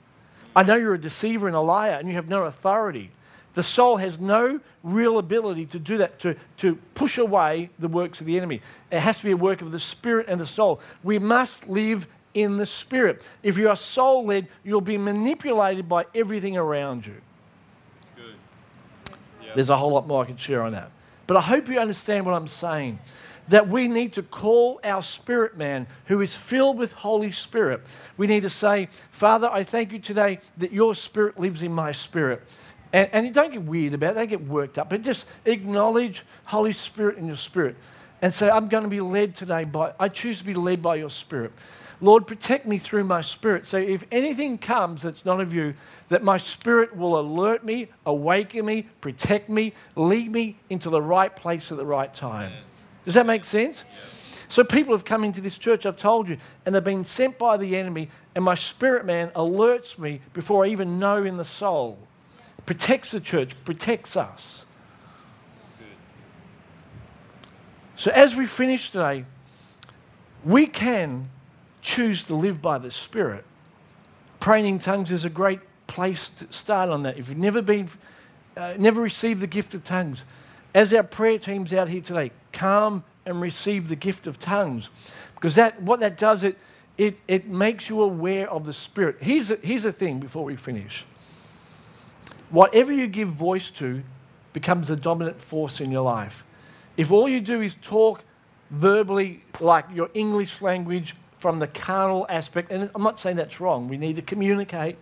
I 0.55 0.63
know 0.63 0.75
you're 0.75 0.93
a 0.93 1.01
deceiver 1.01 1.47
and 1.47 1.55
a 1.55 1.61
liar, 1.61 1.93
and 1.93 2.07
you 2.07 2.15
have 2.15 2.29
no 2.29 2.43
authority. 2.43 3.11
The 3.55 3.63
soul 3.63 3.97
has 3.97 4.19
no 4.19 4.59
real 4.83 5.17
ability 5.17 5.65
to 5.67 5.79
do 5.79 5.97
that, 5.97 6.19
to, 6.19 6.35
to 6.57 6.75
push 6.93 7.17
away 7.17 7.69
the 7.79 7.87
works 7.87 8.19
of 8.19 8.27
the 8.27 8.37
enemy. 8.37 8.61
It 8.91 8.99
has 8.99 9.17
to 9.19 9.23
be 9.23 9.31
a 9.31 9.37
work 9.37 9.61
of 9.61 9.71
the 9.71 9.79
spirit 9.79 10.27
and 10.29 10.39
the 10.39 10.45
soul. 10.45 10.81
We 11.03 11.19
must 11.19 11.67
live 11.67 12.05
in 12.35 12.57
the 12.57 12.65
spirit. 12.65 13.23
If 13.41 13.57
you 13.57 13.69
are 13.69 13.75
soul 13.75 14.25
led, 14.25 14.47
you'll 14.63 14.81
be 14.81 14.97
manipulated 14.97 15.89
by 15.89 16.05
everything 16.13 16.55
around 16.55 17.07
you. 17.07 17.15
Yep. 19.41 19.55
There's 19.55 19.69
a 19.69 19.77
whole 19.77 19.91
lot 19.91 20.05
more 20.05 20.23
I 20.23 20.27
could 20.27 20.39
share 20.39 20.61
on 20.61 20.73
that. 20.73 20.91
But 21.25 21.37
I 21.37 21.41
hope 21.41 21.67
you 21.67 21.79
understand 21.79 22.25
what 22.25 22.35
I'm 22.35 22.47
saying. 22.47 22.99
That 23.47 23.69
we 23.69 23.87
need 23.87 24.13
to 24.13 24.23
call 24.23 24.79
our 24.83 25.03
spirit 25.03 25.55
man 25.55 25.87
who 26.05 26.19
is 26.21 26.35
filled 26.35 26.77
with 26.77 26.91
Holy 26.93 27.31
Spirit. 27.31 27.81
We 28.17 28.27
need 28.27 28.41
to 28.41 28.49
say, 28.49 28.89
Father, 29.11 29.49
I 29.49 29.63
thank 29.63 29.91
you 29.91 29.99
today 29.99 30.39
that 30.57 30.71
your 30.71 30.95
spirit 30.95 31.39
lives 31.39 31.61
in 31.61 31.71
my 31.71 31.91
spirit. 31.91 32.41
And, 32.91 33.09
and 33.13 33.33
don't 33.33 33.51
get 33.51 33.61
weird 33.61 33.93
about 33.93 34.11
it, 34.11 34.15
don't 34.15 34.29
get 34.29 34.47
worked 34.47 34.77
up, 34.77 34.89
but 34.89 35.03
just 35.03 35.25
acknowledge 35.45 36.23
Holy 36.45 36.73
Spirit 36.73 37.17
in 37.17 37.27
your 37.27 37.37
spirit 37.37 37.75
and 38.21 38.33
say, 38.33 38.49
I'm 38.49 38.67
going 38.67 38.83
to 38.83 38.89
be 38.89 39.01
led 39.01 39.35
today 39.35 39.63
by, 39.63 39.93
I 39.99 40.09
choose 40.09 40.39
to 40.39 40.45
be 40.45 40.55
led 40.55 40.81
by 40.81 40.95
your 40.95 41.09
spirit. 41.11 41.51
Lord, 42.01 42.27
protect 42.27 42.65
me 42.65 42.77
through 42.77 43.05
my 43.05 43.21
spirit. 43.21 43.65
So 43.65 43.77
if 43.77 44.03
anything 44.11 44.57
comes 44.57 45.01
that's 45.01 45.25
not 45.25 45.39
of 45.39 45.53
you, 45.53 45.73
that 46.09 46.23
my 46.23 46.37
spirit 46.37 46.95
will 46.95 47.19
alert 47.19 47.63
me, 47.63 47.87
awaken 48.05 48.65
me, 48.65 48.83
protect 49.01 49.49
me, 49.49 49.73
lead 49.95 50.31
me 50.31 50.57
into 50.69 50.89
the 50.89 51.01
right 51.01 51.33
place 51.35 51.71
at 51.71 51.77
the 51.77 51.85
right 51.85 52.13
time. 52.13 52.51
Does 53.05 53.13
that 53.13 53.25
make 53.25 53.45
sense? 53.45 53.83
So 54.49 54.63
people 54.63 54.93
have 54.93 55.05
come 55.05 55.23
into 55.23 55.41
this 55.41 55.57
church, 55.57 55.85
I've 55.85 55.97
told 55.97 56.29
you, 56.29 56.37
and 56.65 56.75
they've 56.75 56.83
been 56.83 57.05
sent 57.05 57.37
by 57.39 57.57
the 57.57 57.75
enemy, 57.75 58.09
and 58.35 58.43
my 58.43 58.55
spirit 58.55 59.05
man 59.05 59.29
alerts 59.29 59.97
me 59.97 60.21
before 60.33 60.65
I 60.65 60.69
even 60.69 60.99
know 60.99 61.23
in 61.23 61.37
the 61.37 61.45
soul 61.45 61.97
protects 62.65 63.11
the 63.11 63.19
church, 63.19 63.55
protects 63.63 64.15
us. 64.15 64.65
So, 67.97 68.11
as 68.11 68.35
we 68.35 68.45
finish 68.45 68.89
today, 68.89 69.25
we 70.43 70.67
can 70.67 71.29
choose 71.85 72.23
to 72.23 72.35
live 72.35 72.61
by 72.61 72.79
the 72.79 72.89
Spirit. 72.89 73.45
Praying 74.39 74.65
in 74.65 74.79
tongues 74.79 75.11
is 75.11 75.23
a 75.23 75.29
great 75.29 75.61
place 75.85 76.29
to 76.31 76.51
start 76.51 76.89
on 76.89 77.03
that. 77.03 77.17
If 77.17 77.29
you've 77.29 77.37
never 77.37 77.61
been, 77.61 77.87
uh, 78.57 78.73
never 78.77 79.01
received 79.01 79.39
the 79.39 79.47
gift 79.47 79.75
of 79.75 79.83
tongues, 79.83 80.23
as 80.73 80.93
our 80.93 81.03
prayer 81.03 81.37
team's 81.37 81.71
out 81.71 81.87
here 81.87 82.01
today, 82.01 82.31
come 82.51 83.03
and 83.25 83.39
receive 83.39 83.87
the 83.87 83.95
gift 83.95 84.25
of 84.27 84.39
tongues, 84.39 84.89
because 85.35 85.55
that 85.55 85.81
what 85.81 85.99
that 85.99 86.17
does 86.17 86.43
it 86.43 86.57
it 86.97 87.17
it 87.27 87.47
makes 87.47 87.87
you 87.87 88.01
aware 88.01 88.49
of 88.49 88.65
the 88.65 88.73
Spirit. 88.73 89.17
Here's 89.21 89.51
a, 89.51 89.57
here's 89.61 89.85
a 89.85 89.91
thing 89.91 90.19
before 90.19 90.43
we 90.43 90.55
finish 90.55 91.05
whatever 92.49 92.91
you 92.93 93.07
give 93.07 93.29
voice 93.29 93.69
to 93.71 94.03
becomes 94.53 94.89
a 94.89 94.95
dominant 94.95 95.41
force 95.41 95.81
in 95.81 95.91
your 95.91 96.03
life. 96.03 96.43
If 96.97 97.11
all 97.11 97.27
you 97.27 97.41
do 97.41 97.61
is 97.61 97.75
talk 97.81 98.23
verbally, 98.71 99.43
like 99.59 99.85
your 99.93 100.09
English 100.13 100.61
language, 100.61 101.15
from 101.45 101.59
the 101.59 101.67
carnal 101.67 102.25
aspect, 102.27 102.71
and 102.71 102.89
I'm 102.95 103.03
not 103.03 103.19
saying 103.19 103.35
that's 103.35 103.59
wrong, 103.59 103.87
we 103.87 103.97
need 103.97 104.15
to 104.15 104.23
communicate. 104.23 104.97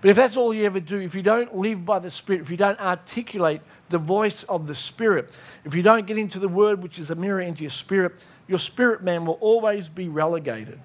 But 0.00 0.10
if 0.10 0.16
that's 0.16 0.36
all 0.36 0.52
you 0.52 0.64
ever 0.64 0.80
do, 0.80 0.98
if 0.98 1.14
you 1.14 1.22
don't 1.22 1.54
live 1.56 1.86
by 1.86 2.00
the 2.00 2.10
Spirit, 2.10 2.40
if 2.42 2.50
you 2.50 2.56
don't 2.56 2.80
articulate 2.80 3.60
the 3.88 3.98
voice 3.98 4.42
of 4.48 4.66
the 4.66 4.74
Spirit, 4.74 5.30
if 5.64 5.76
you 5.76 5.84
don't 5.84 6.04
get 6.04 6.18
into 6.18 6.40
the 6.40 6.48
Word, 6.48 6.82
which 6.82 6.98
is 6.98 7.12
a 7.12 7.14
mirror 7.14 7.40
into 7.40 7.62
your 7.62 7.70
spirit, 7.70 8.14
your 8.48 8.58
spirit 8.58 9.04
man 9.04 9.26
will 9.26 9.38
always 9.40 9.88
be 9.88 10.08
relegated. 10.08 10.80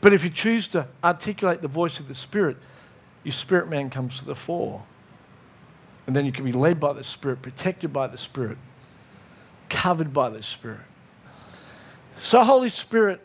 But 0.00 0.12
if 0.12 0.24
you 0.24 0.30
choose 0.30 0.66
to 0.68 0.88
articulate 1.04 1.62
the 1.62 1.68
voice 1.68 2.00
of 2.00 2.08
the 2.08 2.16
Spirit, 2.16 2.56
your 3.22 3.30
spirit 3.30 3.68
man 3.68 3.90
comes 3.90 4.18
to 4.18 4.24
the 4.24 4.34
fore. 4.34 4.82
And 6.08 6.16
then 6.16 6.26
you 6.26 6.32
can 6.32 6.44
be 6.44 6.50
led 6.50 6.80
by 6.80 6.94
the 6.94 7.04
Spirit, 7.04 7.42
protected 7.42 7.92
by 7.92 8.08
the 8.08 8.18
Spirit, 8.18 8.58
covered 9.68 10.12
by 10.12 10.30
the 10.30 10.42
Spirit. 10.42 10.80
So, 12.20 12.44
Holy 12.44 12.70
Spirit, 12.70 13.20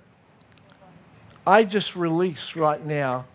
I 1.45 1.63
just 1.63 1.95
release 1.95 2.55
right 2.55 2.83
now 2.85 3.25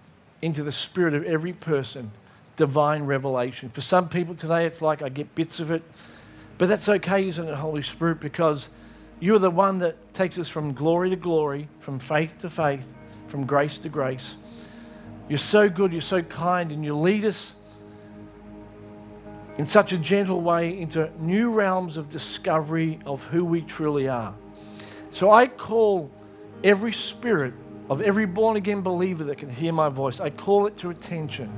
into 0.40 0.62
the 0.62 0.72
spirit 0.72 1.14
of 1.14 1.24
every 1.24 1.52
person 1.52 2.10
divine 2.56 3.04
revelation. 3.04 3.70
For 3.70 3.80
some 3.80 4.08
people 4.08 4.34
today, 4.34 4.66
it's 4.66 4.82
like 4.82 5.02
I 5.02 5.08
get 5.08 5.34
bits 5.34 5.60
of 5.60 5.70
it, 5.70 5.82
but 6.58 6.68
that's 6.68 6.88
okay, 6.88 7.26
isn't 7.26 7.48
it, 7.48 7.54
Holy 7.54 7.82
Spirit? 7.82 8.20
Because 8.20 8.68
you're 9.20 9.38
the 9.38 9.50
one 9.50 9.78
that 9.78 10.14
takes 10.14 10.38
us 10.38 10.48
from 10.48 10.74
glory 10.74 11.10
to 11.10 11.16
glory, 11.16 11.68
from 11.80 11.98
faith 11.98 12.38
to 12.40 12.50
faith, 12.50 12.86
from 13.28 13.46
grace 13.46 13.78
to 13.78 13.88
grace. 13.88 14.34
You're 15.28 15.38
so 15.38 15.68
good, 15.68 15.92
you're 15.92 16.02
so 16.02 16.22
kind, 16.22 16.72
and 16.72 16.84
you 16.84 16.94
lead 16.96 17.24
us 17.24 17.52
in 19.56 19.66
such 19.66 19.92
a 19.92 19.98
gentle 19.98 20.40
way 20.40 20.78
into 20.78 21.10
new 21.20 21.50
realms 21.50 21.96
of 21.96 22.10
discovery 22.10 22.98
of 23.06 23.24
who 23.24 23.44
we 23.44 23.62
truly 23.62 24.08
are. 24.08 24.34
So 25.12 25.30
I 25.30 25.46
call 25.46 26.10
every 26.64 26.92
spirit 26.92 27.54
of 27.88 28.00
every 28.00 28.26
born 28.26 28.56
again 28.56 28.82
believer 28.82 29.24
that 29.24 29.38
can 29.38 29.50
hear 29.50 29.72
my 29.72 29.88
voice, 29.88 30.20
I 30.20 30.30
call 30.30 30.66
it 30.66 30.76
to 30.78 30.90
attention. 30.90 31.52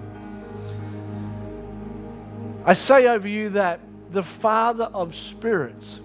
I 2.64 2.74
say 2.74 3.06
over 3.06 3.28
you 3.28 3.50
that 3.50 3.80
the 4.10 4.22
Father 4.22 4.84
of 4.84 5.14
spirits 5.14 6.00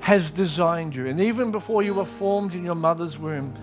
has 0.00 0.30
designed 0.30 0.94
you. 0.94 1.06
And 1.06 1.20
even 1.20 1.50
before 1.50 1.82
you 1.82 1.94
were 1.94 2.04
formed 2.04 2.54
in 2.54 2.64
your 2.64 2.74
mother's 2.74 3.18
womb, 3.18 3.54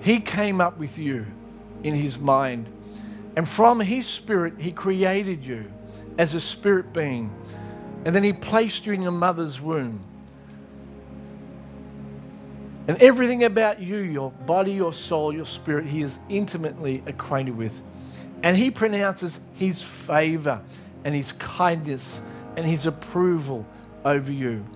He 0.00 0.20
came 0.20 0.60
up 0.60 0.78
with 0.78 0.98
you 0.98 1.26
in 1.84 1.94
his 1.94 2.18
mind. 2.18 2.66
And 3.36 3.48
from 3.48 3.80
his 3.80 4.06
spirit, 4.06 4.54
he 4.58 4.72
created 4.72 5.44
you 5.44 5.70
as 6.18 6.34
a 6.34 6.40
spirit 6.40 6.92
being. 6.92 7.30
And 8.04 8.14
then 8.14 8.24
he 8.24 8.32
placed 8.32 8.86
you 8.86 8.92
in 8.92 9.02
your 9.02 9.12
mother's 9.12 9.60
womb. 9.60 10.00
And 12.88 12.96
everything 13.02 13.44
about 13.44 13.80
you, 13.80 13.96
your 13.98 14.30
body, 14.30 14.72
your 14.72 14.92
soul, 14.92 15.32
your 15.32 15.46
spirit, 15.46 15.86
he 15.86 16.02
is 16.02 16.18
intimately 16.28 17.02
acquainted 17.06 17.56
with. 17.56 17.72
And 18.42 18.56
he 18.56 18.70
pronounces 18.70 19.40
his 19.54 19.82
favor 19.82 20.60
and 21.06 21.14
His 21.14 21.30
kindness 21.32 22.20
and 22.56 22.66
His 22.66 22.84
approval 22.84 23.64
over 24.04 24.32
you. 24.32 24.66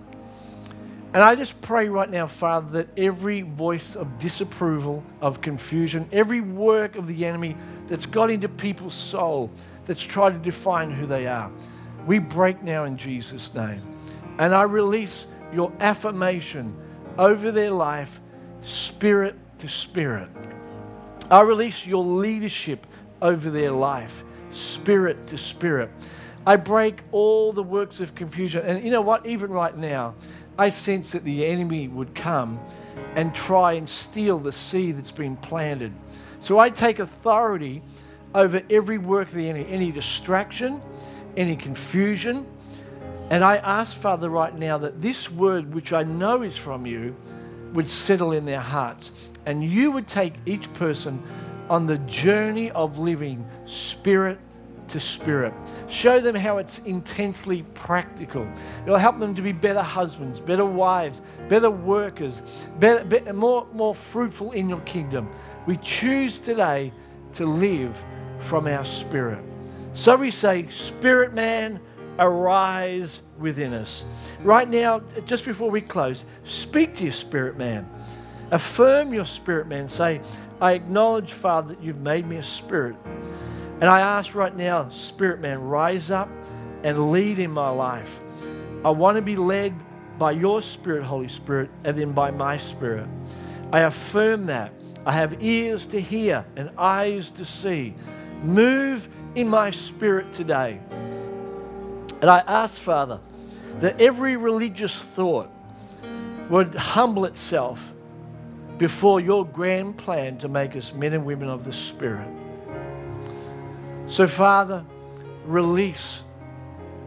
And 1.12 1.24
I 1.24 1.34
just 1.34 1.60
pray 1.60 1.88
right 1.88 2.08
now, 2.08 2.28
Father, 2.28 2.84
that 2.84 2.88
every 2.96 3.40
voice 3.40 3.96
of 3.96 4.16
disapproval, 4.20 5.02
of 5.20 5.40
confusion, 5.40 6.08
every 6.12 6.40
work 6.40 6.94
of 6.94 7.08
the 7.08 7.26
enemy 7.26 7.56
that's 7.88 8.06
got 8.06 8.30
into 8.30 8.48
people's 8.48 8.94
soul, 8.94 9.50
that's 9.86 10.04
tried 10.04 10.34
to 10.34 10.38
define 10.38 10.92
who 10.92 11.04
they 11.04 11.26
are, 11.26 11.50
we 12.06 12.20
break 12.20 12.62
now 12.62 12.84
in 12.84 12.96
Jesus' 12.96 13.52
name. 13.52 13.82
And 14.38 14.54
I 14.54 14.62
release 14.62 15.26
your 15.52 15.72
affirmation 15.80 16.76
over 17.20 17.52
their 17.52 17.70
life, 17.70 18.18
spirit 18.62 19.36
to 19.58 19.68
spirit. 19.68 20.30
I 21.30 21.42
release 21.42 21.86
your 21.86 22.02
leadership 22.02 22.86
over 23.20 23.50
their 23.50 23.72
life, 23.72 24.24
spirit 24.50 25.26
to 25.26 25.36
spirit. 25.36 25.90
I 26.46 26.56
break 26.56 27.02
all 27.12 27.52
the 27.52 27.62
works 27.62 28.00
of 28.00 28.14
confusion. 28.14 28.64
And 28.64 28.82
you 28.82 28.90
know 28.90 29.02
what? 29.02 29.26
Even 29.26 29.50
right 29.50 29.76
now, 29.76 30.14
I 30.58 30.70
sense 30.70 31.12
that 31.12 31.22
the 31.22 31.44
enemy 31.44 31.88
would 31.88 32.14
come 32.14 32.58
and 33.14 33.34
try 33.34 33.74
and 33.74 33.86
steal 33.86 34.38
the 34.38 34.50
seed 34.50 34.96
that's 34.96 35.12
been 35.12 35.36
planted. 35.36 35.92
So 36.40 36.58
I 36.58 36.70
take 36.70 37.00
authority 37.00 37.82
over 38.34 38.62
every 38.70 38.96
work 38.96 39.28
of 39.28 39.34
the 39.34 39.46
enemy, 39.46 39.66
any 39.68 39.92
distraction, 39.92 40.80
any 41.36 41.54
confusion. 41.54 42.46
And 43.30 43.44
I 43.44 43.56
ask, 43.58 43.96
Father, 43.96 44.28
right 44.28 44.56
now 44.56 44.78
that 44.78 45.00
this 45.00 45.30
word, 45.30 45.72
which 45.72 45.92
I 45.92 46.02
know 46.02 46.42
is 46.42 46.56
from 46.56 46.84
you, 46.84 47.14
would 47.72 47.88
settle 47.88 48.32
in 48.32 48.44
their 48.44 48.60
hearts. 48.60 49.12
And 49.46 49.64
you 49.64 49.92
would 49.92 50.08
take 50.08 50.34
each 50.46 50.72
person 50.74 51.22
on 51.68 51.86
the 51.86 51.98
journey 51.98 52.72
of 52.72 52.98
living 52.98 53.48
spirit 53.66 54.38
to 54.88 54.98
spirit. 54.98 55.54
Show 55.88 56.20
them 56.20 56.34
how 56.34 56.58
it's 56.58 56.80
intensely 56.80 57.62
practical. 57.74 58.46
It'll 58.84 58.98
help 58.98 59.20
them 59.20 59.36
to 59.36 59.42
be 59.42 59.52
better 59.52 59.82
husbands, 59.82 60.40
better 60.40 60.64
wives, 60.64 61.22
better 61.48 61.70
workers, 61.70 62.42
better, 62.80 63.04
better, 63.04 63.32
more, 63.32 63.68
more 63.72 63.94
fruitful 63.94 64.50
in 64.50 64.68
your 64.68 64.80
kingdom. 64.80 65.30
We 65.66 65.76
choose 65.76 66.38
today 66.40 66.92
to 67.34 67.46
live 67.46 68.02
from 68.40 68.66
our 68.66 68.84
spirit. 68.84 69.44
So 69.94 70.16
we 70.16 70.32
say, 70.32 70.68
Spirit 70.70 71.34
man, 71.34 71.80
arise 72.20 73.20
within 73.38 73.72
us. 73.72 74.04
Right 74.42 74.68
now, 74.68 75.00
just 75.24 75.44
before 75.44 75.70
we 75.70 75.80
close, 75.80 76.24
speak 76.44 76.94
to 76.96 77.04
your 77.04 77.12
spirit 77.12 77.56
man. 77.56 77.88
Affirm 78.50 79.12
your 79.14 79.24
spirit 79.24 79.66
man. 79.66 79.88
Say, 79.88 80.20
I 80.60 80.72
acknowledge, 80.72 81.32
Father, 81.32 81.74
that 81.74 81.82
you've 81.82 82.00
made 82.00 82.26
me 82.26 82.36
a 82.36 82.42
spirit. 82.42 82.96
And 83.80 83.84
I 83.84 84.00
ask 84.00 84.34
right 84.34 84.54
now, 84.54 84.90
spirit 84.90 85.40
man, 85.40 85.60
rise 85.60 86.10
up 86.10 86.28
and 86.82 87.10
lead 87.10 87.38
in 87.38 87.50
my 87.50 87.70
life. 87.70 88.20
I 88.84 88.90
want 88.90 89.16
to 89.16 89.22
be 89.22 89.36
led 89.36 89.74
by 90.18 90.32
your 90.32 90.60
spirit, 90.60 91.04
Holy 91.04 91.28
Spirit, 91.28 91.70
and 91.84 91.98
then 91.98 92.12
by 92.12 92.30
my 92.30 92.58
spirit. 92.58 93.08
I 93.72 93.80
affirm 93.80 94.46
that. 94.46 94.72
I 95.06 95.12
have 95.12 95.42
ears 95.42 95.86
to 95.88 96.00
hear 96.00 96.44
and 96.56 96.70
eyes 96.76 97.30
to 97.32 97.44
see. 97.44 97.94
Move 98.42 99.08
in 99.34 99.48
my 99.48 99.70
spirit 99.70 100.32
today. 100.32 100.80
And 102.20 102.28
I 102.28 102.38
ask, 102.46 102.80
Father, 102.80 103.20
that 103.80 104.00
every 104.00 104.36
religious 104.36 104.94
thought 104.94 105.48
would 106.50 106.74
humble 106.74 107.24
itself 107.24 107.92
before 108.76 109.20
your 109.20 109.46
grand 109.46 109.96
plan 109.96 110.38
to 110.38 110.48
make 110.48 110.74
us 110.76 110.92
men 110.92 111.14
and 111.14 111.24
women 111.24 111.48
of 111.48 111.64
the 111.64 111.72
Spirit. 111.72 112.28
So, 114.06 114.26
Father, 114.26 114.84
release 115.44 116.22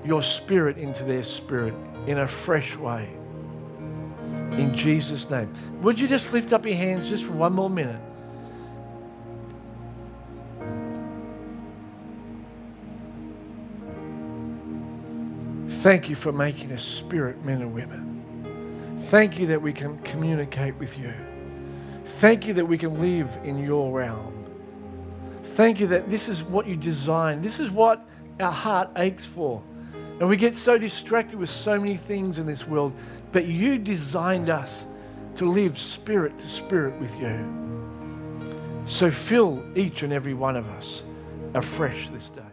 your 0.05 0.21
Spirit 0.21 0.77
into 0.77 1.03
their 1.03 1.23
spirit 1.23 1.73
in 2.07 2.19
a 2.19 2.27
fresh 2.27 2.75
way. 2.77 3.09
In 4.51 4.73
Jesus' 4.73 5.29
name. 5.29 5.53
Would 5.81 5.99
you 5.99 6.07
just 6.07 6.31
lift 6.31 6.53
up 6.53 6.65
your 6.65 6.75
hands 6.75 7.09
just 7.09 7.23
for 7.23 7.33
one 7.33 7.53
more 7.53 7.69
minute? 7.69 8.01
Thank 15.83 16.07
you 16.07 16.15
for 16.15 16.31
making 16.31 16.71
us 16.71 16.81
spirit 16.81 17.43
men 17.43 17.61
and 17.61 17.73
women. 17.73 19.03
Thank 19.09 19.37
you 19.37 19.47
that 19.47 19.61
we 19.61 19.73
can 19.73 19.97
communicate 19.99 20.75
with 20.75 20.97
you. 20.97 21.13
Thank 22.05 22.47
you 22.47 22.53
that 22.53 22.65
we 22.65 22.77
can 22.77 23.01
live 23.01 23.29
in 23.43 23.57
your 23.57 23.91
realm. 23.91 24.45
Thank 25.43 25.81
you 25.81 25.87
that 25.87 26.09
this 26.09 26.29
is 26.29 26.41
what 26.41 26.67
you 26.67 26.77
designed. 26.77 27.43
This 27.43 27.59
is 27.59 27.69
what 27.69 28.07
our 28.39 28.49
heart 28.49 28.91
aches 28.95 29.25
for. 29.25 29.61
And 30.21 30.29
we 30.29 30.37
get 30.37 30.55
so 30.55 30.77
distracted 30.77 31.37
with 31.37 31.49
so 31.49 31.77
many 31.77 31.97
things 31.97 32.39
in 32.39 32.45
this 32.45 32.65
world, 32.65 32.93
but 33.33 33.45
you 33.47 33.77
designed 33.77 34.49
us 34.49 34.85
to 35.35 35.45
live 35.45 35.77
spirit 35.77 36.39
to 36.39 36.47
spirit 36.47 36.97
with 37.01 37.13
you. 37.19 38.85
So 38.85 39.11
fill 39.11 39.61
each 39.75 40.01
and 40.01 40.13
every 40.13 40.33
one 40.33 40.55
of 40.55 40.65
us 40.65 41.03
afresh 41.53 42.07
this 42.07 42.29
day. 42.29 42.43